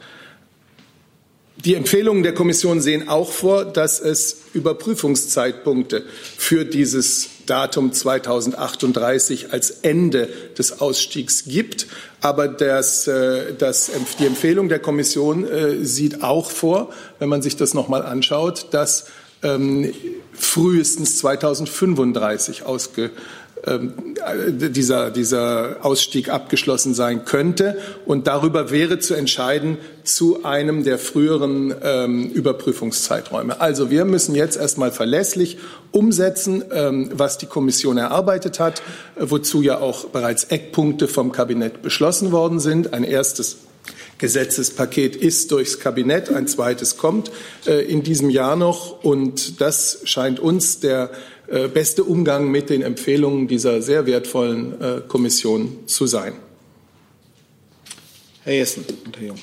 Die 1.66 1.76
Empfehlungen 1.76 2.24
der 2.24 2.34
Kommission 2.34 2.82
sehen 2.82 3.08
auch 3.08 3.32
vor, 3.32 3.64
dass 3.64 4.02
es 4.02 4.42
Überprüfungszeitpunkte 4.54 6.04
für 6.38 6.66
dieses 6.66 7.30
Datum 7.46 7.94
2038 7.94 9.54
als 9.54 9.72
Ende 9.72 10.28
des 10.58 10.82
Ausstiegs 10.82 11.46
gibt. 11.46 11.88
Aber 12.20 12.50
das, 12.50 13.08
äh, 13.08 13.54
das, 13.58 13.92
die 14.20 14.26
Empfehlung 14.26 14.68
der 14.68 14.80
Kommission 14.80 15.48
äh, 15.48 15.86
sieht 15.86 16.22
auch 16.22 16.52
vor, 16.52 16.90
wenn 17.20 17.30
man 17.30 17.42
sich 17.42 17.56
das 17.56 17.74
nochmal 17.74 18.02
anschaut, 18.02 18.68
dass 18.72 19.06
ähm, 19.42 19.94
frühestens 20.34 21.18
2035 21.20 22.64
ausge, 22.66 23.04
ähm, 23.06 23.12
dieser, 23.66 25.10
dieser 25.10 25.78
Ausstieg 25.82 26.30
abgeschlossen 26.30 26.94
sein 26.94 27.24
könnte. 27.24 27.78
Und 28.06 28.28
darüber 28.28 28.72
wäre 28.72 29.00
zu 29.00 29.14
entscheiden 29.14 29.78
zu 30.04 30.44
einem 30.44 30.84
der 30.84 30.98
früheren 30.98 31.74
ähm, 31.82 32.30
Überprüfungszeiträume. 32.30 33.62
Also 33.62 33.90
wir 33.90 34.04
müssen 34.04 34.36
jetzt 34.36 34.58
erstmal 34.58 34.92
verlässlich 34.92 35.60
umsetzen, 35.92 36.64
ähm, 36.72 37.10
was 37.14 37.38
die 37.38 37.46
Kommission 37.46 37.98
erarbeitet 37.98 38.60
hat, 38.60 38.82
wozu 39.18 39.62
ja 39.62 39.80
auch 39.80 40.06
bereits 40.06 40.46
Eckpunkte 40.46 41.08
vom 41.08 41.32
Kabinett 41.32 41.82
beschlossen 41.82 42.34
worden 42.34 42.60
sind. 42.60 42.94
Ein 42.94 43.06
erstes 43.06 43.58
Gesetzespaket 44.18 45.16
ist 45.16 45.52
durchs 45.52 45.80
Kabinett, 45.80 46.30
ein 46.30 46.48
zweites 46.48 46.98
kommt 46.98 47.32
äh, 47.66 47.82
in 47.82 48.04
diesem 48.04 48.30
Jahr 48.30 48.56
noch. 48.56 49.04
Und 49.04 49.60
das 49.62 50.00
scheint 50.06 50.40
uns 50.40 50.80
der 50.80 51.12
äh, 51.54 51.68
beste 51.68 52.04
Umgang 52.04 52.50
mit 52.50 52.72
den 52.72 52.82
Empfehlungen 52.82 53.48
dieser 53.48 53.84
sehr 53.84 54.08
wertvollen 54.08 54.82
äh, 54.82 55.02
Kommission 55.08 55.86
zu 55.86 56.08
sein. 56.08 56.34
Herr 58.44 58.54
Jessen 58.56 58.84
Herr 59.16 59.28
Jung. 59.28 59.38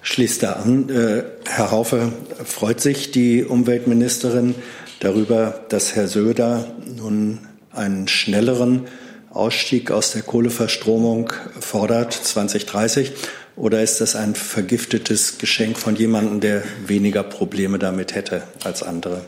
Schließt 0.00 0.42
da 0.42 0.52
an. 0.52 0.88
Äh, 0.88 1.24
Herr 1.46 1.70
Haufe 1.72 2.12
freut 2.42 2.80
sich 2.80 3.10
die 3.10 3.44
Umweltministerin 3.44 4.54
darüber, 5.00 5.66
dass 5.68 5.94
Herr 5.94 6.08
Söder 6.08 6.74
nun 6.96 7.40
einen 7.70 8.08
schnelleren 8.08 8.86
Ausstieg 9.28 9.90
aus 9.90 10.12
der 10.12 10.22
Kohleverstromung 10.22 11.34
fordert 11.60 12.14
2030? 12.14 13.12
Oder 13.56 13.82
ist 13.82 14.00
das 14.00 14.16
ein 14.16 14.34
vergiftetes 14.34 15.36
Geschenk 15.36 15.76
von 15.76 15.96
jemandem, 15.96 16.40
der 16.40 16.62
weniger 16.86 17.22
Probleme 17.22 17.78
damit 17.78 18.14
hätte 18.14 18.44
als 18.64 18.82
andere? 18.82 19.20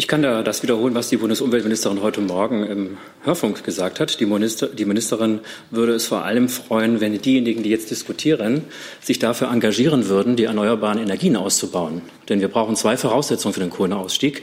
Ich 0.00 0.08
kann 0.08 0.22
da 0.22 0.42
das 0.42 0.62
wiederholen, 0.62 0.94
was 0.94 1.10
die 1.10 1.18
Bundesumweltministerin 1.18 2.00
heute 2.00 2.22
Morgen 2.22 2.64
im 2.64 2.96
Hörfunk 3.22 3.62
gesagt 3.64 4.00
hat. 4.00 4.18
Die, 4.18 4.24
Minister, 4.24 4.66
die, 4.68 4.86
Ministerin 4.86 5.40
würde 5.70 5.92
es 5.92 6.06
vor 6.06 6.24
allem 6.24 6.48
freuen, 6.48 7.02
wenn 7.02 7.20
diejenigen, 7.20 7.62
die 7.62 7.68
jetzt 7.68 7.90
diskutieren, 7.90 8.62
sich 9.02 9.18
dafür 9.18 9.50
engagieren 9.50 10.08
würden, 10.08 10.36
die 10.36 10.44
erneuerbaren 10.44 10.98
Energien 11.00 11.36
auszubauen. 11.36 12.00
Denn 12.30 12.40
wir 12.40 12.48
brauchen 12.48 12.76
zwei 12.76 12.96
Voraussetzungen 12.96 13.52
für 13.52 13.60
den 13.60 13.68
Kohleausstieg. 13.68 14.42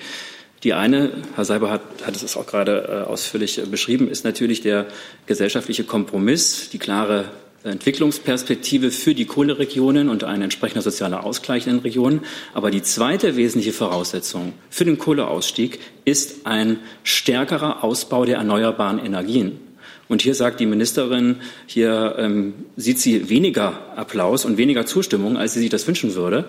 Die 0.61 0.73
eine, 0.73 1.09
Herr 1.33 1.45
Seiber 1.45 1.71
hat, 1.71 1.81
hat 2.05 2.15
es 2.15 2.37
auch 2.37 2.45
gerade 2.45 3.05
äh, 3.07 3.09
ausführlich 3.09 3.57
äh, 3.57 3.65
beschrieben, 3.65 4.11
ist 4.11 4.25
natürlich 4.25 4.61
der 4.61 4.85
gesellschaftliche 5.25 5.85
Kompromiss, 5.85 6.69
die 6.69 6.77
klare 6.77 7.31
Entwicklungsperspektive 7.63 8.91
für 8.91 9.13
die 9.13 9.25
Kohleregionen 9.25 10.09
und 10.09 10.23
ein 10.23 10.41
entsprechender 10.41 10.81
sozialer 10.81 11.23
Ausgleich 11.23 11.67
in 11.67 11.73
den 11.73 11.81
Regionen. 11.81 12.21
Aber 12.53 12.71
die 12.71 12.81
zweite 12.81 13.35
wesentliche 13.35 13.73
Voraussetzung 13.73 14.53
für 14.69 14.85
den 14.85 14.97
Kohleausstieg 14.97 15.79
ist 16.05 16.45
ein 16.45 16.79
stärkerer 17.03 17.83
Ausbau 17.83 18.25
der 18.25 18.37
erneuerbaren 18.37 18.99
Energien. 18.99 19.59
Und 20.07 20.21
hier 20.21 20.35
sagt 20.35 20.59
die 20.59 20.65
Ministerin, 20.65 21.37
hier 21.65 22.15
ähm, 22.17 22.53
sieht 22.77 22.99
sie 22.99 23.29
weniger 23.29 23.97
Applaus 23.97 24.45
und 24.45 24.57
weniger 24.57 24.85
Zustimmung, 24.85 25.35
als 25.35 25.53
sie 25.53 25.59
sich 25.59 25.69
das 25.69 25.85
wünschen 25.85 26.15
würde. 26.15 26.45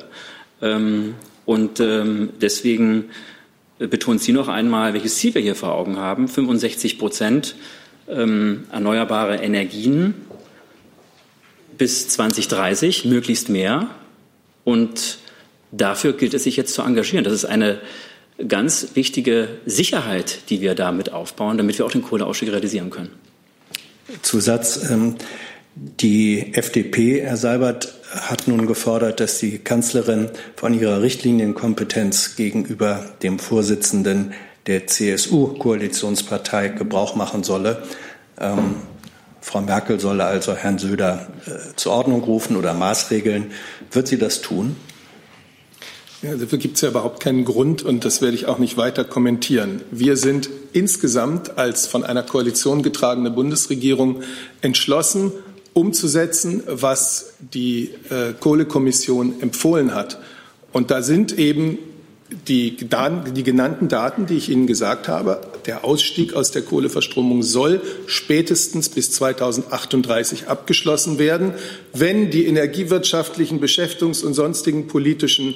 Ähm, 0.63 1.15
und 1.45 1.81
ähm, 1.81 2.31
deswegen 2.41 3.07
betont 3.79 4.21
sie 4.21 4.33
noch 4.33 4.49
einmal, 4.49 4.93
welches 4.93 5.17
Ziel 5.17 5.35
wir 5.35 5.43
hier 5.43 5.55
vor 5.55 5.75
Augen 5.75 5.97
haben. 5.97 6.29
65 6.29 6.99
Prozent 6.99 7.55
ähm, 8.09 8.65
erneuerbare 8.73 9.37
Energien 9.37 10.15
bis 11.79 12.09
2030, 12.09 13.05
möglichst 13.05 13.49
mehr. 13.49 13.89
Und 14.65 15.19
dafür 15.71 16.13
gilt 16.13 16.35
es 16.35 16.45
sich 16.45 16.57
jetzt 16.57 16.75
zu 16.75 16.83
engagieren. 16.83 17.25
Das 17.25 17.33
ist 17.33 17.45
eine 17.45 17.81
ganz 18.47 18.89
wichtige 18.95 19.49
Sicherheit, 19.67 20.51
die 20.51 20.61
wir 20.61 20.75
damit 20.75 21.13
aufbauen, 21.13 21.57
damit 21.57 21.79
wir 21.79 21.87
auch 21.87 21.91
den 21.91 22.03
Kohleausstieg 22.03 22.51
realisieren 22.51 22.91
können. 22.91 23.11
Zusatz. 24.23 24.91
Ähm, 24.91 25.17
die 25.75 26.55
FDP, 26.55 27.23
Herr 27.23 27.37
Seibert, 27.37 27.95
hat 28.11 28.49
nun 28.49 28.67
gefordert, 28.67 29.21
dass 29.21 29.39
die 29.39 29.59
Kanzlerin 29.59 30.31
von 30.57 30.79
ihrer 30.79 31.03
Richtlinienkompetenz 31.03 32.37
gegenüber 32.37 33.05
dem 33.23 33.39
Vorsitzenden 33.39 34.33
der 34.67 34.87
CSU-Koalitionspartei 34.87 36.69
Gebrauch 36.69 37.15
machen 37.15 37.45
solle. 37.45 37.83
Ähm, 38.41 38.77
Frau 39.49 39.63
Merkel 39.63 39.99
solle 39.99 40.27
also 40.27 40.53
Herrn 40.53 40.77
Söder 40.77 41.27
äh, 41.47 41.75
zur 41.75 41.93
Ordnung 41.93 42.23
rufen 42.23 42.55
oder 42.55 42.75
maßregeln. 42.75 43.51
Wird 43.91 44.07
sie 44.07 44.19
das 44.19 44.43
tun? 44.43 44.77
Ja, 46.21 46.35
dafür 46.37 46.59
gibt 46.59 46.75
es 46.75 46.83
ja 46.83 46.91
überhaupt 46.91 47.21
keinen 47.21 47.47
Grund 47.47 47.83
und 47.83 48.05
das 48.05 48.21
werde 48.21 48.35
ich 48.35 48.45
auch 48.45 48.59
nicht 48.59 48.77
weiter 48.77 49.05
kommentieren. 49.05 49.81
Wir 49.91 50.19
sind 50.19 50.51
insgesamt 50.75 51.57
als 51.57 51.87
von 51.87 52.05
einer 52.05 52.23
Koalition 52.25 52.83
getragene 52.83 53.31
Bundesregierung 53.31 54.23
entschlossen, 54.61 55.33
umzusetzen, 55.73 56.63
was 56.67 57.33
die 57.39 57.95
äh, 58.11 58.35
Kohlekommission 58.39 59.41
empfohlen 59.41 59.95
hat. 59.95 60.19
Und 60.73 60.91
da 60.91 61.01
sind 61.01 61.39
eben 61.39 61.79
die, 62.31 62.77
die, 62.77 63.43
genannten 63.43 63.89
Daten, 63.89 64.27
die 64.27 64.37
ich 64.37 64.51
Ihnen 64.51 64.67
gesagt 64.67 65.09
habe, 65.09 65.41
der 65.65 65.85
Ausstieg 65.85 66.35
aus 66.35 66.51
der 66.51 66.61
Kohleverstromung 66.61 67.43
soll 67.43 67.81
spätestens 68.07 68.91
bis 68.91 69.13
2038 69.13 70.47
abgeschlossen 70.47 71.19
werden, 71.19 71.55
wenn 71.95 72.31
die 72.31 72.47
energiewirtschaftlichen, 72.47 73.61
beschäftigungs- 73.61 74.23
und 74.25 74.35
sonstigen 74.35 74.89
politischen 74.89 75.55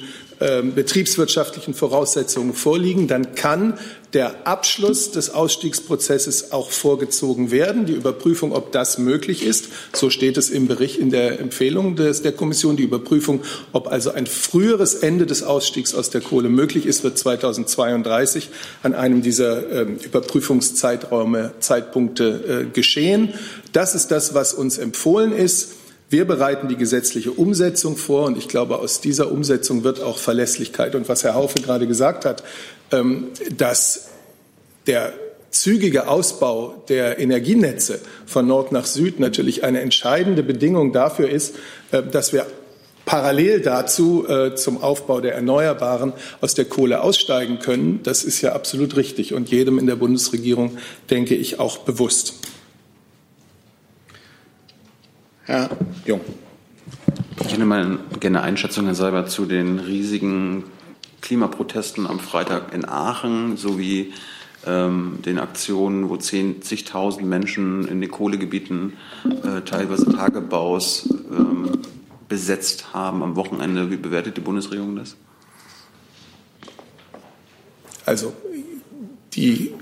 betriebswirtschaftlichen 0.75 1.73
Voraussetzungen 1.73 2.53
vorliegen, 2.53 3.07
dann 3.07 3.35
kann 3.35 3.77
der 4.13 4.47
Abschluss 4.47 5.11
des 5.11 5.31
Ausstiegsprozesses 5.31 6.51
auch 6.51 6.69
vorgezogen 6.69 7.51
werden. 7.51 7.85
Die 7.85 7.93
Überprüfung, 7.93 8.51
ob 8.51 8.71
das 8.71 8.97
möglich 8.97 9.43
ist, 9.43 9.69
so 9.93 10.09
steht 10.09 10.37
es 10.37 10.49
im 10.49 10.67
Bericht 10.67 10.97
in 10.97 11.09
der 11.09 11.39
Empfehlung 11.39 11.95
des, 11.95 12.21
der 12.21 12.31
Kommission. 12.31 12.77
Die 12.77 12.83
Überprüfung, 12.83 13.41
ob 13.71 13.87
also 13.87 14.11
ein 14.11 14.27
früheres 14.27 14.95
Ende 14.95 15.25
des 15.25 15.41
Ausstiegs 15.43 15.95
aus 15.95 16.09
der 16.11 16.21
Kohle 16.21 16.49
möglich 16.49 16.85
ist, 16.85 17.03
wird 17.03 17.17
2032 17.17 18.49
an 18.83 18.93
einem 18.93 19.21
dieser 19.21 19.69
äh, 19.71 19.81
Überprüfungszeiträume, 20.03 21.53
Zeitpunkte 21.59 22.65
äh, 22.67 22.71
geschehen. 22.71 23.33
Das 23.71 23.95
ist 23.95 24.09
das, 24.09 24.35
was 24.35 24.53
uns 24.53 24.77
empfohlen 24.77 25.31
ist. 25.31 25.73
Wir 26.13 26.25
bereiten 26.25 26.67
die 26.67 26.75
gesetzliche 26.75 27.31
Umsetzung 27.31 27.97
vor 27.97 28.27
und 28.27 28.37
ich 28.37 28.47
glaube, 28.47 28.77
aus 28.77 29.01
dieser 29.01 29.31
Umsetzung 29.31 29.83
wird 29.83 29.99
auch 29.99 30.19
Verlässlichkeit. 30.19 30.93
Und 30.93 31.09
was 31.09 31.23
Herr 31.23 31.33
Haufe 31.33 31.59
gerade 31.59 31.87
gesagt 31.87 32.23
hat, 32.23 32.43
ähm, 32.91 33.29
dass 33.57 34.09
der 34.85 35.13
zügige 35.49 36.07
Ausbau 36.07 36.83
der 36.87 37.17
Energienetze 37.17 37.99
von 38.27 38.45
Nord 38.45 38.71
nach 38.71 38.85
Süd 38.85 39.19
natürlich 39.19 39.63
eine 39.63 39.81
entscheidende 39.81 40.43
Bedingung 40.43 40.93
dafür 40.93 41.27
ist, 41.31 41.55
äh, 41.91 42.03
dass 42.03 42.31
wir 42.31 42.45
parallel 43.05 43.61
dazu 43.61 44.27
äh, 44.27 44.53
zum 44.53 44.83
Aufbau 44.83 45.19
der 45.19 45.33
Erneuerbaren 45.33 46.13
aus 46.41 46.53
der 46.53 46.65
Kohle 46.65 47.01
aussteigen 47.01 47.57
können. 47.57 48.01
Das 48.03 48.23
ist 48.23 48.39
ja 48.41 48.53
absolut 48.53 48.97
richtig 48.97 49.33
und 49.33 49.49
jedem 49.49 49.79
in 49.79 49.87
der 49.87 49.95
Bundesregierung, 49.95 50.77
denke 51.09 51.33
ich, 51.33 51.59
auch 51.59 51.79
bewusst. 51.79 52.35
Herr 55.45 55.69
Jung. 56.05 56.21
Ich 57.41 57.51
hätte 57.51 57.65
mal 57.65 57.99
gerne 58.21 58.41
Einschätzung, 58.43 58.85
Herr 58.85 58.95
Seibert, 58.95 59.29
zu 59.29 59.45
den 59.45 59.77
riesigen 59.79 60.63
Klimaprotesten 61.19 62.07
am 62.07 62.21
Freitag 62.21 62.73
in 62.73 62.87
Aachen 62.87 63.57
sowie 63.57 64.13
ähm, 64.65 65.19
den 65.25 65.39
Aktionen, 65.39 66.07
wo 66.07 66.15
zigtausend 66.15 67.27
Menschen 67.27 67.85
in 67.89 67.99
den 67.99 68.09
Kohlegebieten 68.09 68.93
äh, 69.25 69.59
teilweise 69.61 70.09
Tagebaus 70.15 71.09
ähm, 71.29 71.79
besetzt 72.29 72.93
haben 72.93 73.21
am 73.21 73.35
Wochenende. 73.35 73.91
Wie 73.91 73.97
bewertet 73.97 74.37
die 74.37 74.41
Bundesregierung 74.41 74.95
das? 74.95 75.17
Also 78.05 78.31
die 79.33 79.73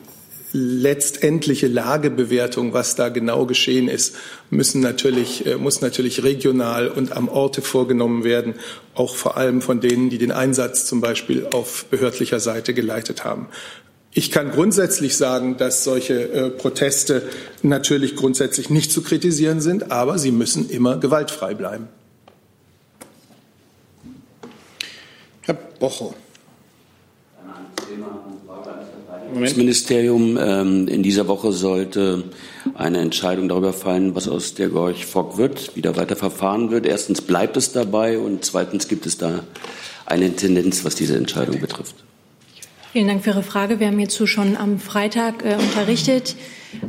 letztendliche 0.53 1.67
Lagebewertung, 1.67 2.73
was 2.73 2.95
da 2.95 3.09
genau 3.09 3.45
geschehen 3.45 3.87
ist, 3.87 4.15
müssen 4.49 4.81
natürlich, 4.81 5.45
äh, 5.45 5.55
muss 5.55 5.81
natürlich 5.81 6.23
regional 6.23 6.89
und 6.89 7.15
am 7.15 7.29
Orte 7.29 7.61
vorgenommen 7.61 8.23
werden, 8.23 8.55
auch 8.95 9.15
vor 9.15 9.37
allem 9.37 9.61
von 9.61 9.79
denen, 9.79 10.09
die 10.09 10.17
den 10.17 10.31
Einsatz 10.31 10.85
zum 10.85 11.01
Beispiel 11.01 11.47
auf 11.51 11.85
behördlicher 11.85 12.39
Seite 12.39 12.73
geleitet 12.73 13.23
haben. 13.23 13.47
Ich 14.13 14.29
kann 14.29 14.51
grundsätzlich 14.51 15.15
sagen, 15.15 15.55
dass 15.55 15.85
solche 15.85 16.31
äh, 16.31 16.49
Proteste 16.49 17.23
natürlich 17.61 18.17
grundsätzlich 18.17 18.69
nicht 18.69 18.91
zu 18.91 19.03
kritisieren 19.03 19.61
sind, 19.61 19.91
aber 19.91 20.19
sie 20.19 20.31
müssen 20.31 20.69
immer 20.69 20.97
gewaltfrei 20.97 21.53
bleiben. 21.53 21.87
Herr 25.43 25.53
Bocho. 25.79 26.13
Das 29.39 29.55
Ministerium 29.55 30.37
ähm, 30.39 30.87
in 30.87 31.03
dieser 31.03 31.27
Woche 31.27 31.51
sollte 31.51 32.23
eine 32.73 32.99
Entscheidung 32.99 33.47
darüber 33.47 33.73
fallen, 33.73 34.15
was 34.15 34.27
aus 34.27 34.53
der 34.53 34.69
Gorch 34.69 35.05
Fock 35.05 35.37
wird, 35.37 35.75
wie 35.75 35.81
da 35.81 35.95
weiter 35.95 36.15
verfahren 36.15 36.71
wird. 36.71 36.85
Erstens 36.85 37.21
bleibt 37.21 37.57
es 37.57 37.71
dabei 37.71 38.17
und 38.17 38.43
zweitens 38.43 38.87
gibt 38.87 39.05
es 39.05 39.17
da 39.17 39.43
eine 40.05 40.35
Tendenz, 40.35 40.83
was 40.83 40.95
diese 40.95 41.15
Entscheidung 41.15 41.59
betrifft. 41.59 41.95
Vielen 42.91 43.07
Dank 43.07 43.23
für 43.23 43.29
Ihre 43.29 43.43
Frage. 43.43 43.79
Wir 43.79 43.87
haben 43.87 43.97
hierzu 43.97 44.27
schon 44.27 44.57
am 44.57 44.77
Freitag 44.77 45.45
äh, 45.45 45.55
unterrichtet. 45.55 46.35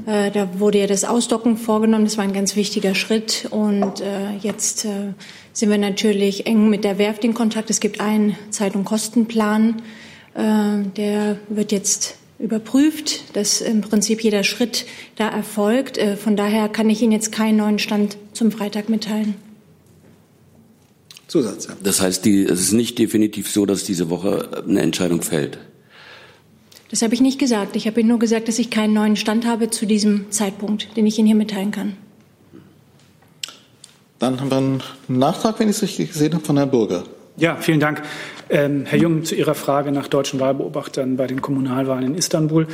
Äh, 0.06 0.32
da 0.32 0.58
wurde 0.58 0.80
ja 0.80 0.88
das 0.88 1.04
Ausdocken 1.04 1.56
vorgenommen. 1.56 2.06
Das 2.06 2.16
war 2.16 2.24
ein 2.24 2.32
ganz 2.32 2.56
wichtiger 2.56 2.96
Schritt. 2.96 3.46
Und 3.50 4.00
äh, 4.00 4.36
jetzt 4.40 4.84
äh, 4.84 5.12
sind 5.52 5.70
wir 5.70 5.78
natürlich 5.78 6.46
eng 6.46 6.68
mit 6.70 6.82
der 6.82 6.98
Werft 6.98 7.22
in 7.22 7.34
Kontakt. 7.34 7.70
Es 7.70 7.78
gibt 7.78 8.00
einen 8.00 8.36
Zeit- 8.50 8.74
und 8.74 8.84
Kostenplan. 8.84 9.80
Äh, 10.34 10.88
der 10.96 11.38
wird 11.48 11.70
jetzt 11.70 12.16
überprüft, 12.42 13.36
dass 13.36 13.60
im 13.60 13.80
Prinzip 13.80 14.22
jeder 14.22 14.44
Schritt 14.44 14.84
da 15.16 15.28
erfolgt. 15.28 15.96
Äh, 15.96 16.16
von 16.16 16.36
daher 16.36 16.68
kann 16.68 16.90
ich 16.90 17.00
Ihnen 17.00 17.12
jetzt 17.12 17.32
keinen 17.32 17.56
neuen 17.56 17.78
Stand 17.78 18.18
zum 18.32 18.50
Freitag 18.50 18.88
mitteilen. 18.88 19.34
Zusatz. 21.28 21.66
Ja. 21.66 21.76
Das 21.82 22.00
heißt, 22.00 22.24
die, 22.24 22.44
es 22.44 22.60
ist 22.60 22.72
nicht 22.72 22.98
definitiv 22.98 23.50
so, 23.50 23.64
dass 23.64 23.84
diese 23.84 24.10
Woche 24.10 24.64
eine 24.68 24.82
Entscheidung 24.82 25.22
fällt. 25.22 25.58
Das 26.90 27.00
habe 27.00 27.14
ich 27.14 27.22
nicht 27.22 27.38
gesagt. 27.38 27.74
Ich 27.76 27.86
habe 27.86 28.00
Ihnen 28.00 28.10
nur 28.10 28.18
gesagt, 28.18 28.48
dass 28.48 28.58
ich 28.58 28.68
keinen 28.68 28.92
neuen 28.92 29.16
Stand 29.16 29.46
habe 29.46 29.70
zu 29.70 29.86
diesem 29.86 30.30
Zeitpunkt, 30.30 30.94
den 30.96 31.06
ich 31.06 31.18
Ihnen 31.18 31.26
hier 31.26 31.36
mitteilen 31.36 31.70
kann. 31.70 31.96
Dann 34.18 34.40
haben 34.40 34.50
wir 34.50 34.56
einen 34.58 34.82
Nachtrag, 35.08 35.58
wenn 35.58 35.70
ich 35.70 35.76
es 35.76 35.82
richtig 35.82 36.12
gesehen 36.12 36.34
habe, 36.34 36.44
von 36.44 36.56
Herrn 36.56 36.70
Burger. 36.70 37.04
Ja, 37.38 37.56
vielen 37.56 37.80
Dank. 37.80 38.02
Ähm, 38.52 38.84
Herr 38.84 38.98
Jung, 38.98 39.24
zu 39.24 39.34
Ihrer 39.34 39.54
Frage 39.54 39.92
nach 39.92 40.08
deutschen 40.08 40.38
Wahlbeobachtern 40.38 41.16
bei 41.16 41.26
den 41.26 41.40
Kommunalwahlen 41.40 42.04
in 42.04 42.14
Istanbul 42.14 42.66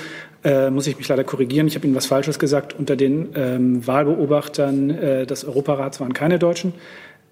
äh, 0.43 0.71
muss 0.71 0.89
ich 0.89 0.99
mich 0.99 1.07
leider 1.07 1.23
korrigieren. 1.23 1.69
Ich 1.69 1.77
habe 1.77 1.87
Ihnen 1.87 1.95
was 1.95 2.07
Falsches 2.07 2.41
gesagt. 2.41 2.75
Unter 2.77 2.97
den 2.97 3.29
ähm, 3.37 3.87
Wahlbeobachtern 3.87 4.91
äh, 4.91 5.25
des 5.25 5.45
Europarats 5.45 6.01
waren 6.01 6.15
keine 6.15 6.41
Deutschen. 6.41 6.73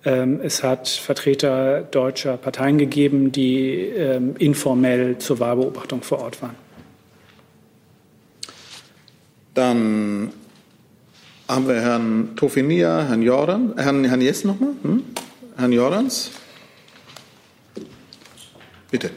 Ähm, 0.05 0.39
es 0.41 0.63
hat 0.63 0.89
Vertreter 0.89 1.83
deutscher 1.83 2.37
Parteien 2.37 2.79
gegeben, 2.79 3.33
die 3.33 3.81
ähm, 3.81 4.37
informell 4.39 5.19
zur 5.19 5.41
Wahlbeobachtung 5.41 6.03
vor 6.03 6.21
Ort 6.21 6.41
waren. 6.41 6.55
Dann 9.55 10.31
haben 11.49 11.67
wir 11.67 11.81
Herrn 11.81 12.37
Tofinia, 12.37 13.07
Herrn 13.09 13.23
Jordan, 13.23 13.75
Herrn, 13.77 14.05
Herrn 14.05 14.21
Jess 14.21 14.45
nochmal, 14.45 14.71
hm? 14.83 15.03
Herrn 15.57 15.73
Jordans. 15.73 16.31
Bitte. 18.97 19.11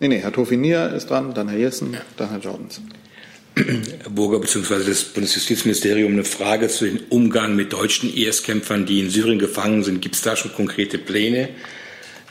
Nee, 0.00 0.08
nee, 0.08 0.18
Herr 0.18 0.32
Tofinia 0.32 0.86
ist 0.86 1.08
dran, 1.08 1.34
dann 1.34 1.48
Herr 1.48 1.56
Jessen, 1.56 1.92
ja. 1.92 2.00
dann 2.16 2.30
Herr 2.30 2.40
Jordans. 2.40 2.80
Herr 3.54 4.10
Burger 4.10 4.40
bzw. 4.40 4.82
das 4.84 5.04
Bundesjustizministerium 5.04 6.10
eine 6.10 6.24
Frage 6.24 6.66
zu 6.66 6.86
dem 6.86 6.98
Umgang 7.10 7.54
mit 7.54 7.72
deutschen 7.72 8.12
IS-Kämpfern, 8.12 8.86
die 8.86 8.98
in 8.98 9.10
Syrien 9.10 9.38
gefangen 9.38 9.84
sind. 9.84 10.02
Gibt 10.02 10.16
es 10.16 10.22
da 10.22 10.34
schon 10.34 10.52
konkrete 10.52 10.98
Pläne? 10.98 11.50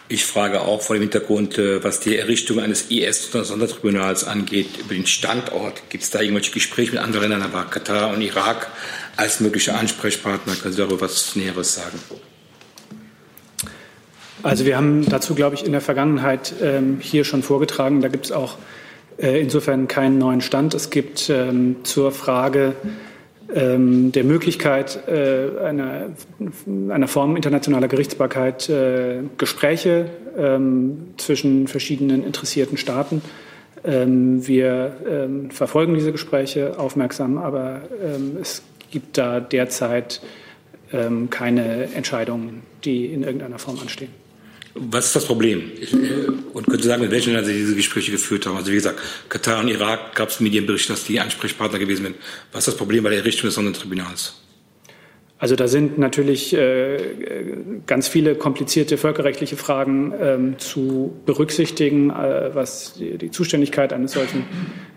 Ich 0.09 0.25
frage 0.25 0.59
auch 0.59 0.81
vor 0.81 0.97
dem 0.97 1.03
Hintergrund, 1.03 1.57
äh, 1.57 1.81
was 1.81 2.01
die 2.01 2.17
Errichtung 2.17 2.59
eines 2.59 2.91
IS-Sondertribunals 2.91 4.25
angeht, 4.25 4.67
über 4.77 4.93
den 4.93 5.05
Standort. 5.05 5.89
Gibt 5.89 6.03
es 6.03 6.09
da 6.09 6.19
irgendwelche 6.19 6.51
Gespräche 6.51 6.91
mit 6.91 6.99
anderen 6.99 7.29
Ländern, 7.29 7.43
aber 7.43 7.63
Katar 7.63 8.13
und 8.13 8.19
Irak 8.19 8.69
als 9.15 9.39
mögliche 9.39 9.73
Ansprechpartner? 9.73 10.55
Können 10.55 10.73
Sie 10.73 10.81
darüber 10.81 10.99
was 10.99 11.37
Näheres 11.37 11.75
sagen? 11.75 11.97
Also 14.45 14.63
wir 14.65 14.77
haben 14.77 15.03
dazu, 15.09 15.33
glaube 15.33 15.55
ich, 15.55 15.65
in 15.65 15.71
der 15.71 15.81
Vergangenheit 15.81 16.53
ähm, 16.61 16.99
hier 17.01 17.23
schon 17.23 17.41
vorgetragen. 17.41 18.01
Da 18.01 18.09
gibt 18.09 18.25
es 18.25 18.31
auch 18.31 18.59
äh, 19.17 19.41
insofern 19.41 19.87
keinen 19.87 20.19
neuen 20.19 20.41
Stand. 20.41 20.75
Es 20.75 20.91
gibt 20.91 21.31
ähm, 21.31 21.77
zur 21.81 22.11
Frage 22.11 22.75
ähm, 23.51 24.11
der 24.11 24.23
Möglichkeit 24.23 24.99
äh, 25.07 25.49
einer, 25.65 26.11
einer 26.89 27.07
Form 27.07 27.35
internationaler 27.35 27.87
Gerichtsbarkeit 27.87 28.69
äh, 28.69 29.21
Gespräche 29.39 30.11
ähm, 30.37 31.15
zwischen 31.17 31.67
verschiedenen 31.67 32.23
interessierten 32.23 32.77
Staaten. 32.77 33.23
Ähm, 33.83 34.45
wir 34.45 34.95
ähm, 35.09 35.49
verfolgen 35.49 35.95
diese 35.95 36.11
Gespräche 36.11 36.77
aufmerksam, 36.77 37.39
aber 37.39 37.81
es 38.39 38.61
gibt 38.91 39.17
da 39.17 39.39
derzeit 39.39 40.21
keine 41.31 41.93
Entscheidungen, 41.95 42.61
die 42.85 43.07
in 43.07 43.23
irgendeiner 43.23 43.57
Form 43.57 43.79
anstehen. 43.79 44.24
Was 44.77 45.07
ist 45.07 45.15
das 45.15 45.25
Problem? 45.25 45.71
Äh, 45.81 46.29
und 46.53 46.67
könnte 46.67 46.85
sagen, 46.85 47.01
mit 47.01 47.11
welchen 47.11 47.31
Ländern 47.31 47.45
Sie 47.45 47.53
diese 47.53 47.75
Gespräche 47.75 48.11
geführt 48.11 48.45
haben? 48.45 48.57
Also 48.57 48.71
wie 48.71 48.75
gesagt, 48.75 48.99
Katar 49.29 49.61
und 49.61 49.69
Irak 49.69 50.15
gab 50.15 50.29
es 50.29 50.41
Medienberichte, 50.41 50.91
dass 50.91 51.05
die 51.05 51.19
Ansprechpartner 51.19 51.79
gewesen 51.79 52.03
sind. 52.03 52.15
Was 52.51 52.67
ist 52.67 52.73
das 52.73 52.77
Problem 52.77 53.03
bei 53.03 53.09
der 53.09 53.19
Errichtung 53.19 53.47
des 53.47 53.55
Sondertribunals? 53.55 54.35
Also 55.37 55.55
da 55.55 55.67
sind 55.67 55.97
natürlich 55.97 56.53
äh, 56.53 56.97
ganz 57.87 58.07
viele 58.07 58.35
komplizierte 58.35 58.97
völkerrechtliche 58.97 59.57
Fragen 59.57 60.13
ähm, 60.19 60.59
zu 60.59 61.13
berücksichtigen, 61.25 62.09
äh, 62.09 62.51
was 62.53 62.93
die, 62.93 63.17
die, 63.17 63.31
Zuständigkeit 63.31 63.91
eines 63.93 64.13
solchen 64.13 64.45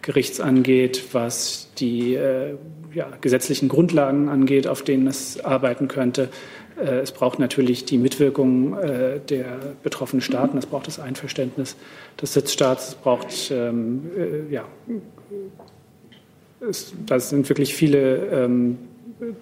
Gerichts 0.01 0.41
angeht, 0.41 1.03
was 1.13 1.71
die 1.79 2.15
äh, 2.15 2.55
ja, 2.95 3.09
gesetzlichen 3.21 3.69
Grundlagen 3.69 4.29
angeht, 4.29 4.67
auf 4.67 4.83
denen 4.83 5.07
es 5.09 5.41
arbeiten 5.45 5.89
könnte. 5.89 6.31
Äh, 6.79 7.01
es 7.01 7.13
braucht 7.13 7.39
natürlich 7.39 7.85
die 7.85 7.99
Mitwirkung 7.99 8.79
äh, 8.79 9.21
der 9.21 9.59
betroffenen 9.83 10.21
Staaten, 10.21 10.59
es 10.59 10.67
braucht 10.67 10.87
das 10.87 10.99
Einverständnis 10.99 11.77
des 12.21 12.33
Sitzstaats, 12.35 12.89
es 12.89 12.95
braucht, 12.95 13.51
ähm, 13.51 14.11
äh, 14.17 14.53
ja, 14.53 14.65
es, 16.69 16.93
das 17.07 17.31
sind 17.31 17.49
wirklich 17.49 17.75
viele 17.75 18.17
ähm, 18.27 18.79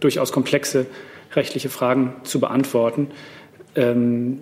durchaus 0.01 0.32
komplexe 0.32 0.87
rechtliche 1.34 1.68
Fragen 1.68 2.14
zu 2.24 2.41
beantworten. 2.41 3.09
Ähm, 3.74 4.41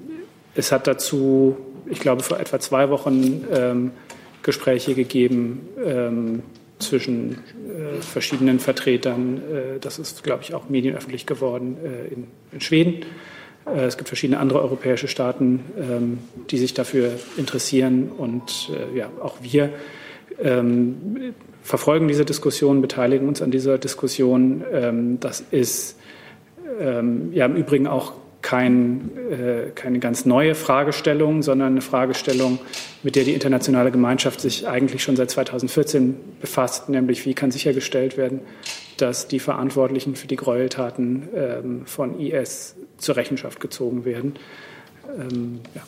es 0.55 0.71
hat 0.71 0.87
dazu, 0.87 1.57
ich 1.87 2.01
glaube, 2.01 2.23
vor 2.23 2.39
etwa 2.39 2.61
zwei 2.61 2.89
Wochen 2.89 3.91
Gespräche 4.45 4.95
gegeben 4.95 5.69
zwischen 6.79 7.33
äh, 7.33 8.01
verschiedenen 8.01 8.59
Vertretern. 8.59 9.39
Äh, 9.39 9.79
das 9.81 9.99
ist, 9.99 10.23
glaube 10.23 10.43
ich, 10.43 10.55
auch 10.55 10.69
medienöffentlich 10.69 11.27
geworden 11.27 11.77
äh, 11.85 12.13
in, 12.13 12.27
in, 12.53 12.61
Schweden. 12.61 13.05
Äh, 13.67 13.85
es 13.85 13.97
gibt 13.97 14.09
verschiedene 14.09 14.39
andere 14.39 14.61
europäische 14.63 15.09
Staaten, 15.09 15.61
ähm, 15.79 16.19
die 16.51 16.59
sich 16.59 16.75
dafür 16.75 17.13
interessieren. 17.37 18.11
Und 18.17 18.71
äh, 18.73 18.99
ja, 18.99 19.11
auch 19.23 19.37
wir 19.43 19.71
ähm, 20.43 21.35
verfolgen 21.63 22.09
diese 22.09 22.25
Diskussion, 22.25 22.83
beteiligen 22.83 23.29
uns 23.29 23.41
an 23.41 23.51
dieser 23.51 23.79
Diskussion. 23.79 24.65
Ähm, 24.73 25.21
das 25.21 25.45
ist 25.51 25.99
ähm, 26.81 27.33
ja 27.33 27.47
im 27.47 27.57
Übrigen 27.57 27.87
auch 27.87 28.15
kein, 28.45 29.11
äh, 29.31 29.71
keine 29.75 30.01
ganz 30.01 30.27
neue 30.27 30.55
Fragestellung, 30.55 31.43
sondern 31.43 31.73
eine 31.73 31.81
Fragestellung, 31.81 32.59
mit 33.03 33.17
der 33.17 33.25
die 33.25 33.33
internationale 33.33 33.91
Gemeinschaft 33.91 34.39
sich 34.39 34.69
eigentlich 34.69 35.03
schon 35.03 35.17
seit 35.17 35.31
2014 35.31 36.15
befasst, 36.43 36.91
nämlich 36.91 37.25
wie 37.25 37.33
kann 37.33 37.51
sichergestellt 37.51 38.19
werden, 38.19 38.41
dass 38.99 39.29
die 39.29 39.41
Verantwortlichen 39.41 40.15
für 40.15 40.27
die 40.27 40.37
Gräueltaten 40.37 41.29
ähm, 41.35 41.87
von 41.87 42.21
IS 42.21 42.77
zur 42.99 43.17
Rechenschaft 43.17 43.61
gezogen 43.61 44.05
werden. 44.05 44.35
Ähm, 45.19 45.61
ja. 45.75 45.81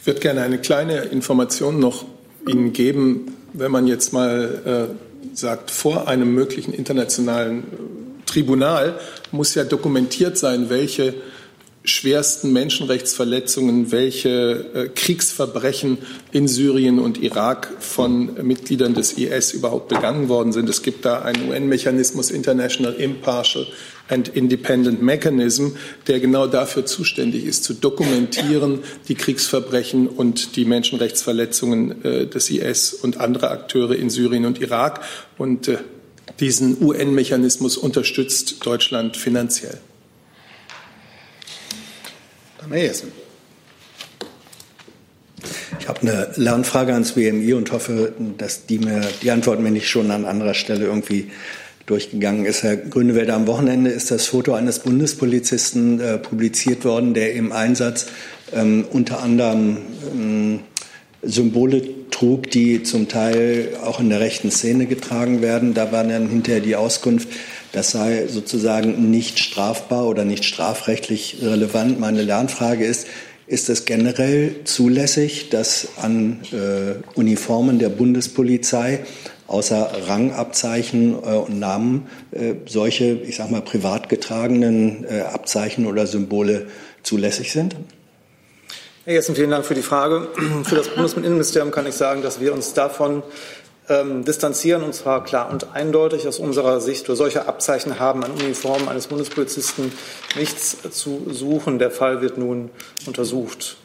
Ich 0.00 0.06
würde 0.06 0.20
gerne 0.20 0.42
eine 0.42 0.58
kleine 0.58 0.98
Information 0.98 1.80
noch 1.80 2.04
Ihnen 2.48 2.72
geben, 2.72 3.34
wenn 3.54 3.72
man 3.72 3.88
jetzt 3.88 4.12
mal 4.12 4.94
äh, 4.94 5.36
sagt, 5.36 5.72
vor 5.72 6.06
einem 6.06 6.32
möglichen 6.32 6.72
internationalen 6.72 7.64
Tribunal 8.24 9.00
muss 9.32 9.56
ja 9.56 9.64
dokumentiert 9.64 10.38
sein, 10.38 10.70
welche 10.70 11.14
schwersten 11.86 12.52
Menschenrechtsverletzungen, 12.52 13.92
welche 13.92 14.66
äh, 14.74 14.88
Kriegsverbrechen 14.88 15.98
in 16.32 16.48
Syrien 16.48 16.98
und 16.98 17.22
Irak 17.22 17.72
von 17.78 18.34
Mitgliedern 18.44 18.92
des 18.92 19.12
IS 19.12 19.52
überhaupt 19.52 19.88
begangen 19.88 20.28
worden 20.28 20.52
sind. 20.52 20.68
Es 20.68 20.82
gibt 20.82 21.04
da 21.04 21.22
einen 21.22 21.48
UN-Mechanismus, 21.48 22.30
International 22.30 22.92
Impartial 22.94 23.66
and 24.08 24.28
Independent 24.28 25.00
Mechanism, 25.00 25.70
der 26.08 26.20
genau 26.20 26.46
dafür 26.48 26.86
zuständig 26.86 27.44
ist, 27.44 27.64
zu 27.64 27.74
dokumentieren 27.74 28.80
die 29.08 29.14
Kriegsverbrechen 29.14 30.08
und 30.08 30.56
die 30.56 30.64
Menschenrechtsverletzungen 30.64 32.04
äh, 32.04 32.26
des 32.26 32.50
IS 32.50 32.94
und 32.94 33.18
anderer 33.18 33.52
Akteure 33.52 33.94
in 33.94 34.10
Syrien 34.10 34.44
und 34.44 34.60
Irak. 34.60 35.00
Und 35.38 35.68
äh, 35.68 35.78
diesen 36.40 36.82
UN-Mechanismus 36.82 37.76
unterstützt 37.76 38.66
Deutschland 38.66 39.16
finanziell. 39.16 39.78
Herr 42.68 42.82
Jessen. 42.82 43.12
Ich 45.78 45.88
habe 45.88 46.00
eine 46.00 46.32
Lernfrage 46.36 46.92
ans 46.92 47.12
BMI 47.12 47.52
und 47.52 47.70
hoffe, 47.70 48.12
dass 48.38 48.66
die, 48.66 48.78
mir, 48.78 49.02
die 49.22 49.30
Antwort 49.30 49.60
mir 49.60 49.70
nicht 49.70 49.88
schon 49.88 50.10
an 50.10 50.24
anderer 50.24 50.54
Stelle 50.54 50.86
irgendwie 50.86 51.30
durchgegangen 51.86 52.44
ist. 52.44 52.64
Herr 52.64 52.76
Grünewälder, 52.76 53.34
am 53.34 53.46
Wochenende 53.46 53.90
ist 53.90 54.10
das 54.10 54.26
Foto 54.26 54.54
eines 54.54 54.80
Bundespolizisten 54.80 56.00
äh, 56.00 56.18
publiziert 56.18 56.84
worden, 56.84 57.14
der 57.14 57.34
im 57.34 57.52
Einsatz 57.52 58.06
ähm, 58.52 58.84
unter 58.90 59.22
anderem 59.22 59.78
ähm, 60.12 60.60
Symbole 61.22 61.82
trug, 62.10 62.50
die 62.50 62.82
zum 62.82 63.08
Teil 63.08 63.76
auch 63.84 64.00
in 64.00 64.08
der 64.08 64.18
rechten 64.20 64.50
Szene 64.50 64.86
getragen 64.86 65.42
werden. 65.42 65.74
Da 65.74 65.92
war 65.92 66.02
dann 66.02 66.28
hinterher 66.28 66.60
die 66.60 66.74
Auskunft, 66.74 67.28
das 67.76 67.90
sei 67.90 68.26
sozusagen 68.26 69.10
nicht 69.10 69.38
strafbar 69.38 70.06
oder 70.06 70.24
nicht 70.24 70.46
strafrechtlich 70.46 71.36
relevant. 71.42 72.00
Meine 72.00 72.22
Lernfrage 72.22 72.86
ist, 72.86 73.06
ist 73.46 73.68
es 73.68 73.84
generell 73.84 74.64
zulässig, 74.64 75.50
dass 75.50 75.88
an 76.00 76.40
äh, 76.52 77.18
Uniformen 77.18 77.78
der 77.78 77.90
Bundespolizei 77.90 79.04
außer 79.46 79.90
Rangabzeichen 80.08 81.12
äh, 81.22 81.34
und 81.34 81.58
Namen 81.58 82.06
äh, 82.30 82.54
solche, 82.64 83.12
ich 83.12 83.36
sag 83.36 83.50
mal, 83.50 83.60
privat 83.60 84.08
getragenen 84.08 85.04
äh, 85.04 85.20
Abzeichen 85.20 85.84
oder 85.84 86.06
Symbole 86.06 86.68
zulässig 87.02 87.52
sind? 87.52 87.76
Herr 89.04 89.12
Jessen, 89.12 89.36
vielen 89.36 89.50
Dank 89.50 89.66
für 89.66 89.74
die 89.74 89.82
Frage. 89.82 90.28
Für 90.64 90.76
das 90.76 90.88
Bundesinnenministerium 90.88 91.70
kann 91.70 91.86
ich 91.86 91.94
sagen, 91.94 92.22
dass 92.22 92.40
wir 92.40 92.54
uns 92.54 92.72
davon 92.72 93.22
ähm, 93.88 94.24
distanzieren, 94.24 94.82
und 94.82 94.94
zwar 94.94 95.24
klar 95.24 95.50
und 95.50 95.74
eindeutig 95.74 96.26
aus 96.26 96.38
unserer 96.38 96.80
Sicht. 96.80 97.06
Solche 97.06 97.46
Abzeichen 97.46 97.98
haben 97.98 98.24
an 98.24 98.32
Uniformen 98.32 98.88
eines 98.88 99.06
Bundespolizisten 99.06 99.92
nichts 100.36 100.76
zu 100.90 101.26
suchen. 101.30 101.78
Der 101.78 101.90
Fall 101.90 102.20
wird 102.20 102.38
nun 102.38 102.70
untersucht. 103.06 103.76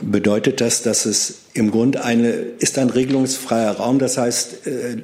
Bedeutet 0.00 0.60
das, 0.60 0.82
dass 0.82 1.06
es 1.06 1.42
im 1.54 1.70
Grunde 1.70 2.02
eine, 2.02 2.30
ist 2.30 2.76
ein 2.78 2.90
regelungsfreier 2.90 3.72
Raum? 3.72 3.98
Das 3.98 4.18
heißt, 4.18 4.66
äh, 4.66 4.96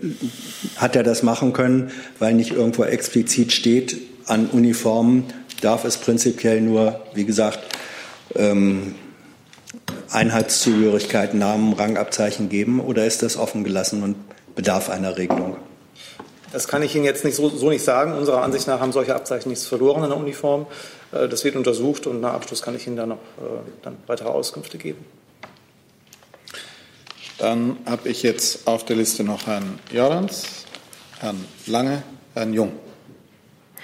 hat 0.76 0.96
er 0.96 1.04
das 1.04 1.22
machen 1.22 1.52
können, 1.52 1.92
weil 2.18 2.34
nicht 2.34 2.52
irgendwo 2.52 2.84
explizit 2.84 3.52
steht, 3.52 3.96
an 4.26 4.48
Uniformen 4.48 5.24
darf 5.60 5.84
es 5.84 5.96
prinzipiell 5.96 6.60
nur, 6.60 7.00
wie 7.14 7.24
gesagt, 7.24 7.60
ähm, 8.34 8.94
Einheitszugehörigkeit, 10.12 11.34
Namen, 11.34 11.72
Rangabzeichen 11.72 12.48
geben 12.48 12.80
oder 12.80 13.06
ist 13.06 13.22
das 13.22 13.36
offen 13.36 13.64
gelassen 13.64 14.02
und 14.02 14.16
bedarf 14.54 14.90
einer 14.90 15.16
Regelung? 15.16 15.56
Das 16.52 16.68
kann 16.68 16.82
ich 16.82 16.94
Ihnen 16.94 17.04
jetzt 17.04 17.24
nicht 17.24 17.34
so, 17.34 17.48
so, 17.48 17.70
nicht 17.70 17.82
sagen. 17.82 18.12
Unserer 18.12 18.42
Ansicht 18.42 18.66
nach 18.66 18.78
haben 18.80 18.92
solche 18.92 19.14
Abzeichen 19.14 19.48
nichts 19.48 19.66
verloren 19.66 20.04
in 20.04 20.10
der 20.10 20.18
Uniform. 20.18 20.66
Äh, 21.10 21.28
das 21.28 21.44
wird 21.44 21.56
untersucht 21.56 22.06
und 22.06 22.20
nach 22.20 22.34
Abschluss 22.34 22.60
kann 22.60 22.76
ich 22.76 22.86
Ihnen 22.86 22.96
da 22.96 23.06
noch 23.06 23.16
äh, 23.16 23.60
dann 23.82 23.96
weitere 24.06 24.28
Auskünfte 24.28 24.76
geben. 24.76 25.04
Dann 27.38 27.78
habe 27.86 28.08
ich 28.10 28.22
jetzt 28.22 28.66
auf 28.68 28.84
der 28.84 28.96
Liste 28.96 29.24
noch 29.24 29.46
Herrn 29.46 29.78
Jorans, 29.90 30.44
Herrn 31.20 31.42
Lange, 31.66 32.02
Herrn 32.34 32.52
Jung. 32.52 32.72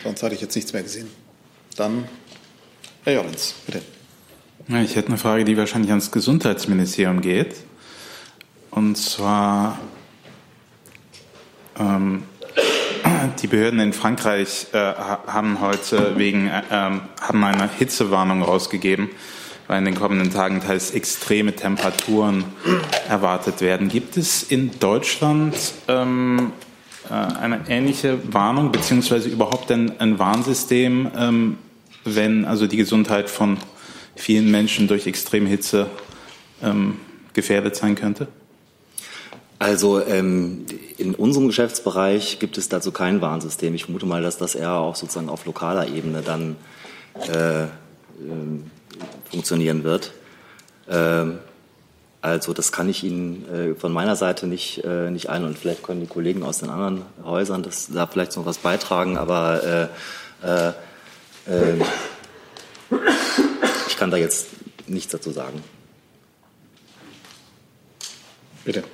Sonst 0.04 0.22
hatte 0.22 0.34
ich 0.34 0.42
jetzt 0.42 0.54
nichts 0.54 0.72
mehr 0.72 0.82
gesehen. 0.82 1.10
Dann 1.76 2.06
Herr 3.04 3.14
Jorans, 3.14 3.54
bitte. 3.64 3.80
Ich 4.70 4.96
hätte 4.96 5.08
eine 5.08 5.16
Frage, 5.16 5.46
die 5.46 5.56
wahrscheinlich 5.56 5.90
ans 5.90 6.10
Gesundheitsministerium 6.10 7.22
geht. 7.22 7.56
Und 8.70 8.98
zwar 8.98 9.78
ähm, 11.78 12.24
die 13.40 13.46
Behörden 13.46 13.80
in 13.80 13.94
Frankreich 13.94 14.66
äh, 14.74 14.76
haben 14.76 15.62
heute 15.62 16.18
wegen 16.18 16.48
äh, 16.48 16.60
haben 16.70 17.44
eine 17.44 17.70
Hitzewarnung 17.78 18.42
rausgegeben, 18.42 19.08
weil 19.68 19.78
in 19.78 19.86
den 19.86 19.94
kommenden 19.94 20.30
Tagen 20.30 20.60
teils 20.60 20.90
extreme 20.90 21.56
Temperaturen 21.56 22.44
erwartet 23.08 23.62
werden. 23.62 23.88
Gibt 23.88 24.18
es 24.18 24.42
in 24.42 24.78
Deutschland 24.78 25.56
ähm, 25.88 26.52
äh, 27.08 27.14
eine 27.14 27.62
ähnliche 27.68 28.18
Warnung 28.34 28.70
beziehungsweise 28.70 29.30
überhaupt 29.30 29.72
ein, 29.72 29.98
ein 29.98 30.18
Warnsystem, 30.18 31.10
ähm, 31.16 31.58
wenn 32.04 32.44
also 32.44 32.66
die 32.66 32.76
Gesundheit 32.76 33.30
von 33.30 33.56
vielen 34.18 34.50
Menschen 34.50 34.88
durch 34.88 35.06
Extremhitze 35.06 35.86
ähm, 36.62 36.98
gefährdet 37.32 37.76
sein 37.76 37.94
könnte? 37.94 38.28
Also 39.58 40.00
ähm, 40.04 40.66
in 40.98 41.14
unserem 41.14 41.48
Geschäftsbereich 41.48 42.38
gibt 42.38 42.58
es 42.58 42.68
dazu 42.68 42.92
kein 42.92 43.20
Warnsystem. 43.20 43.74
Ich 43.74 43.84
vermute 43.84 44.06
mal, 44.06 44.22
dass 44.22 44.38
das 44.38 44.54
eher 44.54 44.74
auch 44.74 44.94
sozusagen 44.94 45.28
auf 45.28 45.46
lokaler 45.46 45.88
Ebene 45.88 46.22
dann 46.22 46.56
äh, 47.28 47.64
äh, 47.64 47.68
funktionieren 49.30 49.82
wird. 49.82 50.12
Ähm, 50.88 51.38
also 52.20 52.52
das 52.52 52.72
kann 52.72 52.88
ich 52.88 53.04
Ihnen 53.04 53.46
äh, 53.52 53.74
von 53.74 53.92
meiner 53.92 54.16
Seite 54.16 54.46
nicht, 54.46 54.84
äh, 54.84 55.10
nicht 55.10 55.28
ein 55.28 55.44
und 55.44 55.58
vielleicht 55.58 55.82
können 55.82 56.00
die 56.00 56.06
Kollegen 56.06 56.42
aus 56.42 56.58
den 56.58 56.70
anderen 56.70 57.02
Häusern 57.24 57.62
das, 57.62 57.88
da 57.92 58.06
vielleicht 58.06 58.36
noch 58.36 58.46
was 58.46 58.58
beitragen, 58.58 59.16
aber 59.16 59.88
äh, 60.42 60.46
äh, 60.46 60.68
äh 61.46 61.84
kann 63.98 64.10
da 64.10 64.16
jetzt 64.16 64.46
nichts 64.86 65.12
dazu 65.12 65.30
sagen. 65.30 65.62
Bitte. 68.64 68.84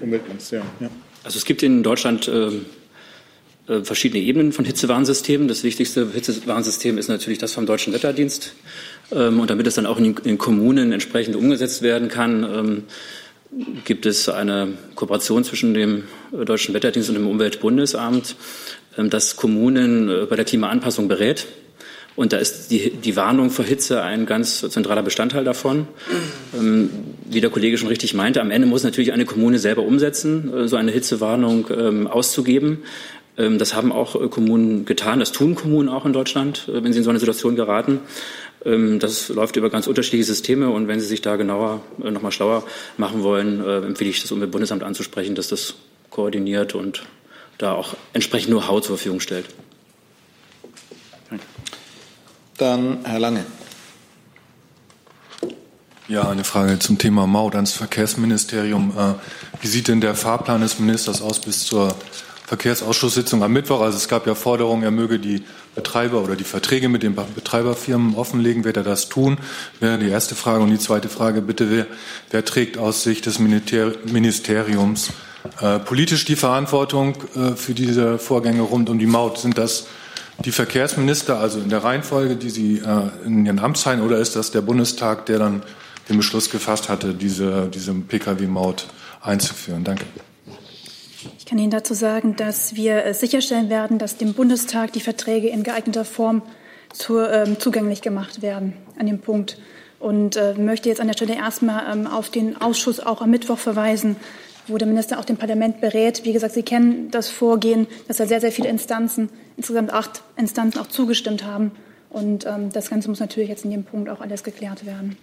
Umweltministerium, 0.00 0.68
ja. 0.80 0.90
Also 1.24 1.38
es 1.38 1.44
gibt 1.44 1.62
in 1.62 1.82
Deutschland 1.82 2.28
äh, 2.28 2.50
äh, 3.66 3.82
verschiedene 3.82 4.22
Ebenen 4.22 4.52
von 4.52 4.64
Hitzewarnsystemen. 4.64 5.48
Das 5.48 5.64
wichtigste 5.64 6.10
Hitzewarnsystem 6.12 6.98
ist 6.98 7.08
natürlich 7.08 7.38
das 7.38 7.52
vom 7.52 7.66
Deutschen 7.66 7.92
Wetterdienst. 7.92 8.54
Ähm, 9.10 9.40
und 9.40 9.50
damit 9.50 9.66
es 9.66 9.74
dann 9.74 9.86
auch 9.86 9.98
in, 9.98 10.16
in 10.24 10.38
Kommunen 10.38 10.92
entsprechend 10.92 11.34
umgesetzt 11.34 11.82
werden 11.82 12.08
kann, 12.08 12.44
ähm, 12.44 12.84
gibt 13.84 14.04
es 14.04 14.28
eine 14.28 14.74
Kooperation 14.94 15.44
zwischen 15.44 15.74
dem 15.74 16.04
Deutschen 16.32 16.74
Wetterdienst 16.74 17.08
und 17.08 17.14
dem 17.14 17.26
Umweltbundesamt, 17.26 18.36
ähm, 18.98 19.08
das 19.08 19.36
Kommunen 19.36 20.10
äh, 20.10 20.26
bei 20.26 20.36
der 20.36 20.44
Klimaanpassung 20.44 21.08
berät. 21.08 21.46
Und 22.16 22.32
da 22.32 22.36
ist 22.36 22.70
die, 22.70 22.90
die 22.90 23.16
Warnung 23.16 23.50
vor 23.50 23.64
Hitze 23.64 24.02
ein 24.02 24.24
ganz 24.26 24.60
zentraler 24.60 25.02
Bestandteil 25.02 25.44
davon. 25.44 25.88
Ähm, 26.56 26.90
wie 27.24 27.40
der 27.40 27.50
Kollege 27.50 27.76
schon 27.76 27.88
richtig 27.88 28.14
meinte, 28.14 28.40
am 28.40 28.50
Ende 28.50 28.68
muss 28.68 28.84
natürlich 28.84 29.12
eine 29.12 29.24
Kommune 29.24 29.58
selber 29.58 29.82
umsetzen, 29.82 30.52
äh, 30.54 30.68
so 30.68 30.76
eine 30.76 30.92
Hitzewarnung 30.92 31.66
ähm, 31.76 32.06
auszugeben. 32.06 32.82
Ähm, 33.36 33.58
das 33.58 33.74
haben 33.74 33.90
auch 33.90 34.20
äh, 34.20 34.28
Kommunen 34.28 34.84
getan, 34.84 35.18
das 35.18 35.32
tun 35.32 35.56
Kommunen 35.56 35.88
auch 35.88 36.06
in 36.06 36.12
Deutschland, 36.12 36.68
äh, 36.68 36.84
wenn 36.84 36.92
sie 36.92 36.98
in 36.98 37.04
so 37.04 37.10
eine 37.10 37.18
Situation 37.18 37.56
geraten. 37.56 38.00
Ähm, 38.64 38.98
das 38.98 39.28
läuft 39.28 39.56
über 39.56 39.70
ganz 39.70 39.86
unterschiedliche 39.86 40.24
Systeme 40.24 40.70
und 40.70 40.88
wenn 40.88 41.00
Sie 41.00 41.06
sich 41.06 41.20
da 41.20 41.36
genauer, 41.36 41.82
äh, 42.02 42.10
noch 42.10 42.22
mal 42.22 42.30
schlauer 42.30 42.64
machen 42.96 43.22
wollen, 43.22 43.64
äh, 43.64 43.78
empfehle 43.78 44.10
ich 44.10 44.22
das 44.22 44.32
Umweltbundesamt 44.32 44.82
anzusprechen, 44.82 45.34
dass 45.34 45.48
das 45.48 45.74
koordiniert 46.10 46.74
und 46.74 47.02
da 47.58 47.72
auch 47.72 47.94
entsprechend 48.12 48.50
Know-how 48.50 48.80
zur 48.80 48.96
Verfügung 48.96 49.20
stellt. 49.20 49.46
Dann 52.56 52.98
Herr 53.04 53.18
Lange. 53.18 53.44
Ja, 56.06 56.28
eine 56.28 56.44
Frage 56.44 56.78
zum 56.78 56.98
Thema 56.98 57.26
Maut 57.26 57.54
ans 57.54 57.72
Verkehrsministerium. 57.72 58.92
Äh, 58.96 59.14
wie 59.62 59.66
sieht 59.66 59.88
denn 59.88 60.00
der 60.00 60.14
Fahrplan 60.14 60.60
des 60.60 60.78
Ministers 60.78 61.20
aus 61.20 61.40
bis 61.40 61.64
zur 61.64 61.96
Verkehrsausschusssitzung 62.46 63.42
am 63.42 63.52
Mittwoch? 63.52 63.80
Also 63.80 63.96
es 63.96 64.06
gab 64.06 64.26
ja 64.26 64.34
Forderungen, 64.34 64.84
er 64.84 64.92
möge 64.92 65.18
die 65.18 65.42
Betreiber 65.74 66.22
oder 66.22 66.36
die 66.36 66.44
Verträge 66.44 66.88
mit 66.88 67.02
den 67.02 67.16
Betreiberfirmen 67.16 68.14
offenlegen. 68.14 68.64
Wird 68.64 68.76
er 68.76 68.84
das 68.84 69.08
tun? 69.08 69.38
Wäre 69.80 69.98
die 69.98 70.10
erste 70.10 70.36
Frage. 70.36 70.62
Und 70.62 70.70
die 70.70 70.78
zweite 70.78 71.08
Frage 71.08 71.40
bitte, 71.42 71.70
wer, 71.70 71.86
wer 72.30 72.44
trägt 72.44 72.78
aus 72.78 73.02
Sicht 73.02 73.26
des 73.26 73.40
Ministeriums 73.40 75.08
äh, 75.60 75.80
politisch 75.80 76.24
die 76.24 76.36
Verantwortung 76.36 77.16
äh, 77.34 77.56
für 77.56 77.74
diese 77.74 78.18
Vorgänge 78.18 78.62
rund 78.62 78.90
um 78.90 79.00
die 79.00 79.06
Maut? 79.06 79.38
Sind 79.38 79.58
das 79.58 79.86
die 80.44 80.52
Verkehrsminister, 80.52 81.38
also 81.38 81.60
in 81.60 81.68
der 81.68 81.84
Reihenfolge, 81.84 82.36
die 82.36 82.50
Sie 82.50 82.78
äh, 82.78 83.26
in 83.26 83.46
Ihren 83.46 83.58
Amtszeiten, 83.58 84.02
oder 84.02 84.18
ist 84.18 84.36
das 84.36 84.50
der 84.50 84.62
Bundestag, 84.62 85.26
der 85.26 85.38
dann 85.38 85.62
den 86.08 86.16
Beschluss 86.16 86.50
gefasst 86.50 86.88
hatte, 86.88 87.14
diese, 87.14 87.68
diese 87.72 87.94
Pkw-Maut 87.94 88.86
einzuführen? 89.22 89.84
Danke. 89.84 90.04
Ich 91.38 91.46
kann 91.46 91.58
Ihnen 91.58 91.70
dazu 91.70 91.94
sagen, 91.94 92.36
dass 92.36 92.74
wir 92.74 93.04
äh, 93.04 93.14
sicherstellen 93.14 93.70
werden, 93.70 93.98
dass 93.98 94.16
dem 94.16 94.34
Bundestag 94.34 94.92
die 94.92 95.00
Verträge 95.00 95.48
in 95.48 95.62
geeigneter 95.62 96.04
Form 96.04 96.42
zu, 96.92 97.18
ähm, 97.20 97.58
zugänglich 97.58 98.02
gemacht 98.02 98.42
werden 98.42 98.74
an 98.98 99.06
dem 99.06 99.20
Punkt. 99.20 99.58
Und 100.00 100.36
äh, 100.36 100.54
möchte 100.54 100.88
jetzt 100.88 101.00
an 101.00 101.06
der 101.06 101.14
Stelle 101.14 101.34
erstmal 101.34 101.90
ähm, 101.90 102.06
auf 102.06 102.28
den 102.28 102.60
Ausschuss 102.60 103.00
auch 103.00 103.22
am 103.22 103.30
Mittwoch 103.30 103.58
verweisen, 103.58 104.16
wo 104.66 104.78
der 104.78 104.88
Minister 104.88 105.18
auch 105.18 105.24
dem 105.24 105.36
Parlament 105.36 105.80
berät. 105.80 106.24
Wie 106.24 106.32
gesagt, 106.32 106.54
Sie 106.54 106.62
kennen 106.62 107.10
das 107.10 107.28
Vorgehen, 107.28 107.86
dass 108.08 108.18
da 108.18 108.26
sehr, 108.26 108.40
sehr 108.40 108.52
viele 108.52 108.68
Instanzen, 108.68 109.30
insgesamt 109.56 109.92
acht 109.92 110.22
Instanzen 110.36 110.78
auch 110.80 110.86
zugestimmt 110.86 111.44
haben. 111.44 111.72
Und 112.10 112.46
ähm, 112.46 112.70
das 112.72 112.90
Ganze 112.90 113.08
muss 113.08 113.20
natürlich 113.20 113.48
jetzt 113.48 113.64
in 113.64 113.70
dem 113.70 113.84
Punkt 113.84 114.08
auch 114.08 114.20
alles 114.20 114.44
geklärt 114.44 114.86
werden. 114.86 115.16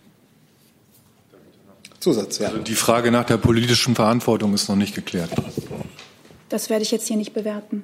Zusatz, 2.00 2.40
ja. 2.40 2.50
Also 2.50 2.60
die 2.60 2.76
Frage 2.76 3.12
nach 3.12 3.26
der 3.26 3.38
politischen 3.38 3.96
Verantwortung 3.96 4.54
ist 4.54 4.68
noch 4.68 4.76
nicht 4.76 4.96
geklärt. 4.96 5.30
Das 6.50 6.70
werde 6.70 6.84
ich 6.84 6.92
jetzt 6.92 7.08
hier 7.08 7.18
nicht 7.18 7.34
bewerten. 7.34 7.84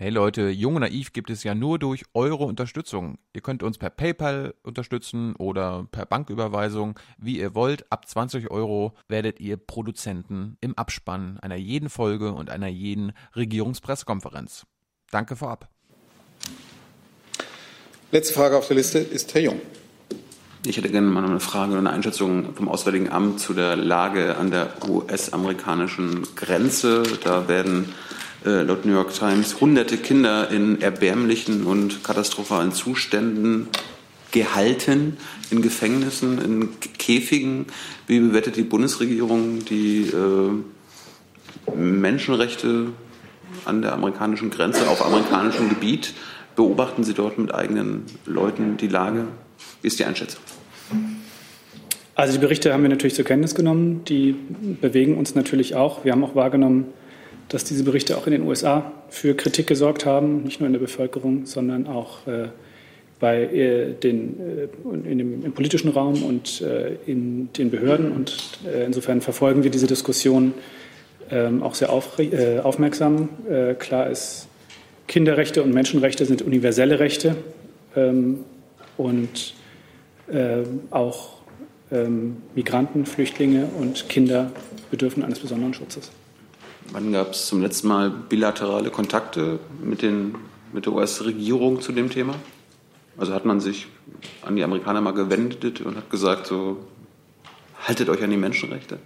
Hey 0.00 0.10
Leute, 0.10 0.48
Jung 0.48 0.76
und 0.76 0.82
Naiv 0.82 1.12
gibt 1.12 1.28
es 1.28 1.42
ja 1.42 1.56
nur 1.56 1.80
durch 1.80 2.04
eure 2.14 2.44
Unterstützung. 2.44 3.18
Ihr 3.32 3.40
könnt 3.40 3.64
uns 3.64 3.78
per 3.78 3.90
PayPal 3.90 4.54
unterstützen 4.62 5.34
oder 5.34 5.88
per 5.90 6.06
Banküberweisung, 6.06 6.96
wie 7.18 7.40
ihr 7.40 7.56
wollt. 7.56 7.90
Ab 7.90 8.06
20 8.06 8.48
Euro 8.52 8.94
werdet 9.08 9.40
ihr 9.40 9.56
Produzenten 9.56 10.56
im 10.60 10.78
Abspann 10.78 11.40
einer 11.40 11.56
jeden 11.56 11.90
Folge 11.90 12.32
und 12.32 12.48
einer 12.48 12.68
jeden 12.68 13.12
Regierungspressekonferenz. 13.34 14.66
Danke 15.10 15.36
vorab. 15.36 15.68
Letzte 18.10 18.34
Frage 18.34 18.56
auf 18.56 18.66
der 18.68 18.76
Liste 18.76 18.98
ist 18.98 19.34
Herr 19.34 19.42
Jung. 19.42 19.60
Ich 20.66 20.76
hätte 20.76 20.90
gerne 20.90 21.06
mal 21.06 21.24
eine 21.24 21.40
Frage 21.40 21.72
oder 21.72 21.80
eine 21.80 21.90
Einschätzung 21.90 22.54
vom 22.54 22.68
Auswärtigen 22.68 23.10
Amt 23.10 23.40
zu 23.40 23.54
der 23.54 23.76
Lage 23.76 24.36
an 24.36 24.50
der 24.50 24.70
US-amerikanischen 24.88 26.26
Grenze. 26.34 27.04
Da 27.22 27.48
werden 27.48 27.94
äh, 28.44 28.62
laut 28.62 28.84
New 28.84 28.92
York 28.92 29.14
Times 29.14 29.60
hunderte 29.60 29.96
Kinder 29.98 30.50
in 30.50 30.80
erbärmlichen 30.80 31.64
und 31.64 32.02
katastrophalen 32.04 32.72
Zuständen 32.72 33.68
gehalten, 34.30 35.16
in 35.50 35.62
Gefängnissen, 35.62 36.38
in 36.38 36.80
Käfigen. 36.98 37.66
Wie 38.06 38.20
bewertet 38.20 38.56
die 38.56 38.62
Bundesregierung 38.62 39.64
die 39.64 40.08
äh, 40.08 41.72
Menschenrechte 41.74 42.88
an 43.64 43.82
der 43.82 43.92
amerikanischen 43.92 44.50
Grenze, 44.50 44.88
auf 44.88 45.04
amerikanischem 45.04 45.68
Gebiet? 45.68 46.14
Beobachten 46.56 47.04
Sie 47.04 47.14
dort 47.14 47.38
mit 47.38 47.54
eigenen 47.54 48.04
Leuten 48.26 48.76
die 48.76 48.88
Lage? 48.88 49.26
Wie 49.80 49.86
ist 49.86 49.98
die 49.98 50.04
Einschätzung? 50.04 50.40
Also 52.14 52.32
die 52.32 52.40
Berichte 52.40 52.72
haben 52.72 52.82
wir 52.82 52.90
natürlich 52.90 53.14
zur 53.14 53.24
Kenntnis 53.24 53.54
genommen. 53.54 54.02
Die 54.08 54.34
bewegen 54.80 55.16
uns 55.16 55.36
natürlich 55.36 55.76
auch. 55.76 56.04
Wir 56.04 56.10
haben 56.10 56.24
auch 56.24 56.34
wahrgenommen, 56.34 56.86
dass 57.48 57.64
diese 57.64 57.84
Berichte 57.84 58.18
auch 58.18 58.26
in 58.26 58.32
den 58.32 58.42
USA 58.42 58.92
für 59.08 59.34
Kritik 59.34 59.68
gesorgt 59.68 60.04
haben, 60.04 60.42
nicht 60.42 60.60
nur 60.60 60.66
in 60.66 60.72
der 60.72 60.80
Bevölkerung, 60.80 61.46
sondern 61.46 61.86
auch 61.86 62.26
äh, 62.26 62.48
bei 63.20 63.44
äh, 63.44 63.92
den, 63.92 64.36
äh, 64.40 65.08
in 65.08 65.18
dem, 65.18 65.44
im 65.44 65.52
politischen 65.52 65.90
Raum 65.90 66.22
und 66.22 66.60
äh, 66.60 66.96
in 67.06 67.52
den 67.52 67.70
Behörden. 67.70 68.12
Und 68.12 68.36
äh, 68.66 68.84
insofern 68.84 69.20
verfolgen 69.20 69.62
wir 69.62 69.70
diese 69.70 69.86
Diskussion 69.86 70.54
ähm, 71.30 71.62
auch 71.62 71.74
sehr 71.74 71.90
auf, 71.90 72.18
äh, 72.18 72.60
aufmerksam. 72.60 73.28
klar 73.78 74.08
ist, 74.10 74.48
Kinderrechte 75.08 75.62
und 75.62 75.72
Menschenrechte 75.72 76.26
sind 76.26 76.42
universelle 76.42 77.00
Rechte. 77.00 77.36
Ähm, 77.96 78.44
und 78.96 79.54
äh, 80.28 80.64
auch 80.90 81.38
ähm, 81.90 82.36
Migranten, 82.54 83.06
Flüchtlinge 83.06 83.66
und 83.78 84.08
Kinder 84.08 84.52
bedürfen 84.90 85.24
eines 85.24 85.38
besonderen 85.40 85.72
Schutzes. 85.72 86.10
Wann 86.92 87.12
gab 87.12 87.32
es 87.32 87.46
zum 87.46 87.62
letzten 87.62 87.88
Mal 87.88 88.10
bilaterale 88.10 88.90
Kontakte 88.90 89.58
mit, 89.82 90.02
den, 90.02 90.34
mit 90.72 90.86
der 90.86 90.92
US-Regierung 90.92 91.80
zu 91.80 91.92
dem 91.92 92.10
Thema? 92.10 92.34
Also 93.16 93.34
hat 93.34 93.44
man 93.44 93.60
sich 93.60 93.88
an 94.42 94.56
die 94.56 94.64
Amerikaner 94.64 95.00
mal 95.00 95.12
gewendet 95.12 95.80
und 95.80 95.96
hat 95.96 96.10
gesagt, 96.10 96.46
so 96.46 96.78
haltet 97.86 98.08
euch 98.08 98.22
an 98.22 98.30
die 98.30 98.36
Menschenrechte? 98.36 98.98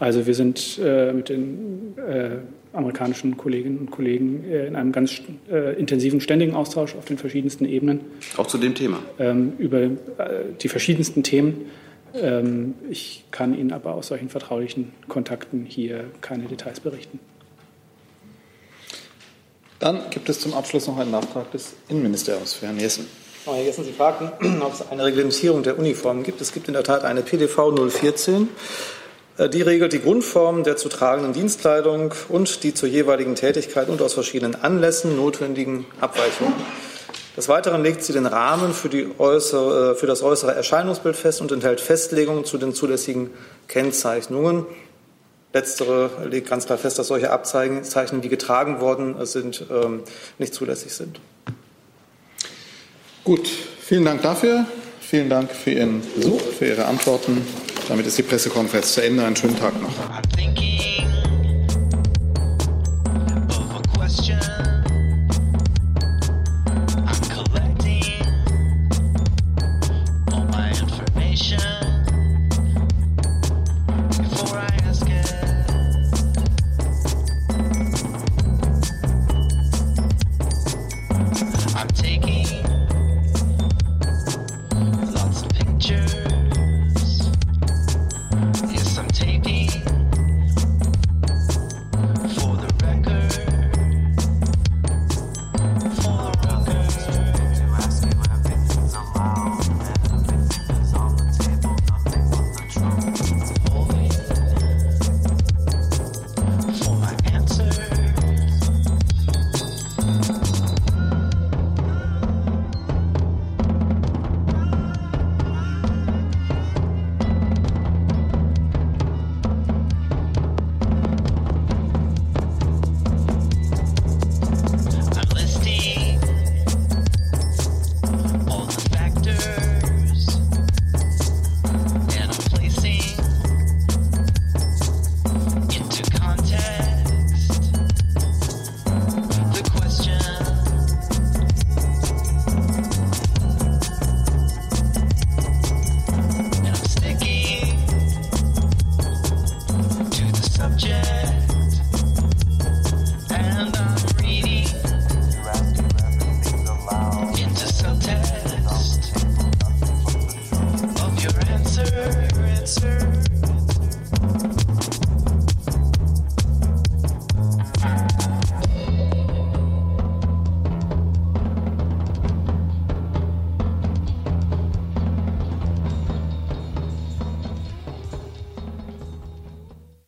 Also 0.00 0.26
wir 0.26 0.34
sind 0.34 0.80
äh, 0.82 1.12
mit 1.12 1.28
den 1.28 1.94
äh, 1.98 2.38
amerikanischen 2.72 3.36
Kolleginnen 3.36 3.78
und 3.78 3.90
Kollegen 3.90 4.44
äh, 4.50 4.66
in 4.66 4.74
einem 4.74 4.92
ganz 4.92 5.20
äh, 5.50 5.78
intensiven 5.78 6.22
ständigen 6.22 6.54
Austausch 6.54 6.94
auf 6.96 7.04
den 7.04 7.18
verschiedensten 7.18 7.66
Ebenen. 7.66 8.00
Auch 8.38 8.46
zu 8.46 8.56
dem 8.56 8.74
Thema? 8.74 9.00
Ähm, 9.18 9.52
über 9.58 9.82
äh, 9.82 9.90
die 10.58 10.68
verschiedensten 10.68 11.22
Themen. 11.22 11.66
Ähm, 12.14 12.74
ich 12.88 13.24
kann 13.30 13.56
Ihnen 13.56 13.72
aber 13.72 13.94
aus 13.94 14.08
solchen 14.08 14.30
vertraulichen 14.30 14.92
Kontakten 15.06 15.66
hier 15.68 16.04
keine 16.22 16.44
Details 16.44 16.80
berichten. 16.80 17.20
Dann 19.80 20.00
gibt 20.10 20.30
es 20.30 20.40
zum 20.40 20.54
Abschluss 20.54 20.86
noch 20.86 20.98
einen 20.98 21.10
Nachtrag 21.10 21.50
des 21.52 21.74
Innenministeriums 21.90 22.54
für 22.54 22.66
Herrn 22.66 22.80
Jessen. 22.80 23.06
Herr 23.44 23.62
Jessen, 23.62 23.84
Sie 23.84 23.92
fragten, 23.92 24.30
ob 24.62 24.72
es 24.72 24.88
eine 24.90 25.04
Reglementierung 25.04 25.62
der 25.62 25.78
Uniformen 25.78 26.22
gibt. 26.22 26.40
Es 26.40 26.52
gibt 26.52 26.68
in 26.68 26.74
der 26.74 26.84
Tat 26.84 27.04
eine 27.04 27.20
PDV 27.20 27.90
014. 27.90 28.48
Äh, 29.40 29.48
die 29.48 29.62
regelt 29.62 29.92
die 29.92 30.00
Grundformen 30.00 30.64
der 30.64 30.76
zu 30.76 30.88
tragenden 30.88 31.32
Dienstkleidung 31.32 32.14
und 32.28 32.62
die 32.62 32.74
zur 32.74 32.88
jeweiligen 32.88 33.34
Tätigkeit 33.34 33.88
und 33.88 34.02
aus 34.02 34.14
verschiedenen 34.14 34.54
Anlässen 34.54 35.16
notwendigen 35.16 35.86
Abweichungen. 36.00 36.54
Des 37.36 37.48
Weiteren 37.48 37.82
legt 37.82 38.02
sie 38.02 38.12
den 38.12 38.26
Rahmen 38.26 38.74
für, 38.74 38.90
äußere, 39.18 39.92
äh, 39.92 39.94
für, 39.94 40.06
das 40.06 40.22
äußere 40.22 40.54
Erscheinungsbild 40.54 41.16
fest 41.16 41.40
und 41.40 41.50
enthält 41.52 41.80
Festlegungen 41.80 42.44
zu 42.44 42.58
den 42.58 42.74
zulässigen 42.74 43.30
Kennzeichnungen. 43.66 44.66
Letztere 45.52 46.10
legt 46.28 46.48
ganz 46.48 46.66
klar 46.66 46.78
fest, 46.78 46.98
dass 46.98 47.08
solche 47.08 47.30
Abzeichen, 47.30 48.20
die 48.20 48.28
getragen 48.28 48.80
worden 48.80 49.16
sind, 49.26 49.64
ähm, 49.68 50.02
nicht 50.38 50.54
zulässig 50.54 50.92
sind. 50.92 51.18
Gut, 53.24 53.48
vielen 53.80 54.04
Dank 54.04 54.22
dafür. 54.22 54.66
Vielen 55.00 55.28
Dank 55.28 55.50
für 55.50 55.72
Ihren 55.72 56.02
Besuch, 56.14 56.40
für 56.40 56.66
Ihre 56.66 56.84
Antworten. 56.84 57.44
Damit 57.90 58.06
ist 58.06 58.16
die 58.18 58.22
Pressekonferenz 58.22 58.92
zu 58.92 59.02
Ende. 59.02 59.24
Einen 59.24 59.34
schönen 59.34 59.58
Tag 59.58 59.72
noch. 59.82 59.90